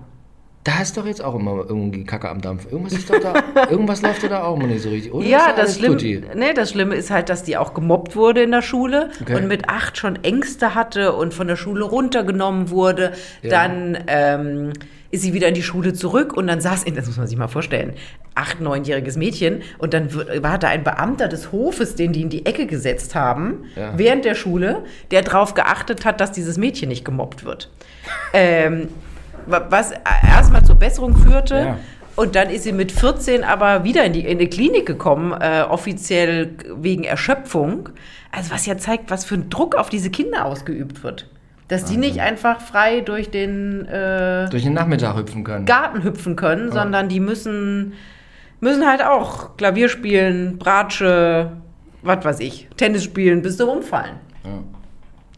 Da 0.65 0.81
ist 0.81 0.97
doch 0.97 1.05
jetzt 1.07 1.23
auch 1.23 1.35
immer 1.35 1.65
irgendwie 1.69 2.05
Kacke 2.05 2.29
am 2.31 2.41
Dampf. 2.41 2.67
Irgendwas 2.73 2.95
ist 2.95 3.11
doch 3.11 3.21
da, 3.21 3.35
irgendwas 3.71 4.01
läuft 4.03 4.23
da 4.25 4.43
auch 4.45 4.57
immer 4.57 4.67
nicht 4.67 4.83
so 4.83 4.89
richtig. 4.89 5.13
Oder 5.13 5.27
Ja, 5.27 5.53
das, 5.55 5.77
Schlimme, 5.77 5.97
nee, 6.35 6.55
das 6.55 6.71
Schlimme 6.71 6.95
ist 6.95 7.11
halt, 7.11 7.29
dass 7.29 7.43
die 7.43 7.57
auch 7.59 7.75
gemobbt 7.75 8.17
wurde 8.17 8.43
in 8.43 8.51
der 8.51 8.63
Schule 8.63 9.11
Okay. 9.21 9.37
und 9.37 9.47
mit 9.49 9.69
acht 9.69 9.99
schon 9.99 10.23
Ängste 10.25 10.75
hatte 10.75 11.13
und 11.13 11.35
von 11.35 11.49
der 11.49 11.57
Schule 11.57 11.85
runtergenommen 11.85 12.71
wurde. 12.71 13.13
Ja. 13.43 13.51
Dann 13.51 13.99
ähm, 14.07 14.73
ist 15.11 15.21
sie 15.23 15.35
wieder 15.35 15.49
in 15.49 15.55
die 15.55 15.63
Schule 15.63 15.93
zurück 15.93 16.33
und 16.35 16.47
dann 16.47 16.61
saß 16.63 16.85
in, 16.85 16.95
das 16.95 17.07
muss 17.07 17.19
man 17.19 17.27
sich 17.27 17.37
mal 17.37 17.47
vorstellen, 17.49 17.93
acht, 18.35 18.61
neunjähriges 18.61 19.17
Mädchen 19.17 19.61
und 19.79 19.93
dann 19.95 20.13
war 20.43 20.59
da 20.59 20.69
ein 20.69 20.83
Beamter 20.83 21.29
des 21.29 21.53
Hofes, 21.53 21.95
den 21.95 22.13
die 22.13 22.23
in 22.23 22.31
die 22.31 22.47
Ecke 22.47 22.67
gesetzt 22.67 23.15
haben, 23.15 23.65
Ja. 23.77 23.93
während 23.97 24.25
der 24.25 24.35
Schule, 24.35 24.83
der 25.11 25.21
darauf 25.23 25.53
geachtet 25.55 26.05
hat, 26.07 26.21
dass 26.21 26.33
dieses 26.33 26.57
Mädchen 26.57 26.89
nicht 26.89 27.05
gemobbt 27.05 27.45
wird. 27.45 27.71
ähm, 28.33 28.89
was 29.47 29.93
erstmal 30.23 30.65
zur 30.65 30.77
Besserung 30.77 31.17
führte. 31.17 31.55
Ja. 31.57 31.79
Und 32.17 32.37
dann 32.37 32.49
ist 32.49 32.63
sie 32.63 32.73
mit 32.73 32.93
14 32.93 33.43
aber 33.43 33.83
wieder 33.85 34.05
in 34.05 34.13
die, 34.13 34.21
in 34.21 34.39
die 34.39 34.49
Klinik 34.49 34.87
gekommen, 34.87 35.33
äh, 35.33 35.63
offiziell 35.69 36.55
wegen 36.77 37.05
Erschöpfung. 37.05 37.89
Also 38.31 38.53
was 38.53 38.67
ja 38.67 38.77
zeigt, 38.79 39.11
was 39.11 39.25
für 39.25 39.35
ein 39.35 39.51
Druck 39.51 39.75
auf 39.75 39.89
diese 39.89 40.11
Kinder 40.11 40.45
ausgeübt 40.45 41.03
wird. 41.03 41.29
Dass 41.69 41.87
die 41.87 41.97
nicht 41.97 42.21
einfach 42.21 42.61
frei 42.61 43.01
durch 43.01 43.31
den 43.31 43.87
äh, 43.87 44.49
Durch 44.51 44.65
den 44.65 44.75
Nachmittag 44.75 45.17
hüpfen 45.17 45.45
können. 45.45 45.65
Garten 45.65 46.05
hüpfen 46.05 46.37
können, 46.37 46.71
sondern 46.71 47.09
die 47.09 47.21
müssen, 47.21 47.95
müssen 48.61 48.87
halt 48.87 49.03
auch 49.03 49.57
Klavier 49.57 49.89
spielen, 49.89 50.59
Bratsche, 50.59 51.53
was 52.03 52.25
weiß 52.25 52.41
ich, 52.41 52.69
Tennis 52.77 53.03
spielen, 53.03 53.41
bis 53.41 53.57
sie 53.57 53.67
umfallen. 53.67 54.17
Ja. 54.45 54.63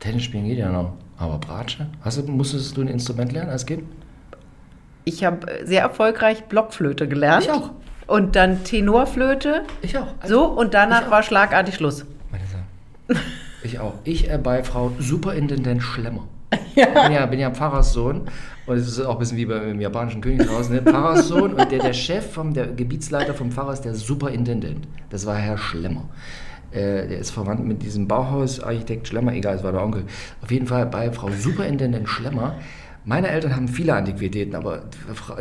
Tennis 0.00 0.24
spielen 0.24 0.46
geht 0.46 0.58
ja 0.58 0.68
noch. 0.70 0.94
Aber 1.18 1.38
Bratsche? 1.38 1.86
Hast 2.02 2.18
du, 2.18 2.30
musstest 2.30 2.76
du 2.76 2.82
ein 2.82 2.88
Instrument 2.88 3.32
lernen 3.32 3.50
als 3.50 3.66
Kind? 3.66 3.84
Ich 5.04 5.24
habe 5.24 5.46
sehr 5.64 5.82
erfolgreich 5.82 6.44
Blockflöte 6.44 7.08
gelernt. 7.08 7.44
Ich 7.44 7.50
auch. 7.50 7.70
Und 8.06 8.36
dann 8.36 8.64
Tenorflöte. 8.64 9.62
Ich 9.82 9.96
auch. 9.96 10.08
So, 10.24 10.46
und 10.46 10.74
danach 10.74 11.10
war 11.10 11.22
schlagartig 11.22 11.76
Schluss. 11.76 12.04
Meine 12.30 12.44
Sache. 12.46 13.22
Ich 13.62 13.80
auch. 13.80 13.94
Ich 14.04 14.30
äh, 14.30 14.38
bei 14.38 14.62
Frau 14.62 14.92
Superintendent 15.00 15.82
Schlemmer. 15.82 16.28
Ja. 16.76 16.86
Bin, 16.86 17.12
ja, 17.12 17.26
bin 17.26 17.40
ja 17.40 17.50
Pfarrerssohn 17.50 18.28
und 18.66 18.76
es 18.76 18.86
ist 18.86 19.00
auch 19.00 19.14
ein 19.14 19.18
bisschen 19.18 19.38
wie 19.38 19.46
beim 19.46 19.80
japanischen 19.80 20.20
Königshaus, 20.20 20.68
ne? 20.68 20.82
Pfarrerssohn 20.82 21.54
und 21.54 21.72
der, 21.72 21.80
der 21.80 21.92
Chef, 21.92 22.32
vom, 22.32 22.54
der 22.54 22.68
Gebietsleiter 22.68 23.34
vom 23.34 23.50
Pfarrer 23.50 23.72
ist 23.72 23.84
der 23.84 23.94
Superintendent. 23.94 24.86
Das 25.10 25.26
war 25.26 25.34
Herr 25.34 25.58
Schlemmer. 25.58 26.08
Äh, 26.72 27.08
der 27.08 27.18
ist 27.18 27.30
verwandt 27.30 27.64
mit 27.64 27.82
diesem 27.82 28.08
Bauhausarchitekt 28.08 29.08
Schlemmer, 29.08 29.32
egal, 29.32 29.56
es 29.56 29.62
war 29.64 29.72
der 29.72 29.82
Onkel. 29.82 30.04
Auf 30.42 30.50
jeden 30.50 30.66
Fall 30.66 30.86
bei 30.86 31.10
Frau 31.12 31.30
Superintendent 31.30 32.08
Schlemmer. 32.08 32.56
Meine 33.08 33.28
Eltern 33.28 33.54
haben 33.54 33.68
viele 33.68 33.94
Antiquitäten, 33.94 34.56
aber 34.56 34.82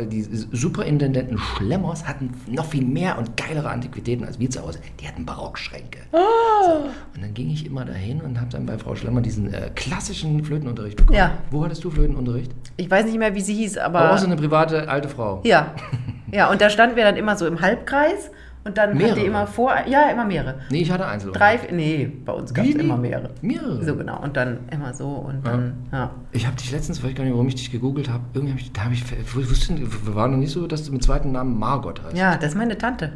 die 0.08 0.22
Superintendenten 0.22 1.36
Schlemmers 1.36 2.06
hatten 2.06 2.30
noch 2.46 2.66
viel 2.66 2.84
mehr 2.84 3.18
und 3.18 3.36
geilere 3.36 3.68
Antiquitäten 3.68 4.24
als 4.24 4.38
wir 4.38 4.48
zu 4.48 4.62
Hause. 4.62 4.78
Die 5.00 5.08
hatten 5.08 5.26
Barockschränke. 5.26 5.98
So. 6.12 6.18
Und 7.16 7.22
dann 7.22 7.34
ging 7.34 7.50
ich 7.50 7.66
immer 7.66 7.84
dahin 7.84 8.20
und 8.20 8.40
habe 8.40 8.50
dann 8.52 8.66
bei 8.66 8.78
Frau 8.78 8.94
Schlemmer 8.94 9.20
diesen 9.20 9.52
äh, 9.52 9.72
klassischen 9.74 10.44
Flötenunterricht 10.44 10.96
bekommen. 10.96 11.18
Ja. 11.18 11.38
Wo 11.50 11.64
hattest 11.64 11.82
du 11.82 11.90
Flötenunterricht? 11.90 12.52
Ich 12.76 12.88
weiß 12.88 13.04
nicht 13.06 13.18
mehr, 13.18 13.34
wie 13.34 13.40
sie 13.40 13.54
hieß, 13.54 13.78
aber. 13.78 13.98
Aber 13.98 14.14
auch 14.14 14.18
so 14.18 14.26
eine 14.26 14.36
private 14.36 14.88
alte 14.88 15.08
Frau. 15.08 15.40
ja. 15.44 15.74
Ja, 16.32 16.50
und 16.50 16.60
da 16.60 16.70
standen 16.70 16.96
wir 16.96 17.04
dann 17.04 17.16
immer 17.16 17.36
so 17.36 17.46
im 17.46 17.60
Halbkreis 17.60 18.32
und 18.66 18.76
dann 18.76 18.90
hat 18.90 18.98
Mehrere? 18.98 19.20
die 19.20 19.26
immer 19.26 19.46
vor. 19.46 19.72
Ja, 19.86 20.10
immer 20.10 20.24
mehrere. 20.24 20.56
Nee, 20.70 20.82
ich 20.82 20.90
hatte 20.90 21.06
Einzel. 21.06 21.32
Drei, 21.32 21.58
nee, 21.72 22.10
bei 22.24 22.32
uns 22.32 22.52
gab 22.52 22.64
es 22.66 22.74
immer 22.74 22.96
mehrere. 22.96 23.30
Mehrere? 23.40 23.84
So 23.84 23.96
genau. 23.96 24.20
Und 24.22 24.36
dann 24.36 24.58
immer 24.70 24.92
so 24.92 25.06
und 25.08 25.46
dann, 25.46 25.74
ja. 25.92 26.10
Ich 26.32 26.46
habe 26.46 26.56
dich 26.56 26.70
letztens, 26.72 27.02
weiß 27.02 27.10
ich 27.10 27.16
gar 27.16 27.24
nicht, 27.24 27.32
warum 27.32 27.48
ich 27.48 27.54
dich 27.54 27.70
gegoogelt 27.70 28.10
habe, 28.10 28.24
irgendwie 28.34 28.52
hab 28.52 28.60
ich, 28.60 28.72
da 28.72 28.82
habe 28.84 28.94
ich, 28.94 29.04
wusste, 29.50 29.76
wir 29.78 30.14
waren 30.14 30.32
noch 30.32 30.38
nicht 30.38 30.52
so, 30.52 30.66
dass 30.66 30.84
du 30.84 30.92
mit 30.92 31.02
zweiten 31.02 31.32
Namen 31.32 31.58
Margot 31.58 32.02
heißt. 32.02 32.16
Ja, 32.16 32.36
das 32.36 32.50
ist 32.50 32.54
meine 32.56 32.76
Tante. 32.76 33.12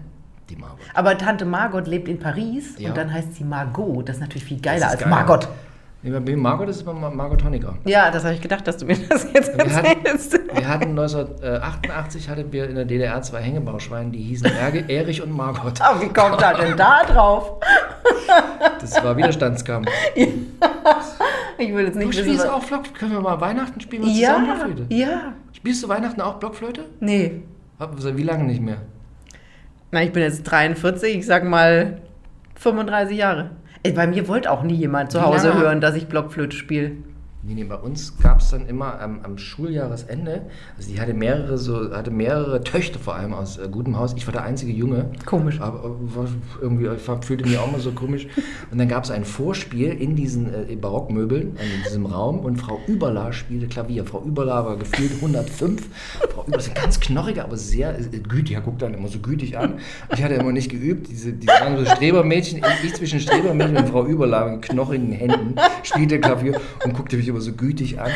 Die 0.48 0.56
Margot. 0.56 0.78
Aber 0.94 1.16
Tante 1.18 1.44
Margot 1.44 1.86
lebt 1.86 2.08
in 2.08 2.18
Paris 2.18 2.74
Ja. 2.78 2.88
und 2.88 2.96
dann 2.96 3.12
heißt 3.12 3.34
sie 3.34 3.44
Margot. 3.44 4.08
Das 4.08 4.16
ist 4.16 4.20
natürlich 4.22 4.44
viel 4.44 4.60
geiler 4.60 4.88
als 4.90 5.00
geil. 5.00 5.08
Margot. 5.08 5.48
Nee, 6.02 6.10
bei 6.18 6.34
Margot 6.34 6.66
ist 6.68 6.76
es 6.76 6.82
immer 6.82 6.94
Mar- 6.94 7.10
Margot 7.10 7.44
Honecker. 7.44 7.74
Ja, 7.84 8.10
das 8.10 8.24
habe 8.24 8.34
ich 8.34 8.40
gedacht, 8.40 8.66
dass 8.66 8.78
du 8.78 8.86
mir 8.86 8.96
das 9.08 9.26
jetzt 9.34 9.54
Wir 9.56 9.70
hatten, 9.76 9.86
erzählst. 10.06 10.32
wir 10.54 10.66
hatten 10.68 10.88
1988 10.98 12.28
hatten 12.30 12.50
wir 12.52 12.68
in 12.70 12.74
der 12.76 12.86
DDR 12.86 13.20
zwei 13.20 13.40
Hängebauschweine, 13.42 14.10
die 14.10 14.22
hießen 14.22 14.50
Erich 14.88 15.20
und 15.22 15.30
Margot. 15.30 15.78
Oh, 15.80 16.00
wie 16.00 16.08
kommt 16.08 16.40
er 16.40 16.54
denn 16.56 16.74
da 16.76 17.02
drauf? 17.04 17.60
Das 18.80 19.02
war 19.04 19.14
Widerstandskampf. 19.16 19.88
Ich 21.58 21.74
will 21.74 21.84
jetzt 21.84 21.96
nicht 21.96 22.06
Du 22.06 22.12
wissen, 22.12 22.24
spielst 22.24 22.44
was- 22.46 22.50
auch 22.50 22.64
Block, 22.64 22.94
können 22.94 23.12
wir 23.12 23.20
mal 23.20 23.38
Weihnachten 23.40 23.78
spielen 23.80 24.02
wir 24.04 24.12
zusammen 24.14 24.46
Ja, 24.46 24.54
Blockflöte? 24.54 24.94
ja. 24.94 25.32
Spielst 25.52 25.82
du 25.82 25.88
Weihnachten 25.88 26.20
auch 26.22 26.34
Blockflöte? 26.36 26.86
Nee. 27.00 27.42
Wie 27.78 28.22
lange 28.22 28.44
nicht 28.44 28.62
mehr? 28.62 28.78
Na, 29.90 30.02
ich 30.02 30.12
bin 30.12 30.22
jetzt 30.22 30.44
43, 30.44 31.16
ich 31.18 31.26
sag 31.26 31.44
mal 31.44 31.98
35 32.54 33.18
Jahre. 33.18 33.50
Bei 33.94 34.06
mir 34.06 34.28
wollte 34.28 34.50
auch 34.50 34.62
nie 34.62 34.74
jemand 34.74 35.10
zu 35.10 35.22
Hause 35.22 35.48
lange? 35.48 35.60
hören, 35.60 35.80
dass 35.80 35.94
ich 35.94 36.06
Blockflöte 36.06 36.56
spiele. 36.56 36.92
Nee, 37.42 37.54
nee, 37.54 37.64
bei 37.64 37.76
uns 37.76 38.18
gab 38.18 38.40
es 38.40 38.50
dann 38.50 38.66
immer 38.66 39.00
am, 39.00 39.20
am 39.22 39.38
Schuljahresende, 39.38 40.42
also 40.76 40.92
die 40.92 41.00
hatte 41.00 41.14
mehrere 41.14 41.56
so, 41.56 41.90
hatte 41.90 42.10
mehrere 42.10 42.62
Töchter 42.62 42.98
vor 42.98 43.14
allem 43.14 43.32
aus 43.32 43.56
äh, 43.56 43.66
gutem 43.66 43.96
Haus. 43.96 44.12
Ich 44.14 44.26
war 44.26 44.32
der 44.32 44.42
einzige 44.42 44.72
Junge. 44.72 45.10
Komisch. 45.24 45.58
Aber 45.58 45.78
äh, 45.78 46.16
war 46.16 46.28
irgendwie, 46.60 46.86
ich 46.94 47.24
fühlte 47.24 47.48
mich 47.48 47.56
auch 47.56 47.72
mal 47.72 47.80
so 47.80 47.92
komisch. 47.92 48.26
Und 48.70 48.76
dann 48.76 48.88
gab 48.88 49.04
es 49.04 49.10
ein 49.10 49.24
Vorspiel 49.24 49.88
in 49.90 50.16
diesen 50.16 50.52
äh, 50.52 50.76
Barockmöbeln, 50.76 51.56
äh, 51.56 51.76
in 51.76 51.82
diesem 51.82 52.04
Raum 52.04 52.40
und 52.40 52.56
Frau 52.56 52.78
Überla 52.86 53.32
spielte 53.32 53.68
Klavier. 53.68 54.04
Frau 54.04 54.22
Überla 54.22 54.66
war 54.66 54.76
gefühlt 54.76 55.12
105. 55.14 55.88
Frau 56.34 56.42
Überla 56.42 56.58
ist 56.58 56.70
eine 56.70 56.78
ganz 56.78 57.00
knorrige, 57.00 57.42
aber 57.42 57.56
sehr 57.56 57.98
äh, 57.98 58.02
gütig. 58.18 58.50
Ja, 58.50 58.60
guckt 58.60 58.82
dann 58.82 58.92
immer 58.92 59.08
so 59.08 59.18
gütig 59.18 59.56
an. 59.56 59.78
Ich 60.14 60.22
hatte 60.22 60.34
immer 60.34 60.52
nicht 60.52 60.70
geübt. 60.70 61.08
Diese, 61.08 61.32
die 61.32 61.46
waren 61.46 61.78
so 61.78 61.86
Strebermädchen. 61.86 62.60
Ich 62.84 62.94
zwischen 62.94 63.18
Strebermädchen 63.18 63.78
und 63.78 63.88
Frau 63.88 64.04
Überla 64.04 64.44
mit 64.44 64.60
knochigen 64.60 65.12
Händen 65.12 65.54
spielte 65.82 66.20
Klavier 66.20 66.60
und 66.84 66.92
guckte 66.92 67.16
mich 67.16 67.29
immer 67.30 67.40
so 67.40 67.52
gütig 67.52 68.00
an. 68.00 68.10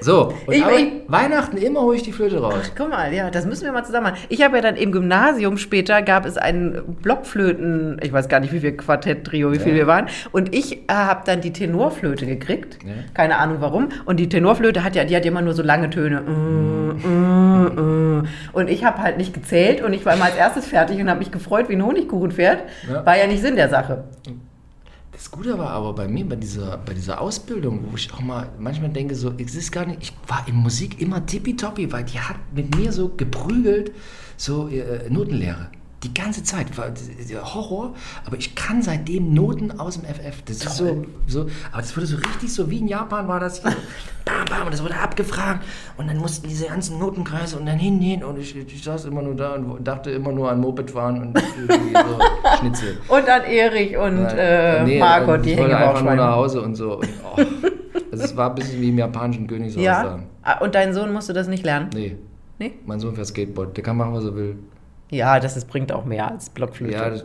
So, 0.00 0.32
und 0.46 0.54
Ich- 0.54 0.62
aber 0.64 0.78
ich- 0.78 0.92
Weihnachten 1.06 1.56
immer 1.56 1.80
hole 1.82 1.96
ich 1.96 2.02
die 2.02 2.12
Flöte 2.12 2.40
raus. 2.40 2.72
Guck 2.76 2.90
mal, 2.90 3.12
ja, 3.12 3.30
das 3.30 3.44
müssen 3.46 3.64
wir 3.64 3.72
mal 3.72 3.84
zusammen 3.84 4.04
machen. 4.12 4.18
Ich 4.28 4.42
habe 4.42 4.56
ja 4.56 4.62
dann 4.62 4.76
im 4.76 4.90
Gymnasium 4.92 5.58
später 5.58 6.02
gab 6.02 6.24
es 6.26 6.36
ein 6.38 6.82
Blockflöten, 7.02 7.98
ich 8.02 8.12
weiß 8.12 8.28
gar 8.28 8.40
nicht, 8.40 8.52
wie 8.52 8.60
viel 8.60 8.72
Quartett, 8.72 9.24
Trio, 9.24 9.52
wie 9.52 9.58
viel 9.58 9.74
wir 9.74 9.86
waren. 9.86 10.06
Und 10.32 10.54
ich 10.54 10.76
äh, 10.76 10.92
habe 10.92 11.22
dann 11.26 11.40
die 11.40 11.52
Tenorflöte 11.52 12.26
gekriegt. 12.26 12.78
Ja. 12.84 12.92
Keine 13.14 13.38
Ahnung 13.38 13.58
warum. 13.60 13.88
Und 14.06 14.18
die 14.18 14.28
Tenorflöte 14.28 14.82
hat 14.82 14.96
ja, 14.96 15.04
die 15.04 15.14
hat 15.16 15.24
ja 15.24 15.30
immer 15.30 15.42
nur 15.42 15.54
so 15.54 15.62
lange 15.62 15.90
Töne. 15.90 16.20
Mm, 16.22 17.06
mm, 17.06 18.20
mm. 18.20 18.28
Und 18.52 18.70
ich 18.70 18.84
habe 18.84 18.98
halt 19.02 19.18
nicht 19.18 19.34
gezählt 19.34 19.82
und 19.82 19.92
ich 19.92 20.04
war 20.06 20.14
immer 20.14 20.24
als 20.26 20.36
erstes 20.36 20.66
fertig 20.66 20.98
und 21.00 21.08
habe 21.10 21.18
mich 21.18 21.30
gefreut 21.30 21.68
wie 21.68 21.74
ein 21.74 21.84
Honigkuchenpferd. 21.84 22.62
Ja. 22.90 23.04
War 23.04 23.16
ja 23.18 23.26
nicht 23.26 23.42
Sinn 23.42 23.56
der 23.56 23.68
Sache. 23.68 24.04
Das 25.26 25.32
Gute 25.32 25.58
war 25.58 25.70
aber 25.70 25.92
bei 25.92 26.06
mir, 26.06 26.24
bei 26.24 26.36
dieser, 26.36 26.78
bei 26.78 26.94
dieser 26.94 27.20
Ausbildung, 27.20 27.80
wo 27.90 27.96
ich 27.96 28.12
auch 28.14 28.20
mal 28.20 28.48
manchmal 28.60 28.90
denke, 28.90 29.16
so, 29.16 29.32
es 29.36 29.56
ist 29.56 29.72
gar 29.72 29.84
nicht, 29.84 29.98
ich 30.00 30.12
war 30.28 30.46
in 30.46 30.54
Musik 30.54 31.00
immer 31.02 31.26
tippitoppi, 31.26 31.90
weil 31.90 32.04
die 32.04 32.20
hat 32.20 32.36
mit 32.54 32.76
mir 32.76 32.92
so 32.92 33.08
geprügelt, 33.08 33.90
so 34.36 34.68
äh, 34.68 35.10
Notenlehre. 35.10 35.68
Die 36.06 36.14
ganze 36.14 36.44
Zeit 36.44 36.68
Horror, 37.54 37.94
aber 38.24 38.36
ich 38.36 38.54
kann 38.54 38.80
seitdem 38.80 39.34
Noten 39.34 39.80
aus 39.80 39.98
dem 40.00 40.04
FF. 40.04 40.42
Das 40.44 40.58
ist 40.58 40.76
so, 40.76 41.04
so, 41.26 41.40
aber 41.72 41.82
das 41.82 41.96
wurde 41.96 42.06
so 42.06 42.16
richtig 42.16 42.52
so 42.52 42.70
wie 42.70 42.78
in 42.78 42.86
Japan 42.86 43.26
war 43.26 43.40
das 43.40 43.60
hier. 43.62 43.72
Bam, 44.24 44.44
bam, 44.48 44.66
und 44.66 44.72
das 44.72 44.82
wurde 44.82 44.96
abgefragt 44.96 45.64
und 45.96 46.08
dann 46.08 46.16
mussten 46.18 46.48
diese 46.48 46.66
ganzen 46.66 46.98
Notenkreise 46.98 47.58
und 47.58 47.66
dann 47.66 47.78
hin, 47.78 48.00
hin 48.00 48.22
und 48.24 48.38
ich, 48.38 48.56
ich 48.56 48.82
saß 48.84 49.04
immer 49.06 49.22
nur 49.22 49.34
da 49.34 49.54
und 49.54 49.84
dachte 49.86 50.10
immer 50.10 50.30
nur 50.32 50.50
an 50.50 50.60
Mopedfahren 50.60 51.20
und 51.22 51.42
irgendwie 51.68 51.92
so 51.94 52.56
Schnitzel. 52.60 52.98
Und 53.08 53.28
an 53.28 53.42
Erich 53.44 53.96
und 53.96 54.26
äh, 54.26 54.84
Nee, 54.84 54.98
Margot, 54.98 55.36
ähm, 55.38 55.42
die 55.42 55.58
wollte 55.58 55.76
einfach 55.76 56.02
nur 56.02 56.14
nach. 56.14 56.34
Hause 56.36 56.62
und 56.62 56.74
so. 56.76 56.98
Und, 56.98 57.08
oh, 57.24 57.36
also 58.12 58.24
es 58.24 58.36
war 58.36 58.50
ein 58.50 58.54
bisschen 58.56 58.80
wie 58.80 58.88
im 58.90 58.98
japanischen 58.98 59.46
Königshaus 59.46 59.82
Ja. 59.82 60.02
da. 60.02 60.18
Ah, 60.42 60.58
Und 60.58 60.74
dein 60.74 60.92
Sohn 60.94 61.12
musste 61.12 61.32
das 61.32 61.46
nicht 61.48 61.64
lernen? 61.64 61.90
Nee, 61.94 62.16
Nee? 62.58 62.72
mein 62.86 62.98
Sohn 63.00 63.14
fährt 63.14 63.26
Skateboard. 63.26 63.76
Der 63.76 63.84
kann 63.84 63.96
machen, 63.96 64.12
was 64.14 64.24
er 64.24 64.34
will. 64.34 64.56
Ja, 65.10 65.40
das 65.40 65.56
ist, 65.56 65.68
bringt 65.68 65.92
auch 65.92 66.04
mehr 66.04 66.30
als 66.30 66.50
Blockflöte. 66.50 66.94
Ja, 66.94 67.10
das, 67.10 67.24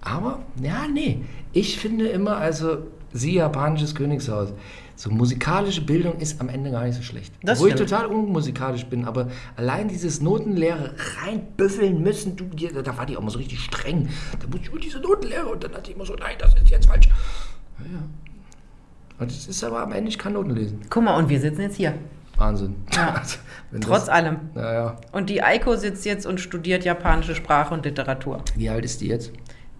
aber, 0.00 0.40
ja, 0.60 0.86
nee. 0.92 1.20
Ich 1.52 1.78
finde 1.78 2.08
immer, 2.08 2.36
also, 2.36 2.78
sie 3.12 3.34
japanisches 3.34 3.94
Königshaus. 3.94 4.52
So 4.96 5.10
musikalische 5.10 5.80
Bildung 5.80 6.18
ist 6.18 6.40
am 6.40 6.48
Ende 6.48 6.70
gar 6.70 6.84
nicht 6.84 6.94
so 6.94 7.02
schlecht. 7.02 7.32
Das 7.42 7.60
Wo 7.60 7.66
ich 7.66 7.74
total 7.74 8.06
unmusikalisch 8.06 8.86
bin, 8.86 9.04
aber 9.04 9.30
allein 9.56 9.88
dieses 9.88 10.20
Notenlehre 10.20 10.94
reinbüffeln 11.20 12.02
müssen, 12.02 12.36
du, 12.36 12.44
da 12.46 12.96
war 12.96 13.06
die 13.06 13.16
auch 13.16 13.22
mal 13.22 13.30
so 13.30 13.38
richtig 13.38 13.60
streng. 13.60 14.08
Da 14.38 14.46
muss 14.46 14.60
ich 14.60 14.72
oh, 14.72 14.78
diese 14.78 15.00
Notenlehre 15.00 15.46
und 15.46 15.64
dann 15.64 15.72
hat 15.72 15.86
die 15.86 15.92
immer 15.92 16.06
so, 16.06 16.14
nein, 16.14 16.36
das 16.38 16.54
ist 16.54 16.68
jetzt 16.68 16.86
falsch. 16.86 17.08
Ja, 17.78 17.84
ja. 17.84 18.02
Und 19.18 19.30
es 19.30 19.46
ist 19.46 19.64
aber 19.64 19.80
am 19.80 19.92
Ende, 19.92 20.08
ich 20.08 20.18
kann 20.18 20.34
Noten 20.34 20.50
lesen. 20.50 20.80
Guck 20.90 21.04
mal, 21.04 21.16
und 21.16 21.28
wir 21.28 21.40
sitzen 21.40 21.62
jetzt 21.62 21.76
hier. 21.76 21.94
Wahnsinn. 22.42 22.76
Ja. 22.94 23.22
Wenn 23.70 23.80
Trotz 23.80 24.00
das, 24.00 24.08
allem. 24.10 24.36
Naja, 24.54 24.96
Und 25.12 25.30
die 25.30 25.42
Eiko 25.42 25.76
sitzt 25.76 26.04
jetzt 26.04 26.26
und 26.26 26.40
studiert 26.40 26.84
japanische 26.84 27.34
Sprache 27.34 27.72
und 27.72 27.84
Literatur. 27.84 28.42
wie 28.56 28.68
alt 28.68 28.84
ist 28.84 29.00
die 29.00 29.08
jetzt? 29.08 29.32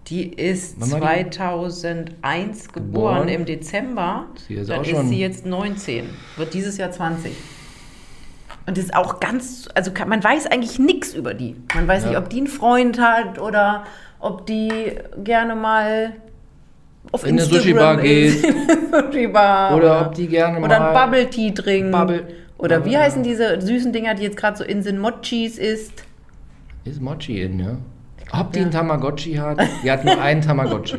Die 0.07 0.27
ist 0.33 0.75
Wann 0.79 0.99
war 0.99 1.15
die? 1.15 1.29
2001 1.29 2.73
geboren, 2.73 3.27
im 3.29 3.45
Dezember. 3.45 4.25
Sie 4.47 4.55
ist 4.55 4.69
Dann 4.69 4.79
auch 4.79 4.83
ist 4.83 4.89
schon- 4.89 5.07
sie 5.07 5.19
jetzt 5.19 5.45
19. 5.45 6.09
Wird 6.37 6.53
dieses 6.53 6.77
Jahr 6.77 6.91
20. 6.91 7.31
Und 8.65 8.77
das 8.77 8.85
ist 8.85 8.95
auch 8.95 9.19
ganz, 9.19 9.67
also 9.75 9.91
kann, 9.91 10.09
man 10.09 10.23
weiß 10.23 10.47
eigentlich 10.47 10.79
nichts 10.79 11.13
über 11.13 11.33
die. 11.33 11.55
Man 11.75 11.87
weiß 11.87 12.03
nicht, 12.05 12.13
Ja. 12.13 12.19
ob 12.19 12.29
die 12.29 12.37
einen 12.37 12.47
Freund 12.47 12.99
hat 12.99 13.39
oder 13.39 13.83
ob 14.19 14.45
die 14.45 14.71
gerne 15.23 15.55
mal 15.55 16.13
auf 17.11 17.23
In 17.25 17.31
eine 17.33 17.41
Instagram 17.41 17.61
Sushi-Bar 17.61 18.03
ist, 18.03 18.43
in 18.45 18.55
eine 18.55 19.05
Sushi-Bar 19.11 19.75
Oder 19.75 20.07
ob 20.07 20.15
die 20.15 20.27
gerne 20.27 20.59
oder 20.59 20.79
mal- 20.79 20.95
ein 20.95 21.11
Bubble 21.11 21.29
Tea 21.29 21.51
trinkt. 21.51 21.91
Bubble- 21.91 22.25
oder 22.63 22.85
wie 22.85 22.97
heißen 22.97 23.23
diese 23.23 23.59
süßen 23.61 23.91
Dinger, 23.91 24.15
die 24.15 24.23
jetzt 24.23 24.37
gerade 24.37 24.57
so 24.57 24.63
in 24.63 24.81
sind, 24.81 24.97
Mochis 24.97 25.57
ist? 25.57 26.05
Ist 26.85 27.01
Mochi 27.01 27.41
in, 27.41 27.59
ja? 27.59 27.77
Ob 28.31 28.53
die 28.53 28.61
einen 28.61 28.71
Tamagotchi 28.71 29.35
hat? 29.35 29.61
Die 29.83 29.91
hat 29.91 30.05
nur 30.05 30.19
einen 30.19 30.41
Tamagotchi. 30.41 30.97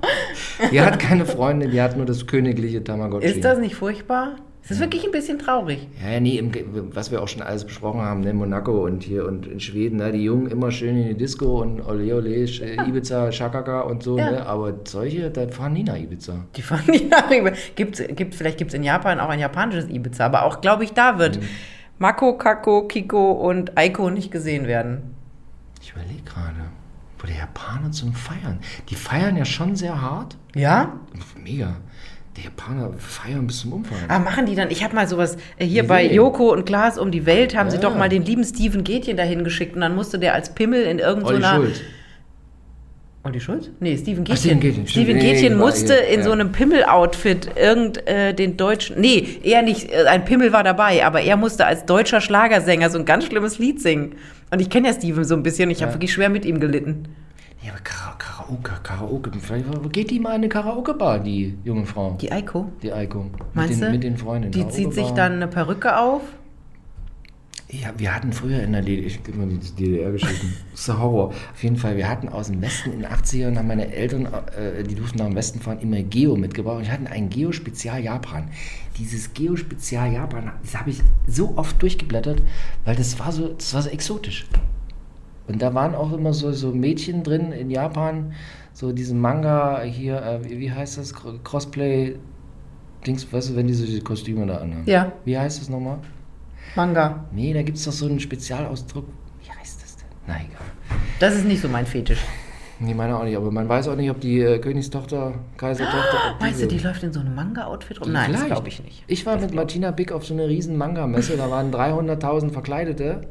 die 0.72 0.80
hat 0.80 0.98
keine 0.98 1.24
Freundin, 1.24 1.70
die 1.70 1.80
hat 1.80 1.96
nur 1.96 2.06
das 2.06 2.26
königliche 2.26 2.82
Tamagotchi. 2.82 3.26
Ist 3.26 3.44
das 3.44 3.58
nicht 3.58 3.76
furchtbar? 3.76 4.36
Es 4.70 4.72
ist 4.72 4.80
wirklich 4.80 5.02
ein 5.06 5.12
bisschen 5.12 5.38
traurig. 5.38 5.88
Ja, 6.02 6.10
ja, 6.10 6.20
nee, 6.20 6.36
im, 6.36 6.52
was 6.94 7.10
wir 7.10 7.22
auch 7.22 7.28
schon 7.28 7.40
alles 7.40 7.64
besprochen 7.64 8.02
haben, 8.02 8.20
ne, 8.20 8.34
Monaco 8.34 8.84
und 8.84 9.02
hier 9.02 9.26
und 9.26 9.46
in 9.46 9.60
Schweden, 9.60 9.96
ne, 9.96 10.12
die 10.12 10.22
Jungen 10.24 10.46
immer 10.50 10.70
schön 10.70 10.94
in 10.94 11.08
die 11.08 11.14
Disco 11.16 11.62
und 11.62 11.80
ole 11.80 12.14
ole, 12.14 12.28
äh, 12.44 12.76
Ibiza, 12.86 13.32
Shakaka 13.32 13.80
und 13.80 14.02
so, 14.02 14.18
Ja. 14.18 14.30
ne, 14.30 14.46
aber 14.46 14.74
solche, 14.86 15.30
da 15.30 15.48
fahren 15.48 15.72
nie 15.72 15.84
nach 15.84 15.96
Ibiza. 15.96 16.44
Die 16.54 16.60
fahren 16.60 16.84
nicht 16.88 17.08
nach 17.10 17.30
Ibiza. 17.30 17.56
Gibt's, 17.76 18.02
gibt, 18.14 18.34
vielleicht 18.34 18.58
gibt 18.58 18.70
es 18.70 18.74
in 18.74 18.82
Japan 18.82 19.20
auch 19.20 19.30
ein 19.30 19.38
japanisches 19.40 19.88
Ibiza, 19.88 20.26
aber 20.26 20.44
auch, 20.44 20.60
glaube 20.60 20.84
ich, 20.84 20.92
da 20.92 21.18
wird 21.18 21.38
Mako, 21.98 22.36
Kako, 22.36 22.86
Kiko 22.88 23.32
und 23.32 23.78
Aiko 23.78 24.10
nicht 24.10 24.30
gesehen 24.30 24.66
werden. 24.66 25.14
Ich 25.80 25.92
überlege 25.92 26.22
gerade, 26.24 26.56
wo 27.18 27.26
die 27.26 27.32
Japaner 27.32 27.90
zum 27.90 28.12
Feiern, 28.12 28.58
die 28.90 28.94
feiern 28.96 29.34
ja 29.36 29.46
schon 29.46 29.76
sehr 29.76 30.00
hart, 30.02 30.36
Ja? 30.54 30.92
mega. 31.42 31.76
Die 32.38 32.44
Japaner 32.44 32.92
feiern 32.98 33.46
bis 33.48 33.60
zum 33.62 33.72
Umfallen. 33.72 34.04
Ah, 34.08 34.20
machen 34.20 34.46
die 34.46 34.54
dann? 34.54 34.70
Ich 34.70 34.84
habe 34.84 34.94
mal 34.94 35.08
sowas 35.08 35.36
äh, 35.58 35.64
hier 35.66 35.84
Wie 35.84 35.86
bei? 35.88 36.06
Joko 36.06 36.52
und 36.52 36.64
Klaas 36.66 36.96
um 36.96 37.10
die 37.10 37.26
Welt, 37.26 37.56
haben 37.56 37.68
sie 37.70 37.76
Ja. 37.76 37.82
doch 37.82 37.96
mal 37.96 38.08
den 38.08 38.22
lieben 38.24 38.44
Steven 38.44 38.84
Gätchen 38.84 39.16
dahin 39.16 39.42
geschickt 39.42 39.74
und 39.74 39.80
dann 39.80 39.96
musste 39.96 40.18
der 40.20 40.34
als 40.34 40.54
Pimmel 40.54 40.82
in 40.84 40.98
Olli 40.98 41.02
irgendeiner. 41.02 41.56
Schuld. 41.56 41.82
Olli 43.24 43.40
Schulz? 43.40 43.68
Nee, 43.80 43.96
Steven 43.96 44.22
Ach, 44.22 44.28
Gätchen. 44.28 44.38
Steven 44.38 44.60
Gätchen. 44.60 44.86
Steven 44.86 45.16
Nee, 45.16 45.32
Gätchen 45.32 45.58
musste 45.58 45.94
hier, 45.94 46.08
in 46.08 46.20
ja. 46.20 46.24
so 46.26 46.30
einem 46.30 46.52
Pimmel-Outfit 46.52 47.50
irgend 47.56 48.06
äh, 48.06 48.32
den 48.32 48.56
deutschen. 48.56 49.00
Nee, 49.00 49.26
er 49.42 49.62
nicht, 49.62 49.90
äh, 49.92 50.04
ein 50.06 50.24
Pimmel 50.24 50.52
war 50.52 50.62
dabei, 50.62 51.04
aber 51.04 51.20
er 51.20 51.36
musste 51.36 51.66
als 51.66 51.84
deutscher 51.86 52.20
Schlagersänger 52.20 52.88
so 52.88 52.98
ein 52.98 53.04
ganz 53.04 53.24
schlimmes 53.26 53.58
Lied 53.58 53.82
singen. 53.82 54.14
Und 54.52 54.60
ich 54.60 54.70
kenne 54.70 54.86
ja 54.88 54.94
Steven 54.94 55.24
so 55.24 55.34
ein 55.34 55.42
bisschen, 55.42 55.70
ich 55.70 55.82
habe 55.82 55.90
Ja. 55.90 55.96
wirklich 55.96 56.12
schwer 56.12 56.28
mit 56.28 56.44
ihm 56.44 56.60
gelitten. 56.60 57.08
Ja, 57.62 57.72
aber 57.72 57.80
Kara 57.82 58.14
Karaoke, 58.18 58.72
Karaoke, 58.82 59.30
vielleicht 59.40 59.92
geht 59.92 60.10
die 60.10 60.20
mal 60.20 60.30
in 60.30 60.34
eine 60.36 60.48
Karaoke-Bar, 60.48 61.20
die 61.20 61.58
junge 61.64 61.86
Frau, 61.86 62.12
die, 62.12 62.26
Die 62.26 62.32
Eiko. 62.32 62.70
Eiko. 62.82 63.26
Meinst 63.54 63.70
mit 63.70 63.80
den, 63.80 63.86
du? 63.86 63.90
Mit 63.90 64.04
den 64.04 64.16
Freundinnen. 64.16 64.52
Die 64.52 64.68
zieht 64.68 64.94
sich 64.94 65.10
dann 65.10 65.32
eine 65.32 65.48
Perücke 65.48 65.98
auf. 65.98 66.22
Ja, 67.70 67.92
wir 67.98 68.14
hatten 68.14 68.32
früher 68.32 68.62
in 68.62 68.72
der 68.72 68.80
DDR, 68.80 69.06
ich 69.06 69.34
mal 69.34 69.46
die 69.46 69.58
DDR-Geschichten, 69.58 70.54
das 70.70 70.80
ist 70.80 70.88
der 70.88 70.98
Horror. 71.00 71.28
Auf 71.28 71.62
jeden 71.62 71.76
Fall, 71.76 71.98
wir 71.98 72.08
hatten 72.08 72.30
aus 72.30 72.46
dem 72.46 72.62
Westen 72.62 72.92
in 72.92 73.00
den 73.00 73.10
80ern, 73.10 73.58
haben 73.58 73.68
meine 73.68 73.92
Eltern, 73.92 74.26
äh, 74.26 74.82
die 74.84 74.94
durften 74.94 75.18
nach 75.18 75.26
dem 75.26 75.34
Westen 75.34 75.60
fahren, 75.60 75.78
immer 75.80 76.00
Geo 76.02 76.34
mitgebracht. 76.34 76.78
Und 76.78 76.84
wir 76.84 76.92
hatten 76.92 77.06
ein 77.06 77.28
Geo-Spezial 77.28 78.02
Japan. 78.02 78.48
Dieses 78.96 79.34
Geo-Spezial 79.34 80.12
Japan, 80.12 80.52
das 80.62 80.78
habe 80.78 80.88
ich 80.90 81.02
so 81.26 81.58
oft 81.58 81.82
durchgeblättert, 81.82 82.40
weil 82.86 82.96
das 82.96 83.18
war 83.18 83.32
so, 83.32 83.48
das 83.48 83.74
war 83.74 83.82
so 83.82 83.90
exotisch. 83.90 84.46
Und 85.48 85.62
da 85.62 85.72
waren 85.74 85.94
auch 85.94 86.12
immer 86.12 86.32
so, 86.34 86.52
so 86.52 86.72
Mädchen 86.72 87.22
drin 87.22 87.52
in 87.52 87.70
Japan, 87.70 88.32
so 88.74 88.92
diesen 88.92 89.18
Manga 89.20 89.80
hier, 89.82 90.22
äh, 90.22 90.40
wie, 90.48 90.70
heißt 90.70 90.98
das, 90.98 91.14
Cro- 91.14 91.38
Cosplay, 91.42 92.16
Dings, 93.06 93.32
weißt 93.32 93.50
du, 93.50 93.56
wenn 93.56 93.66
die 93.66 93.74
so 93.74 93.86
die 93.86 94.00
Kostüme 94.00 94.46
da 94.46 94.56
anhaben. 94.58 94.82
Ja. 94.86 95.12
Wie 95.24 95.38
heißt 95.38 95.60
das 95.60 95.68
nochmal? 95.68 95.98
Manga. 96.76 97.24
Nee, 97.32 97.52
da 97.54 97.62
gibt 97.62 97.78
es 97.78 97.84
doch 97.84 97.92
so 97.92 98.06
einen 98.06 98.20
Spezialausdruck. 98.20 99.06
Wie 99.42 99.50
heißt 99.50 99.82
das 99.82 99.96
denn? 99.96 100.06
Na 100.26 100.34
egal. 100.36 101.00
Das 101.18 101.34
ist 101.34 101.44
nicht 101.46 101.62
so 101.62 101.68
mein 101.68 101.86
Fetisch. 101.86 102.20
Nee, 102.80 102.94
meine 102.94 103.16
auch 103.16 103.24
nicht, 103.24 103.36
aber 103.36 103.50
man 103.50 103.68
weiß 103.68 103.88
auch 103.88 103.96
nicht, 103.96 104.08
ob 104.10 104.20
die 104.20 104.40
äh, 104.40 104.58
Königstochter, 104.60 105.34
Kaisertochter. 105.56 106.34
ob 106.34 106.40
Meinst 106.40 106.60
du, 106.60 106.64
so- 106.64 106.70
die 106.76 106.78
läuft 106.78 107.02
in 107.02 107.12
so 107.12 107.20
einem 107.20 107.34
Manga-Outfit 107.34 108.00
rum? 108.00 108.12
Nein, 108.12 108.32
das 108.32 108.44
glaube 108.46 108.68
ich 108.68 108.82
nicht. 108.84 109.02
Ich 109.08 109.24
war 109.26 109.36
mit 109.40 109.52
Martina 109.54 109.90
Bick 109.90 110.12
auf 110.12 110.24
so 110.26 110.34
einer 110.34 110.46
riesen 110.46 110.76
Manga-Messe, 110.76 111.36
da 111.36 111.50
waren 111.50 111.72
300.000 111.72 112.50
Verkleidete. 112.52 113.22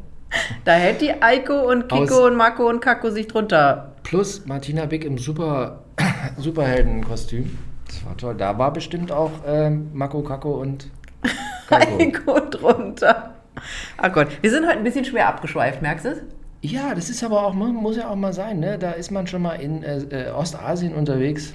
Da 0.65 0.73
hält 0.73 1.01
die 1.01 1.21
Eiko 1.21 1.69
und 1.69 1.88
Kiko 1.89 2.03
Aus- 2.03 2.19
und 2.19 2.36
Mako 2.36 2.69
und 2.69 2.80
Kako 2.82 3.09
sich 3.09 3.28
drunter. 3.28 3.93
Plus 4.03 4.45
Martina 4.45 4.86
Bick 4.86 5.05
im 5.05 5.17
Super, 5.17 5.80
Superheldenkostüm. 6.38 7.57
Das 7.88 8.05
war 8.05 8.17
toll. 8.17 8.36
Da 8.38 8.57
war 8.57 8.73
bestimmt 8.73 9.11
auch 9.11 9.32
ähm, 9.45 9.89
Mako, 9.93 10.21
Kako 10.23 10.61
und 10.61 10.89
Kaiko. 11.69 11.97
Eiko 11.99 12.39
drunter. 12.49 13.34
Ach 13.97 14.11
Gott, 14.13 14.28
wir 14.41 14.51
sind 14.51 14.65
heute 14.67 14.78
ein 14.78 14.84
bisschen 14.84 15.05
schwer 15.05 15.28
abgeschweift, 15.30 15.82
merkst 15.82 16.05
du 16.05 16.09
es? 16.09 16.21
Ja, 16.61 16.93
das 16.93 17.09
ist 17.09 17.23
aber 17.23 17.43
auch, 17.45 17.53
muss 17.53 17.97
ja 17.97 18.09
auch 18.09 18.15
mal 18.15 18.34
sein, 18.34 18.59
ne? 18.59 18.78
Da 18.78 18.91
ist 18.91 19.11
man 19.11 19.28
schon 19.28 19.41
mal 19.41 19.53
in 19.53 19.84
äh, 19.84 19.97
äh, 19.97 20.32
Ostasien 20.32 20.93
unterwegs. 20.93 21.53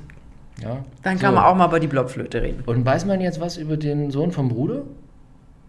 Ja. 0.63 0.85
Dann 1.03 1.19
So. 1.19 1.25
kann 1.25 1.35
man 1.35 1.45
auch 1.45 1.55
mal 1.55 1.69
über 1.69 1.81
die 1.81 1.87
Blockflöte 1.89 2.41
reden. 2.43 2.63
Und 2.67 2.85
weiß 2.85 3.05
man 3.05 3.21
jetzt 3.21 3.41
was 3.41 3.57
über 3.57 3.77
den 3.77 4.11
Sohn 4.11 4.33
vom 4.33 4.49
Bruder? 4.49 4.83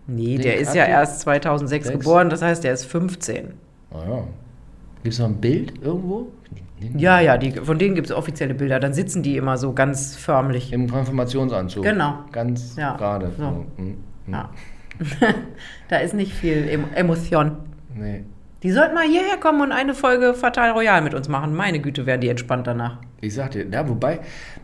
Nee, 0.07 0.37
der 0.37 0.57
ist 0.59 0.75
ja 0.75 0.85
erst 0.85 1.21
2006 1.21 1.87
Sechs. 1.87 1.99
geboren, 1.99 2.29
das 2.29 2.41
heißt, 2.41 2.63
der 2.63 2.73
ist 2.73 2.85
15. 2.85 3.53
Ah 3.91 3.97
ja. 4.07 4.23
Gibt 5.03 5.13
es 5.13 5.19
noch 5.19 5.27
ein 5.27 5.37
Bild 5.37 5.73
irgendwo? 5.81 6.27
Ja, 6.97 7.19
ja, 7.21 7.37
die, 7.37 7.51
von 7.51 7.77
denen 7.77 7.95
gibt 7.95 8.07
es 8.09 8.13
offizielle 8.15 8.53
Bilder. 8.53 8.79
Dann 8.79 8.93
sitzen 8.93 9.23
die 9.23 9.37
immer 9.37 9.57
so 9.57 9.73
ganz 9.73 10.15
förmlich. 10.15 10.73
Im 10.73 10.89
Konfirmationsanzug. 10.89 11.83
Genau. 11.83 12.19
Ganz 12.31 12.75
Ja, 12.75 12.97
gerade. 12.97 13.31
so. 13.37 13.43
So. 13.43 13.65
hm, 13.77 13.97
hm. 14.25 14.33
Ja. 14.33 14.49
da 15.89 15.97
ist 15.97 16.13
nicht 16.13 16.33
viel 16.33 16.67
Emo 16.69 16.87
Emotion. 16.95 17.57
Nee. 17.95 18.25
Die 18.63 18.71
sollten 18.71 18.95
mal 18.95 19.05
hierher 19.05 19.37
kommen 19.37 19.61
und 19.61 19.71
eine 19.71 19.93
Folge 19.93 20.33
Fatal 20.33 20.71
Royal 20.71 21.01
mit 21.01 21.13
uns 21.13 21.27
machen. 21.27 21.53
Meine 21.55 21.79
Güte, 21.79 22.05
wären 22.05 22.21
die 22.21 22.29
entspannt 22.29 22.67
danach. 22.67 22.97
Ich 23.21 23.33
sag 23.33 23.51
dir, 23.51 23.65
ja, 23.67 23.87
wobei, 23.87 24.19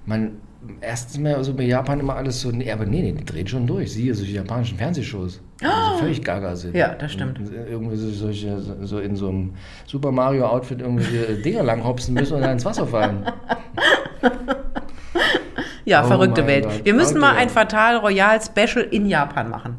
man, 0.06 0.38
erstens 0.82 1.18
mal 1.20 1.44
so 1.44 1.54
bei 1.54 1.64
Japan 1.64 2.00
immer 2.00 2.16
alles 2.16 2.42
so, 2.42 2.52
nee, 2.52 2.72
aber 2.72 2.86
nee, 2.86 3.02
nee, 3.02 3.12
die 3.14 3.26
drehen 3.26 3.48
schon 3.48 3.66
durch. 3.68 3.94
Siehe 3.94 4.14
solche 4.14 4.34
japanischen 4.34 4.78
Fernsehshows, 4.78 5.42
die 5.62 5.66
so 5.66 5.98
völlig 6.00 6.24
gaga 6.24 6.56
sind. 6.56 6.76
Ja, 6.76 6.96
das 6.96 7.12
stimmt. 7.14 7.40
Und 7.40 7.52
irgendwie 7.54 7.96
so, 7.96 8.10
solche, 8.10 8.60
so- 8.60 9.00
in 9.00 9.16
so 9.16 9.30
einem 9.30 9.54
Super 9.86 10.12
Mario-Outfit 10.12 10.82
irgendwelche 10.82 11.36
Dinger 11.42 11.64
langhopsen 11.64 12.14
müssen 12.14 12.36
und 12.36 12.42
dann 12.42 12.52
ins 12.54 12.66
Wasser 12.66 12.86
fallen. 12.88 13.26
Ja, 15.86 16.04
Oh 16.04 16.08
verrückte 16.08 16.46
Welt. 16.46 16.66
Gott, 16.66 16.86
Wir 16.86 16.94
müssen 16.94 17.20
mal 17.20 17.36
ein 17.36 17.50
Fatal 17.50 17.98
Royal 17.98 18.40
Special 18.42 18.84
in 18.92 19.08
Japan 19.08 19.50
machen. 19.50 19.76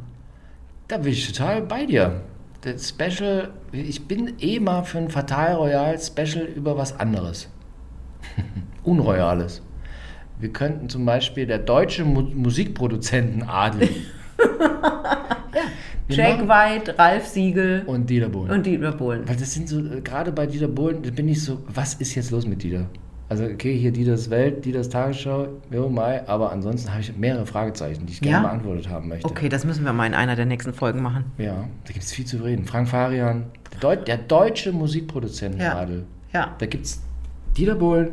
Da 0.89 0.99
bin 0.99 1.13
ich 1.13 1.31
total 1.31 1.63
bei 1.63 1.87
dir. 1.87 2.23
Das 2.63 2.89
Special, 2.89 3.51
ich 3.73 4.07
bin 4.09 4.35
eh 4.41 4.59
mal 4.61 4.83
für 4.83 4.99
ein 4.99 5.09
Fatal 5.09 5.55
Royal 5.55 5.99
Special 6.01 6.45
über 6.45 6.77
was 6.77 6.99
anderes. 6.99 7.49
Unroyales. 8.85 9.63
Wir 10.41 10.53
könnten 10.53 10.89
zum 10.89 11.05
Beispiel 11.05 11.47
der 11.47 11.59
deutsche 11.59 12.05
Mu 12.05 12.23
Musikproduzentenadel. 12.23 13.89
ja, 15.55 15.67
Jack 16.09 16.49
White, 16.49 16.99
Ralf 16.99 17.27
Siegel 17.27 17.83
und 17.87 18.09
Dieter 18.09 18.29
Bohlen. 18.29 18.51
und 18.51 18.67
Dietmar 18.67 18.93
Bohlen. 18.93 19.29
Weil 19.29 19.37
das 19.37 19.53
sind 19.55 19.69
so, 19.69 19.79
äh, 19.81 20.01
gerade 20.01 20.33
bei 20.33 20.47
Dieter 20.47 20.69
Bohlen, 20.69 21.03
da 21.03 21.11
bin 21.11 21.29
ich 21.29 21.43
so, 21.45 21.59
was 21.73 21.95
ist 21.95 22.15
jetzt 22.15 22.31
los 22.31 22.47
mit 22.47 22.63
Dieter? 22.63 22.87
Also, 23.29 23.45
okay, 23.45 23.77
hier 23.77 23.93
Dieters 23.93 24.29
Welt, 24.31 24.65
Dieters 24.65 24.89
Tagesschau, 24.89 25.47
jo, 25.71 25.89
Mai, 25.89 26.27
aber 26.27 26.51
ansonsten 26.51 26.91
habe 26.91 27.01
ich 27.01 27.17
mehrere 27.17 27.47
Fragezeichen, 27.47 28.05
die 28.07 28.15
ich 28.15 28.21
gerne 28.21 28.39
Ja? 28.39 28.43
beantwortet 28.43 28.89
haben 28.89 29.07
möchte. 29.09 29.25
Okay, 29.29 29.49
das 29.49 29.65
müssen 29.65 29.85
wir 29.85 29.93
mal 29.93 30.07
in 30.07 30.15
einer 30.15 30.35
der 30.35 30.47
nächsten 30.47 30.75
Folgen 30.75 31.01
machen. 31.01 31.25
Ja, 31.39 31.69
da 31.85 31.93
gibt 31.93 32.05
es 32.05 32.13
viel 32.13 32.25
zu 32.25 32.39
reden. 32.39 32.65
Frank 32.65 32.89
Farian, 32.89 33.45
der, 33.73 33.79
Deut 33.81 34.09
der 34.09 34.17
deutsche 34.17 34.73
Musikproduzentenadel. 34.73 36.07
Ja. 36.33 36.57
Da 36.59 36.67
gibt 36.67 36.87
es 36.87 37.01
Dieter 37.57 37.77
Bohlen, 37.77 38.11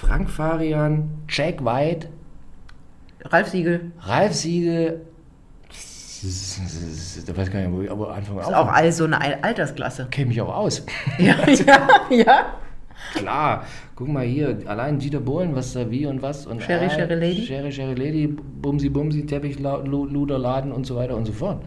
Frank 0.00 0.28
Farian, 0.30 1.08
Jack 1.28 1.64
White, 1.64 2.08
Ralf 3.24 3.48
Siegel 3.48 3.92
Ralf 4.00 4.34
Siegel. 4.34 5.00
Da 7.26 7.36
weiß 7.36 7.50
gar 7.50 7.60
nicht, 7.60 7.72
wo 7.72 7.82
ich 7.82 7.90
aber 7.90 8.12
anfangen 8.14 8.40
ist 8.40 8.46
auch 8.54 8.68
all 8.72 8.90
so 8.92 9.04
eine 9.04 9.20
Al- 9.20 9.38
Altersklasse. 9.42 10.08
Kenne 10.10 10.28
mich 10.28 10.40
auch 10.40 10.54
aus. 10.54 10.84
Ja, 11.18 11.36
ja, 11.48 11.88
ja. 12.10 12.46
Klar, 13.14 13.64
guck 13.94 14.08
mal 14.08 14.24
hier, 14.24 14.58
allein 14.66 14.98
Dieter 14.98 15.20
Bohlen, 15.20 15.54
was 15.54 15.72
da 15.74 15.90
wie 15.90 16.06
und 16.06 16.22
was. 16.22 16.46
Und 16.46 16.62
Sherry, 16.62 16.88
Sherry 16.90 17.14
Lady? 17.14 17.42
Sherry, 17.46 17.70
Sherry 17.70 17.94
Lady, 17.94 18.26
Bumsi, 18.26 18.88
Bumsi, 18.88 19.24
Teppich, 19.26 19.58
La- 19.60 19.76
Lu- 19.76 20.06
Luderladen 20.06 20.72
und 20.72 20.86
so 20.86 20.96
weiter 20.96 21.14
und 21.16 21.26
so 21.26 21.32
fort. 21.32 21.62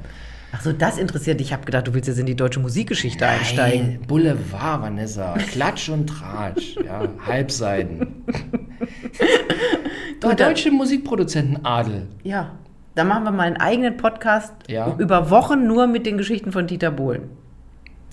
Ach 0.52 0.62
so, 0.62 0.74
das 0.74 0.97
interessiert 0.97 1.39
dich. 1.39 1.47
Ich 1.47 1.54
habe 1.54 1.64
gedacht, 1.66 1.88
du 1.88 1.93
willst 1.93 2.08
jetzt 2.08 2.18
in 2.20 2.26
die 2.26 2.36
deutsche 2.36 2.60
Musikgeschichte 2.60 3.26
einsteigen. 3.28 3.88
Nein, 3.88 4.02
Boulevard, 4.08 4.82
Vanessa. 4.82 5.34
Klatsch 5.38 5.89
und 5.89 6.08
Tratsch. 6.08 6.76
Ja, 6.84 7.04
Halbseiten. 7.26 8.24
Der 10.24 10.36
deutsche 10.36 10.72
Musikproduzentenadel. 10.72 12.08
Ja. 12.24 12.52
Da 12.95 13.04
machen 13.04 13.24
wir 13.24 13.32
mal 13.32 13.43
einen 13.47 13.58
eigenen 13.58 13.95
Podcast 13.97 14.54
Ja. 14.68 14.95
über 14.97 15.30
Wochen 15.30 15.68
nur 15.68 15.88
mit 15.88 16.06
den 16.06 16.18
Geschichten 16.18 16.52
von 16.52 16.68
Dieter 16.68 16.91
Bohlen. 16.91 17.30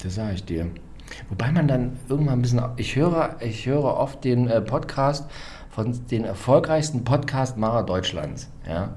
Das 0.03 0.15
sage 0.15 0.35
ich 0.35 0.45
dir. 0.45 0.67
Wobei 1.29 1.51
man 1.51 1.67
dann 1.67 1.93
irgendwann 2.09 2.39
ein 2.39 2.43
bisschen. 2.43 2.61
Ich 2.77 2.95
höre, 2.95 3.37
ich 3.41 3.67
höre 3.67 3.85
oft 3.85 4.23
den 4.25 4.49
äh, 4.49 4.61
Podcast 4.61 5.29
von 5.71 5.99
den 6.11 6.25
erfolgreichsten 6.25 7.03
Podcastmacher 7.05 7.83
Deutschlands. 7.85 8.49
Ja. 8.69 8.91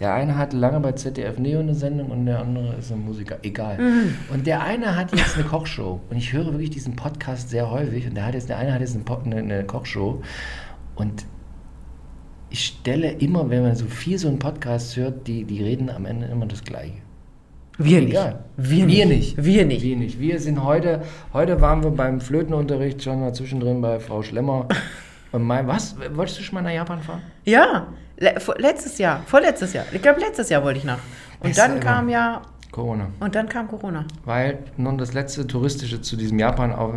Der 0.00 0.12
eine 0.12 0.36
hatte 0.36 0.56
lange 0.56 0.80
bei 0.80 0.92
ZDF 0.92 1.38
Neo 1.38 1.60
eine 1.60 1.74
Sendung 1.74 2.10
und 2.10 2.26
der 2.26 2.40
andere 2.40 2.74
ist 2.74 2.90
ein 2.90 3.04
Musiker. 3.04 3.38
Egal. 3.42 3.78
Und 4.32 4.46
der 4.46 4.62
eine 4.62 4.96
hat 4.96 5.14
jetzt 5.16 5.36
eine 5.36 5.44
Kochshow. 5.44 6.00
Und 6.10 6.16
ich 6.16 6.32
höre 6.32 6.46
wirklich 6.46 6.70
diesen 6.70 6.96
Podcast 6.96 7.50
sehr 7.50 7.70
häufig. 7.70 8.06
Und 8.06 8.16
der, 8.16 8.26
hat 8.26 8.34
jetzt, 8.34 8.48
der 8.48 8.58
eine 8.58 8.74
hat 8.74 8.80
jetzt 8.80 8.96
eine, 8.96 9.36
eine, 9.36 9.64
Kochshow. 9.64 10.20
Und 10.96 11.24
ich 12.50 12.64
stelle 12.64 13.12
immer, 13.12 13.50
wenn 13.50 13.62
man 13.62 13.76
so 13.76 13.86
viel 13.86 14.18
so 14.18 14.26
einen 14.26 14.40
Podcast 14.40 14.96
hört, 14.96 15.28
die, 15.28 15.44
die 15.44 15.62
reden 15.62 15.88
am 15.90 16.06
Ende 16.06 16.26
immer 16.26 16.46
das 16.46 16.64
Gleiche. 16.64 16.94
Wir 17.78 18.00
nicht. 18.02 18.14
Wir, 18.56 18.86
Wir 18.88 19.06
nicht. 19.06 19.36
nicht. 19.36 19.44
Wir 19.44 19.64
nicht. 19.64 19.82
Wir 19.82 19.96
nicht. 19.96 20.20
Wir 20.20 20.40
sind 20.40 20.64
heute, 20.64 21.02
heute 21.32 21.60
waren 21.60 21.82
wir 21.84 21.90
beim 21.90 22.20
Flötenunterricht 22.20 23.02
schon 23.02 23.20
mal 23.20 23.32
zwischendrin 23.32 23.80
bei 23.80 24.00
Frau 24.00 24.22
Schlemmer. 24.22 24.68
Und 25.34 25.42
mein, 25.42 25.66
was? 25.66 25.96
Wolltest 26.12 26.38
du 26.38 26.42
schon 26.44 26.54
mal 26.54 26.62
nach 26.62 26.70
Japan 26.70 27.02
fahren? 27.02 27.20
Ja, 27.44 27.88
le 28.18 28.36
letztes 28.58 28.98
Jahr, 28.98 29.20
vorletztes 29.26 29.72
Jahr. 29.72 29.84
Ich 29.90 30.00
glaube, 30.00 30.20
letztes 30.20 30.48
Jahr 30.48 30.62
wollte 30.62 30.78
ich 30.78 30.84
nach. 30.84 31.00
Und 31.40 31.48
Beste 31.48 31.60
dann 31.62 31.72
immer. 31.72 31.80
kam 31.80 32.08
ja, 32.08 32.42
Corona. 32.70 33.08
und 33.18 33.34
dann 33.34 33.48
kam 33.48 33.66
Corona. 33.66 34.04
Weil 34.24 34.60
nun 34.76 34.96
das 34.96 35.12
letzte 35.12 35.44
touristische 35.44 36.00
zu 36.00 36.14
diesem 36.14 36.38
Japan, 36.38 36.72
auch, 36.72 36.94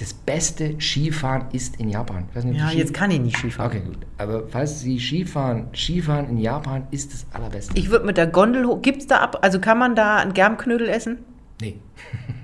das 0.00 0.14
beste 0.14 0.80
Skifahren 0.80 1.48
ist 1.52 1.78
in 1.78 1.90
Japan. 1.90 2.24
Ich 2.30 2.36
weiß 2.36 2.44
nicht, 2.44 2.58
Ja, 2.58 2.70
jetzt 2.70 2.94
kann 2.94 3.10
ich 3.10 3.20
nicht 3.20 3.36
Skifahren. 3.36 3.70
Okay, 3.70 3.82
gut. 3.84 3.98
Aber 4.16 4.44
falls 4.48 4.80
Sie 4.80 4.98
Skifahren, 4.98 5.66
Skifahren 5.74 6.30
in 6.30 6.38
Japan 6.38 6.86
ist 6.92 7.12
das 7.12 7.26
allerbeste. 7.34 7.78
Ich 7.78 7.90
würde 7.90 8.06
mit 8.06 8.16
der 8.16 8.26
Gondel 8.26 8.64
hoch. 8.66 8.80
Gibt's 8.80 9.06
da 9.06 9.18
ab? 9.18 9.40
Also 9.42 9.60
kann 9.60 9.76
man 9.76 9.94
da 9.94 10.16
einen 10.16 10.32
Germknödel 10.32 10.88
essen? 10.88 11.18
Nee. 11.60 11.78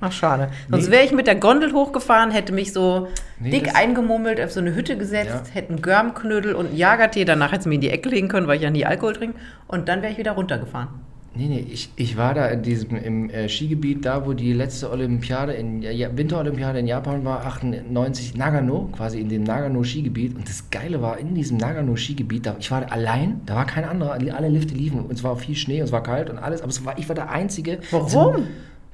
Ach, 0.00 0.10
schade. 0.12 0.50
Sonst 0.70 0.86
Nee. 0.86 0.92
wäre 0.92 1.04
ich 1.04 1.12
mit 1.12 1.26
der 1.26 1.34
Gondel 1.36 1.72
hochgefahren, 1.72 2.30
hätte 2.30 2.52
mich 2.52 2.72
so 2.72 3.08
Nee, 3.38 3.50
dick 3.50 3.76
eingemummelt, 3.76 4.40
auf 4.40 4.50
so 4.52 4.60
eine 4.60 4.74
Hütte 4.74 4.96
gesetzt, 4.96 5.28
Ja. 5.48 5.54
hätte 5.54 5.70
einen 5.70 5.82
Görmknödel 5.82 6.54
und 6.54 6.66
einen 6.68 6.76
Jagertee. 6.76 7.24
Danach 7.24 7.52
hätte 7.52 7.60
es 7.60 7.66
mir 7.66 7.76
in 7.76 7.80
die 7.80 7.90
Ecke 7.90 8.08
legen 8.08 8.28
können, 8.28 8.46
weil 8.46 8.56
ich 8.56 8.62
ja 8.62 8.70
nie 8.70 8.84
Alkohol 8.84 9.12
trinke. 9.14 9.38
Und 9.68 9.88
dann 9.88 10.02
wäre 10.02 10.12
ich 10.12 10.18
wieder 10.18 10.32
runtergefahren. 10.32 10.88
Nee, 11.34 11.46
nee, 11.46 11.66
ich, 11.70 11.90
ich 11.96 12.18
war 12.18 12.34
da 12.34 12.46
in 12.48 12.60
diesem, 12.62 12.94
im 12.94 13.30
äh, 13.30 13.48
Skigebiet, 13.48 14.04
da 14.04 14.26
wo 14.26 14.34
die 14.34 14.52
letzte 14.52 14.90
Olympiade, 14.90 15.54
in, 15.54 15.80
ja, 15.80 16.14
Winterolympiade 16.14 16.78
in 16.80 16.86
Japan 16.86 17.24
war, 17.24 17.46
98, 17.46 18.34
Nagano, 18.36 18.90
quasi 18.94 19.18
in 19.18 19.30
dem 19.30 19.42
Nagano-Skigebiet. 19.44 20.36
Und 20.36 20.46
das 20.46 20.68
Geile 20.70 21.00
war, 21.00 21.16
in 21.16 21.34
diesem 21.34 21.56
Nagano-Skigebiet, 21.56 22.52
ich 22.58 22.70
war 22.70 22.90
allein, 22.92 23.40
da 23.46 23.54
war 23.56 23.64
kein 23.66 23.84
anderer, 23.84 24.12
alle 24.12 24.48
Lifte 24.50 24.74
liefen. 24.74 25.00
Und 25.00 25.12
es 25.12 25.24
war 25.24 25.34
viel 25.36 25.54
Schnee, 25.54 25.78
und 25.80 25.84
es 25.86 25.92
war 25.92 26.02
kalt 26.02 26.28
und 26.28 26.36
alles, 26.36 26.60
aber 26.60 26.70
war, 26.84 26.98
ich 26.98 27.08
war 27.08 27.14
der 27.14 27.30
Einzige. 27.30 27.78
Warum? 27.90 28.46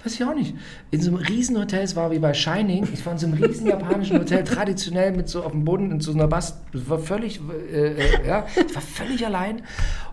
Weiß 0.04 0.14
ich 0.14 0.24
auch 0.24 0.34
nicht. 0.34 0.54
In 0.92 1.00
so 1.00 1.10
einem 1.10 1.18
riesen 1.18 1.58
Hotel, 1.58 1.82
es 1.82 1.96
war 1.96 2.12
wie 2.12 2.20
bei 2.20 2.32
Shining, 2.32 2.86
ich 2.92 3.04
war 3.04 3.14
in 3.14 3.18
so 3.18 3.26
einem 3.26 3.42
riesen 3.42 3.66
japanischen 3.66 4.18
Hotel, 4.18 4.44
traditionell 4.44 5.10
mit 5.10 5.28
so 5.28 5.42
auf 5.42 5.50
dem 5.50 5.64
Boden 5.64 5.90
in 5.90 6.00
so 6.00 6.12
einer 6.12 6.28
Bast, 6.28 6.58
war 6.72 7.00
völlig, 7.00 7.40
äh, 7.72 7.94
äh, 7.94 8.26
ja, 8.26 8.46
ich 8.54 8.74
war 8.74 8.82
völlig 8.82 9.26
allein. 9.26 9.62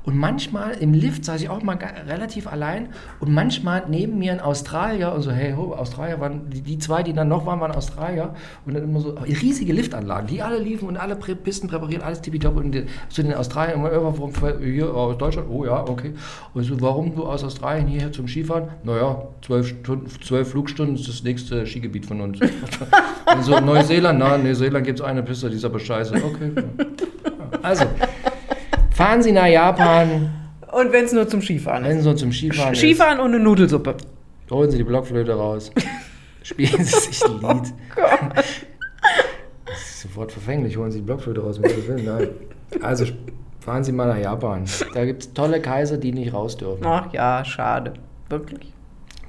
Und 0.05 0.15
manchmal 0.17 0.73
im 0.75 0.93
Lift 0.93 1.25
saß 1.25 1.41
ich 1.41 1.49
auch 1.49 1.63
mal 1.63 1.77
relativ 2.07 2.45
allein 2.47 2.89
und 3.19 3.33
manchmal 3.33 3.83
neben 3.89 4.19
mir 4.19 4.33
ein 4.33 4.39
Australier 4.39 5.11
und 5.13 5.23
so, 5.23 5.31
hey, 5.31 5.53
ho, 5.53 5.73
Australier 5.73 6.19
waren, 6.19 6.49
die, 6.51 6.61
die 6.61 6.77
zwei, 6.77 7.01
die 7.01 7.13
dann 7.13 7.27
noch 7.27 7.45
waren, 7.47 7.59
waren 7.59 7.71
Australier 7.71 8.35
und 8.67 8.75
dann 8.75 8.83
immer 8.83 8.99
so 8.99 9.15
riesige 9.41 9.73
Liftanlagen, 9.73 10.27
die 10.27 10.43
alle 10.43 10.59
liefen 10.59 10.87
und 10.87 10.97
alle 10.97 11.15
Pisten 11.15 11.67
präpariert, 11.67 12.03
alles 12.03 12.21
tippitopp 12.21 12.55
und 12.57 12.71
die- 12.71 12.85
zu 13.09 13.23
den 13.23 13.33
Australiern 13.33 13.81
warum, 13.83 14.31
hier 14.61 14.93
aus 14.93 15.17
Deutschland, 15.17 15.49
oh 15.49 15.65
ja, 15.65 15.81
okay. 15.87 16.13
Und 16.53 16.63
so, 16.63 16.79
warum 16.81 17.15
du 17.15 17.23
aus 17.25 17.43
Australien 17.43 17.87
hierher 17.87 18.11
zum 18.11 18.27
Skifahren? 18.27 18.69
Naja, 18.83 19.23
zwölf, 19.43 19.67
Stunden, 19.67 20.07
zwölf 20.23 20.49
Flugstunden 20.51 20.95
ist 20.95 21.07
das 21.07 21.23
nächste 21.23 21.65
Skigebiet 21.65 22.05
von 22.05 22.21
uns. 22.21 22.39
und 22.41 22.51
so, 23.43 23.59
Neuseeland, 23.59 24.19
na, 24.19 24.37
Neuseeland 24.37 24.85
gibt 24.85 24.99
es 24.99 25.05
eine 25.05 25.23
Piste, 25.23 25.49
die 25.49 25.55
ist 25.55 25.65
aber 25.65 25.79
scheiße. 25.79 26.13
Okay. 26.15 26.51
Also, 27.63 27.85
fahren 28.95 29.21
Sie 29.21 29.31
nach 29.31 29.47
Japan, 29.47 30.31
Und 30.71 30.91
wenn 30.91 31.05
es 31.05 31.13
nur 31.13 31.27
zum 31.27 31.41
Skifahren 31.41 31.83
wenn 31.83 31.91
ist. 31.91 31.97
Sie 31.97 32.03
so 32.03 32.13
zum 32.13 32.31
Skifahren 32.31 32.73
ist, 32.73 32.79
Skifahren 32.79 33.19
und 33.19 33.33
eine 33.33 33.39
Nudelsuppe. 33.39 33.95
holen 34.49 34.71
Sie 34.71 34.77
die 34.77 34.83
Blockflöte 34.83 35.33
raus, 35.33 35.71
spielen 36.43 36.83
Sie 36.83 36.99
sich 36.99 37.23
ein 37.23 37.33
Lied. 37.41 37.73
Das 39.65 39.81
ist 39.81 40.01
sofort 40.01 40.31
verfänglich, 40.31 40.77
holen 40.77 40.91
Sie 40.91 40.99
die 40.99 41.05
Blockflöte 41.05 41.41
raus, 41.41 41.59
nein. 41.59 42.29
Also, 42.81 43.05
fahren 43.59 43.83
Sie 43.83 43.91
mal 43.91 44.07
nach 44.07 44.17
Japan. 44.17 44.65
Da 44.93 45.05
gibt 45.05 45.23
es 45.23 45.33
tolle 45.33 45.61
Kaiser, 45.61 45.97
die 45.97 46.11
nicht 46.11 46.33
raus 46.33 46.57
dürfen. 46.57 46.85
Ach 46.85 47.11
ja, 47.13 47.43
schade. 47.45 47.93
Wirklich. 48.29 48.73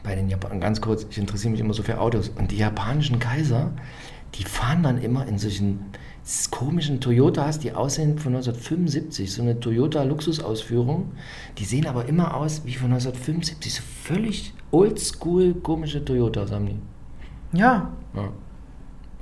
bei 0.03 0.15
den 0.15 0.29
Japanern, 0.29 0.61
ganz 0.61 0.81
kurz, 0.81 1.07
ich 1.11 1.19
interessiere 1.19 1.51
mich 1.53 1.61
immer 1.61 1.75
so 1.75 1.83
für 1.83 2.01
Autos. 2.01 2.31
Und 2.31 2.51
die 2.51 2.57
japanischen 2.59 3.19
Kaiser, 3.19 3.73
die 4.35 4.45
fahren 4.45 4.83
dann 4.83 4.99
immer 4.99 5.27
in 5.27 5.39
solchen 5.39 5.81
komischen 6.51 7.01
Toyotas, 7.01 7.61
die 7.61 7.73
aussehen 7.73 8.19
von 8.19 8.35
1975, 8.35 9.33
so 9.33 9.43
eine 9.43 9.61
Toyota-Luxusausführung. 9.61 11.13
Die 11.59 11.65
sehen 11.65 11.87
aber 11.87 12.07
immer 12.07 12.35
aus 12.35 12.63
wie 12.65 12.75
von 12.75 12.93
1975, 12.93 13.75
so 13.75 13.83
völlig 14.03 14.53
oldschool 14.73 15.55
komische 15.55 16.05
Toyotas 16.05 16.51
haben 16.51 16.67
die. 16.67 16.79
Ja. 17.57 17.91
Ja. 18.15 18.29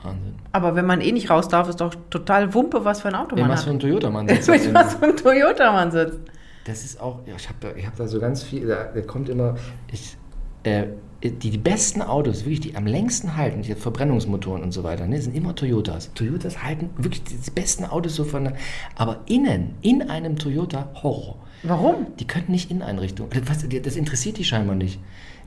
Wahnsinn. 0.02 0.34
Aber 0.52 0.76
wenn 0.76 0.86
man 0.86 1.00
eh 1.00 1.12
nicht 1.12 1.28
raus 1.30 1.48
darf, 1.48 1.68
ist 1.68 1.80
doch 1.80 1.94
total 2.10 2.52
Wumpe, 2.54 2.84
was 2.84 3.02
für 3.02 3.08
ein 3.08 3.14
Auto 3.14 3.36
In 3.36 3.42
man 3.42 3.50
was 3.50 3.60
hat. 3.60 3.64
für 3.66 3.70
ein 3.72 3.80
Toyota 3.80 4.10
man 4.10 4.28
sitzt. 4.28 4.48
Was 4.74 4.94
für 4.94 5.04
ein 5.04 5.16
Toyota 5.16 5.72
man 5.72 5.90
sitzt. 5.90 6.20
Das 6.64 6.84
ist 6.84 7.00
auch, 7.00 7.20
ja, 7.26 7.34
ich 7.36 7.48
habe 7.48 7.58
da, 7.60 7.74
ich 7.76 7.86
hab 7.86 7.96
da 7.96 8.06
so 8.08 8.18
ganz 8.18 8.42
viel, 8.42 8.66
da, 8.66 8.84
da 8.84 9.00
kommt 9.02 9.28
immer, 9.28 9.56
ich, 9.92 10.16
äh, 10.62 10.86
die, 11.24 11.50
die 11.50 11.58
besten 11.58 12.02
Autos, 12.02 12.40
wirklich 12.40 12.60
die 12.60 12.76
am 12.76 12.86
längsten 12.86 13.36
halten, 13.36 13.62
die 13.62 13.74
Verbrennungsmotoren 13.74 14.62
und 14.62 14.72
so 14.72 14.84
weiter, 14.84 15.06
ne, 15.06 15.20
sind 15.20 15.34
immer 15.34 15.54
Toyotas. 15.54 16.12
Toyotas 16.14 16.62
halten 16.62 16.90
wirklich 16.98 17.24
die 17.24 17.50
besten 17.50 17.84
Autos 17.84 18.14
so 18.14 18.24
von, 18.24 18.52
aber 18.94 19.20
innen, 19.26 19.74
in 19.80 20.02
einem 20.10 20.36
Toyota, 20.36 20.90
Horror. 21.02 21.36
Warum? 21.62 22.08
Die 22.20 22.26
können 22.26 22.46
nicht 22.48 22.70
Inneneinrichtung. 22.70 23.28
Was, 23.46 23.66
das 23.66 23.96
interessiert 23.96 24.36
die 24.36 24.44
scheinbar 24.44 24.76
nicht. 24.76 25.00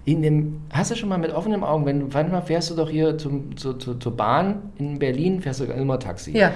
In 0.05 0.21
dem, 0.23 0.61
hast 0.71 0.89
du 0.89 0.95
schon 0.95 1.09
mal 1.09 1.19
mit 1.19 1.31
offenen 1.31 1.63
Augen, 1.63 1.85
wenn 1.85 1.99
du, 1.99 2.07
manchmal 2.11 2.41
fährst 2.41 2.71
du 2.71 2.75
doch 2.75 2.89
hier 2.89 3.17
zum, 3.17 3.55
zu, 3.55 3.73
zu, 3.73 3.95
zur 3.95 4.17
Bahn 4.17 4.71
in 4.77 4.97
Berlin, 4.97 5.41
fährst 5.41 5.59
du 5.59 5.65
immer 5.65 5.99
Taxi. 5.99 6.35
Ja. 6.35 6.53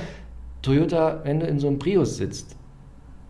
Toyota, 0.63 1.21
wenn 1.25 1.39
du 1.39 1.45
in 1.45 1.59
so 1.59 1.67
einem 1.67 1.77
Prius 1.77 2.17
sitzt, 2.17 2.55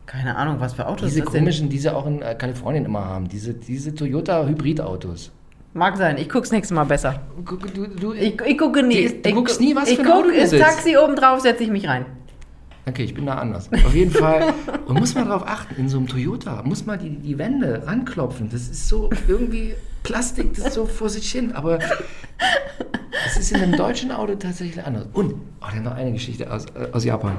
Keine 0.05 0.35
Ahnung, 0.37 0.59
was 0.59 0.73
für 0.73 0.87
Autos 0.87 1.09
diese 1.09 1.21
das 1.21 1.31
sind. 1.31 1.41
komischen, 1.41 1.69
die 1.69 1.79
sie 1.79 1.93
auch 1.93 2.05
in 2.05 2.21
äh, 2.21 2.35
Kalifornien 2.35 2.85
immer 2.85 3.03
haben, 3.03 3.27
diese, 3.27 3.53
diese 3.53 3.93
Toyota-Hybridautos. 3.95 5.31
Mag 5.73 5.95
sein. 5.97 6.17
Ich 6.17 6.27
guck's 6.29 6.51
nächstes 6.51 6.75
Mal 6.75 6.83
besser. 6.83 7.21
Du, 7.73 7.87
du, 7.87 8.13
Ich, 8.13 8.39
ich 8.41 8.57
gucke 8.57 8.83
nie. 8.83 9.07
Du 9.07 9.29
ich, 9.29 9.35
guckst 9.35 9.61
nie, 9.61 9.75
was 9.75 9.89
ich 9.89 9.95
für 9.95 10.01
ein 10.01 10.07
guck, 10.07 10.15
Auto 10.15 10.27
du 10.29 10.33
ist. 10.35 10.57
Taxi 10.57 10.97
oben 10.97 11.15
drauf, 11.15 11.39
setze 11.39 11.63
ich 11.63 11.69
mich 11.69 11.87
rein. 11.87 12.05
okay, 12.87 13.03
ich 13.03 13.13
bin 13.13 13.25
da 13.25 13.35
anders. 13.35 13.69
Auf 13.71 13.93
jeden 13.93 14.11
Fall, 14.11 14.53
und 14.85 14.99
muss 14.99 15.15
man 15.15 15.27
darauf 15.29 15.47
achten, 15.47 15.75
in 15.79 15.87
so 15.87 15.97
einem 15.97 16.07
Toyota 16.07 16.61
muss 16.63 16.85
man 16.85 16.99
die, 16.99 17.09
die 17.11 17.37
Wände 17.37 17.83
ranklopfen. 17.85 18.49
Das 18.49 18.61
ist 18.63 18.89
so 18.89 19.09
irgendwie 19.27 19.75
Plastik, 20.03 20.55
das 20.55 20.67
ist 20.67 20.73
so 20.73 20.85
vor 20.85 21.07
sich 21.09 21.31
hin, 21.31 21.53
aber 21.53 21.79
es 23.27 23.37
ist 23.37 23.51
in 23.51 23.61
einem 23.61 23.77
deutschen 23.77 24.11
Auto 24.11 24.35
tatsächlich 24.35 24.83
anders. 24.83 25.05
Und, 25.13 25.35
oh, 25.61 25.65
dann 25.73 25.83
noch 25.83 25.93
eine 25.95 26.11
Geschichte 26.11 26.51
aus, 26.51 26.65
äh, 26.65 26.89
aus 26.91 27.05
Japan. 27.05 27.37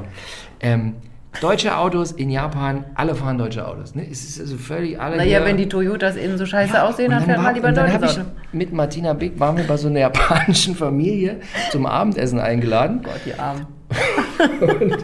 Ähm, 0.60 0.94
deutsche 1.40 1.76
Autos 1.76 2.12
in 2.12 2.30
Japan, 2.30 2.84
alle 2.94 3.14
fahren 3.14 3.38
deutsche 3.38 3.66
Autos. 3.66 3.94
Ne? 3.94 4.06
Es 4.10 4.22
ist 4.24 4.40
also 4.40 4.56
völlig 4.56 5.00
alle 5.00 5.16
Naja, 5.16 5.38
hier- 5.38 5.46
wenn 5.46 5.56
die 5.56 5.68
Toyotas 5.68 6.16
innen 6.16 6.36
so 6.38 6.46
scheiße 6.46 6.74
Ja, 6.74 6.86
aussehen, 6.88 7.10
dann 7.10 7.24
fährt 7.24 7.38
war- 7.38 7.44
man 7.44 7.54
lieber 7.54 7.68
ein 7.68 7.70
und 7.72 7.76
dann 7.78 7.90
deutsches 8.00 8.18
hab 8.18 8.26
Auto. 8.26 8.30
ich 8.52 8.52
mit 8.58 8.72
Martina 8.72 9.12
Big 9.14 9.40
waren 9.40 9.56
wir 9.56 9.64
bei 9.64 9.76
so 9.76 9.88
einer 9.88 10.00
japanischen 10.10 10.74
Familie 10.76 11.40
zum 11.70 11.86
Abendessen 11.86 12.38
eingeladen. 12.38 13.00
Gott, 13.02 13.20
die 13.24 13.34
Armen. 13.34 13.66
Und 14.60 14.96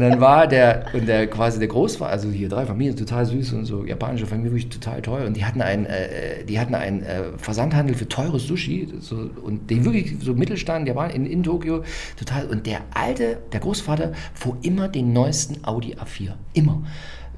dann 0.00 0.20
war 0.20 0.46
der, 0.48 0.86
und 0.92 1.06
der 1.06 1.26
quasi 1.28 1.58
der 1.58 1.68
Großvater, 1.68 2.10
also 2.10 2.28
hier 2.28 2.48
drei 2.48 2.66
Familien, 2.66 2.96
total 2.96 3.24
süß 3.24 3.52
und 3.52 3.64
so, 3.66 3.84
japanische 3.84 4.26
Familie, 4.26 4.52
wirklich 4.52 4.68
total 4.68 5.00
toll. 5.02 5.22
Und 5.26 5.36
die 5.36 5.44
hatten 5.44 5.62
einen, 5.62 5.86
äh, 5.86 6.44
die 6.44 6.58
hatten 6.58 6.74
einen 6.74 7.02
äh, 7.02 7.22
Versandhandel 7.36 7.94
für 7.94 8.08
teures 8.08 8.46
Sushi. 8.46 8.88
So, 9.00 9.30
und 9.42 9.70
die 9.70 9.84
wirklich 9.84 10.16
so 10.20 10.34
Mittelstand, 10.34 10.92
war 10.94 11.10
in, 11.10 11.26
in 11.26 11.42
Tokio, 11.42 11.84
total. 12.18 12.46
Und 12.46 12.66
der 12.66 12.80
alte, 12.94 13.38
der 13.52 13.60
Großvater, 13.60 14.12
fuhr 14.34 14.56
immer 14.62 14.88
den 14.88 15.12
neuesten 15.12 15.64
Audi 15.64 15.94
A4. 15.94 16.32
Immer. 16.54 16.82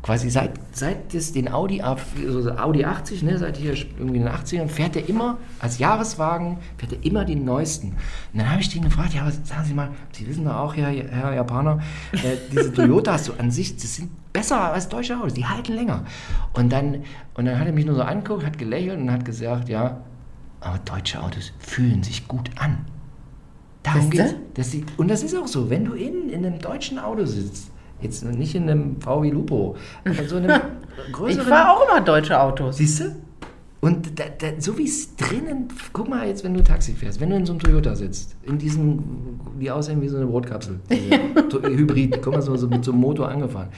Quasi 0.03 0.31
seit, 0.31 0.53
seit 0.73 1.13
es 1.15 1.33
den 1.33 1.51
Audi, 1.51 1.83
also 1.83 2.53
Audi 2.53 2.85
80, 2.85 3.23
ne, 3.25 3.37
seit 3.37 3.57
hier 3.57 3.75
irgendwie 3.75 4.19
in 4.19 4.25
den 4.25 4.29
80ern, 4.29 4.69
fährt 4.69 4.97
er 4.97 5.09
immer, 5.09 5.39
als 5.59 5.79
Jahreswagen, 5.79 6.59
fährt 6.77 6.93
er 6.93 7.05
immer 7.05 7.25
den 7.25 7.45
neuesten. 7.45 7.89
Und 8.33 8.39
dann 8.39 8.51
habe 8.51 8.61
ich 8.61 8.69
den 8.69 8.83
gefragt, 8.83 9.15
ja, 9.15 9.27
was, 9.27 9.41
sagen 9.47 9.65
Sie 9.65 9.75
mal, 9.75 9.91
Sie 10.13 10.27
wissen 10.27 10.45
doch 10.45 10.55
auch, 10.55 10.77
Herr, 10.77 10.91
Herr 10.91 11.35
Japaner, 11.35 11.81
äh, 12.13 12.37
diese 12.53 12.73
Toyotas 12.73 13.25
so 13.27 13.35
an 13.39 13.51
sich, 13.51 13.77
das 13.77 13.97
sind 13.97 14.11
besser 14.33 14.73
als 14.73 14.89
deutsche 14.89 15.17
Autos, 15.17 15.35
die 15.35 15.47
halten 15.47 15.75
länger. 15.75 16.05
Und 16.53 16.71
dann, 16.71 17.03
und 17.35 17.45
dann 17.45 17.59
hat 17.59 17.67
er 17.67 17.73
mich 17.73 17.85
nur 17.85 17.97
so 17.97 18.03
angeguckt, 18.03 18.47
hat 18.47 18.57
gelächelt 18.57 18.99
und 18.99 19.11
hat 19.11 19.25
gesagt, 19.25 19.69
ja, 19.69 20.01
aber 20.61 20.79
deutsche 20.79 21.21
Autos 21.21 21.53
fühlen 21.59 22.03
sich 22.03 22.29
gut 22.29 22.51
an. 22.57 22.87
Darum 23.83 24.11
geht's. 24.11 24.35
Dass 24.55 24.71
sie, 24.71 24.85
und 24.97 25.09
das 25.09 25.23
ist 25.23 25.37
auch 25.37 25.47
so, 25.47 25.71
wenn 25.71 25.85
du 25.85 25.95
in, 25.95 26.29
in 26.29 26.45
einem 26.45 26.59
deutschen 26.59 26.99
Auto 26.99 27.25
sitzt, 27.25 27.71
jetzt 28.01 28.25
nicht 28.25 28.55
in 28.55 28.69
einem 28.69 29.01
VW 29.01 29.31
Lupo, 29.31 29.77
aber 30.05 30.25
so 30.29 30.37
einem 30.37 30.61
Ich 31.07 31.13
größeren... 31.13 31.47
fahre 31.47 31.71
auch 31.77 31.89
immer 31.89 32.01
deutsche 32.01 32.41
Autos. 32.41 32.79
Siehst 32.79 33.01
du? 33.01 33.28
Und 33.81 34.19
da, 34.19 34.25
da, 34.37 34.49
so 34.59 34.77
wie 34.77 34.87
es 34.87 35.15
drinnen, 35.15 35.69
guck 35.93 36.09
mal 36.09 36.27
jetzt, 36.27 36.43
wenn 36.43 36.53
du 36.53 36.65
Taxi 36.65 36.95
fährst, 36.95 37.21
wenn 37.21 37.31
du 37.31 37.37
in 37.37 37.47
so 37.47 37.53
einem 37.53 37.61
Toyota 37.61 37.95
sitzt, 37.95 38.35
in 38.43 38.59
diesem, 38.59 38.99
die 39.61 39.71
aussehen 39.71 40.03
wie 40.03 40.09
so 40.09 40.17
eine 40.17 40.27
Brotkapsel, 40.27 40.81
To- 41.49 41.63
Hybrid, 41.63 42.21
guck 42.21 42.33
mal, 42.35 42.43
so, 42.43 42.57
so 42.57 42.67
mit 42.67 42.85
so 42.85 42.91
einem 42.91 43.01
Motor 43.01 43.29
angefahren. 43.29 43.69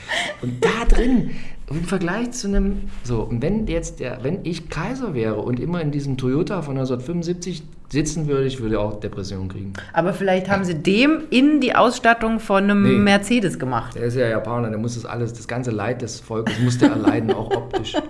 Und 0.41 0.65
da 0.65 0.87
drin, 0.89 1.33
im 1.69 1.85
Vergleich 1.85 2.31
zu 2.31 2.49
einem, 2.49 2.79
so, 3.05 3.21
und 3.23 3.43
wenn 3.43 3.67
jetzt 3.67 4.01
der, 4.01 4.21
wenn 4.25 4.39
ich 4.45 4.71
Kaiser 4.71 5.13
wäre 5.13 5.37
und 5.43 5.61
immer 5.61 5.83
in 5.83 5.91
diesem 5.91 6.17
Toyota 6.17 6.63
von 6.63 6.79
1975 6.79 7.63
sitzen 7.91 8.27
würde, 8.27 8.47
ich 8.47 8.59
würde 8.61 8.81
auch 8.81 9.01
Depressionen 9.01 9.49
kriegen. 9.51 9.75
Aber 9.93 10.15
vielleicht 10.15 10.49
haben 10.49 10.65
sie 10.65 10.77
dem 10.77 11.25
in 11.29 11.61
die 11.61 11.75
Ausstattung 11.75 12.41
von 12.41 12.65
einem 12.65 12.83
Nee. 12.85 12.99
Mercedes 12.99 13.59
gemacht. 13.59 13.97
Der 13.97 14.05
ist 14.05 14.15
ja 14.17 14.29
Japaner, 14.29 14.71
der 14.71 14.79
muss 14.79 14.95
das 14.95 15.05
alles, 15.05 15.35
das 15.35 15.47
ganze 15.47 15.73
Leid 15.73 16.01
des 16.01 16.21
Volkes 16.21 16.59
muss 16.61 16.79
der 16.79 16.91
erleiden, 16.93 17.33
auch 17.35 17.51
optisch. 17.55 17.95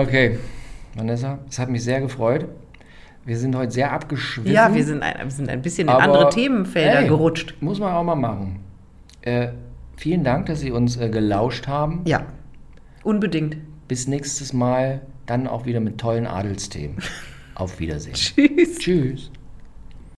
Okay, 0.00 0.38
Vanessa, 0.94 1.40
es 1.50 1.58
hat 1.58 1.68
mich 1.68 1.84
sehr 1.84 2.00
gefreut. 2.00 2.46
Wir 3.26 3.36
sind 3.36 3.54
heute 3.54 3.70
sehr 3.70 3.92
abgeschwiffen. 3.92 4.50
Ja, 4.50 4.74
wir 4.74 4.82
sind 4.82 5.02
ein, 5.02 5.14
wir 5.22 5.30
sind 5.30 5.50
ein 5.50 5.60
bisschen 5.60 5.88
in 5.88 5.94
andere 5.94 6.30
Themenfelder 6.30 7.00
ey, 7.00 7.08
gerutscht. 7.08 7.54
Muss 7.60 7.78
man 7.78 7.92
auch 7.92 8.02
mal 8.02 8.14
machen. 8.14 8.60
Äh, 9.20 9.48
vielen 9.98 10.24
Dank, 10.24 10.46
dass 10.46 10.60
Sie 10.60 10.70
uns 10.70 10.96
äh, 10.96 11.10
gelauscht 11.10 11.68
haben. 11.68 12.00
Ja, 12.06 12.24
unbedingt. 13.02 13.58
Bis 13.88 14.08
nächstes 14.08 14.54
Mal, 14.54 15.02
dann 15.26 15.46
auch 15.46 15.66
wieder 15.66 15.80
mit 15.80 15.98
tollen 15.98 16.26
Adelsthemen. 16.26 16.96
Auf 17.54 17.78
Wiedersehen. 17.78 18.14
Tschüss. 18.14 18.78
Tschüss. 18.78 19.30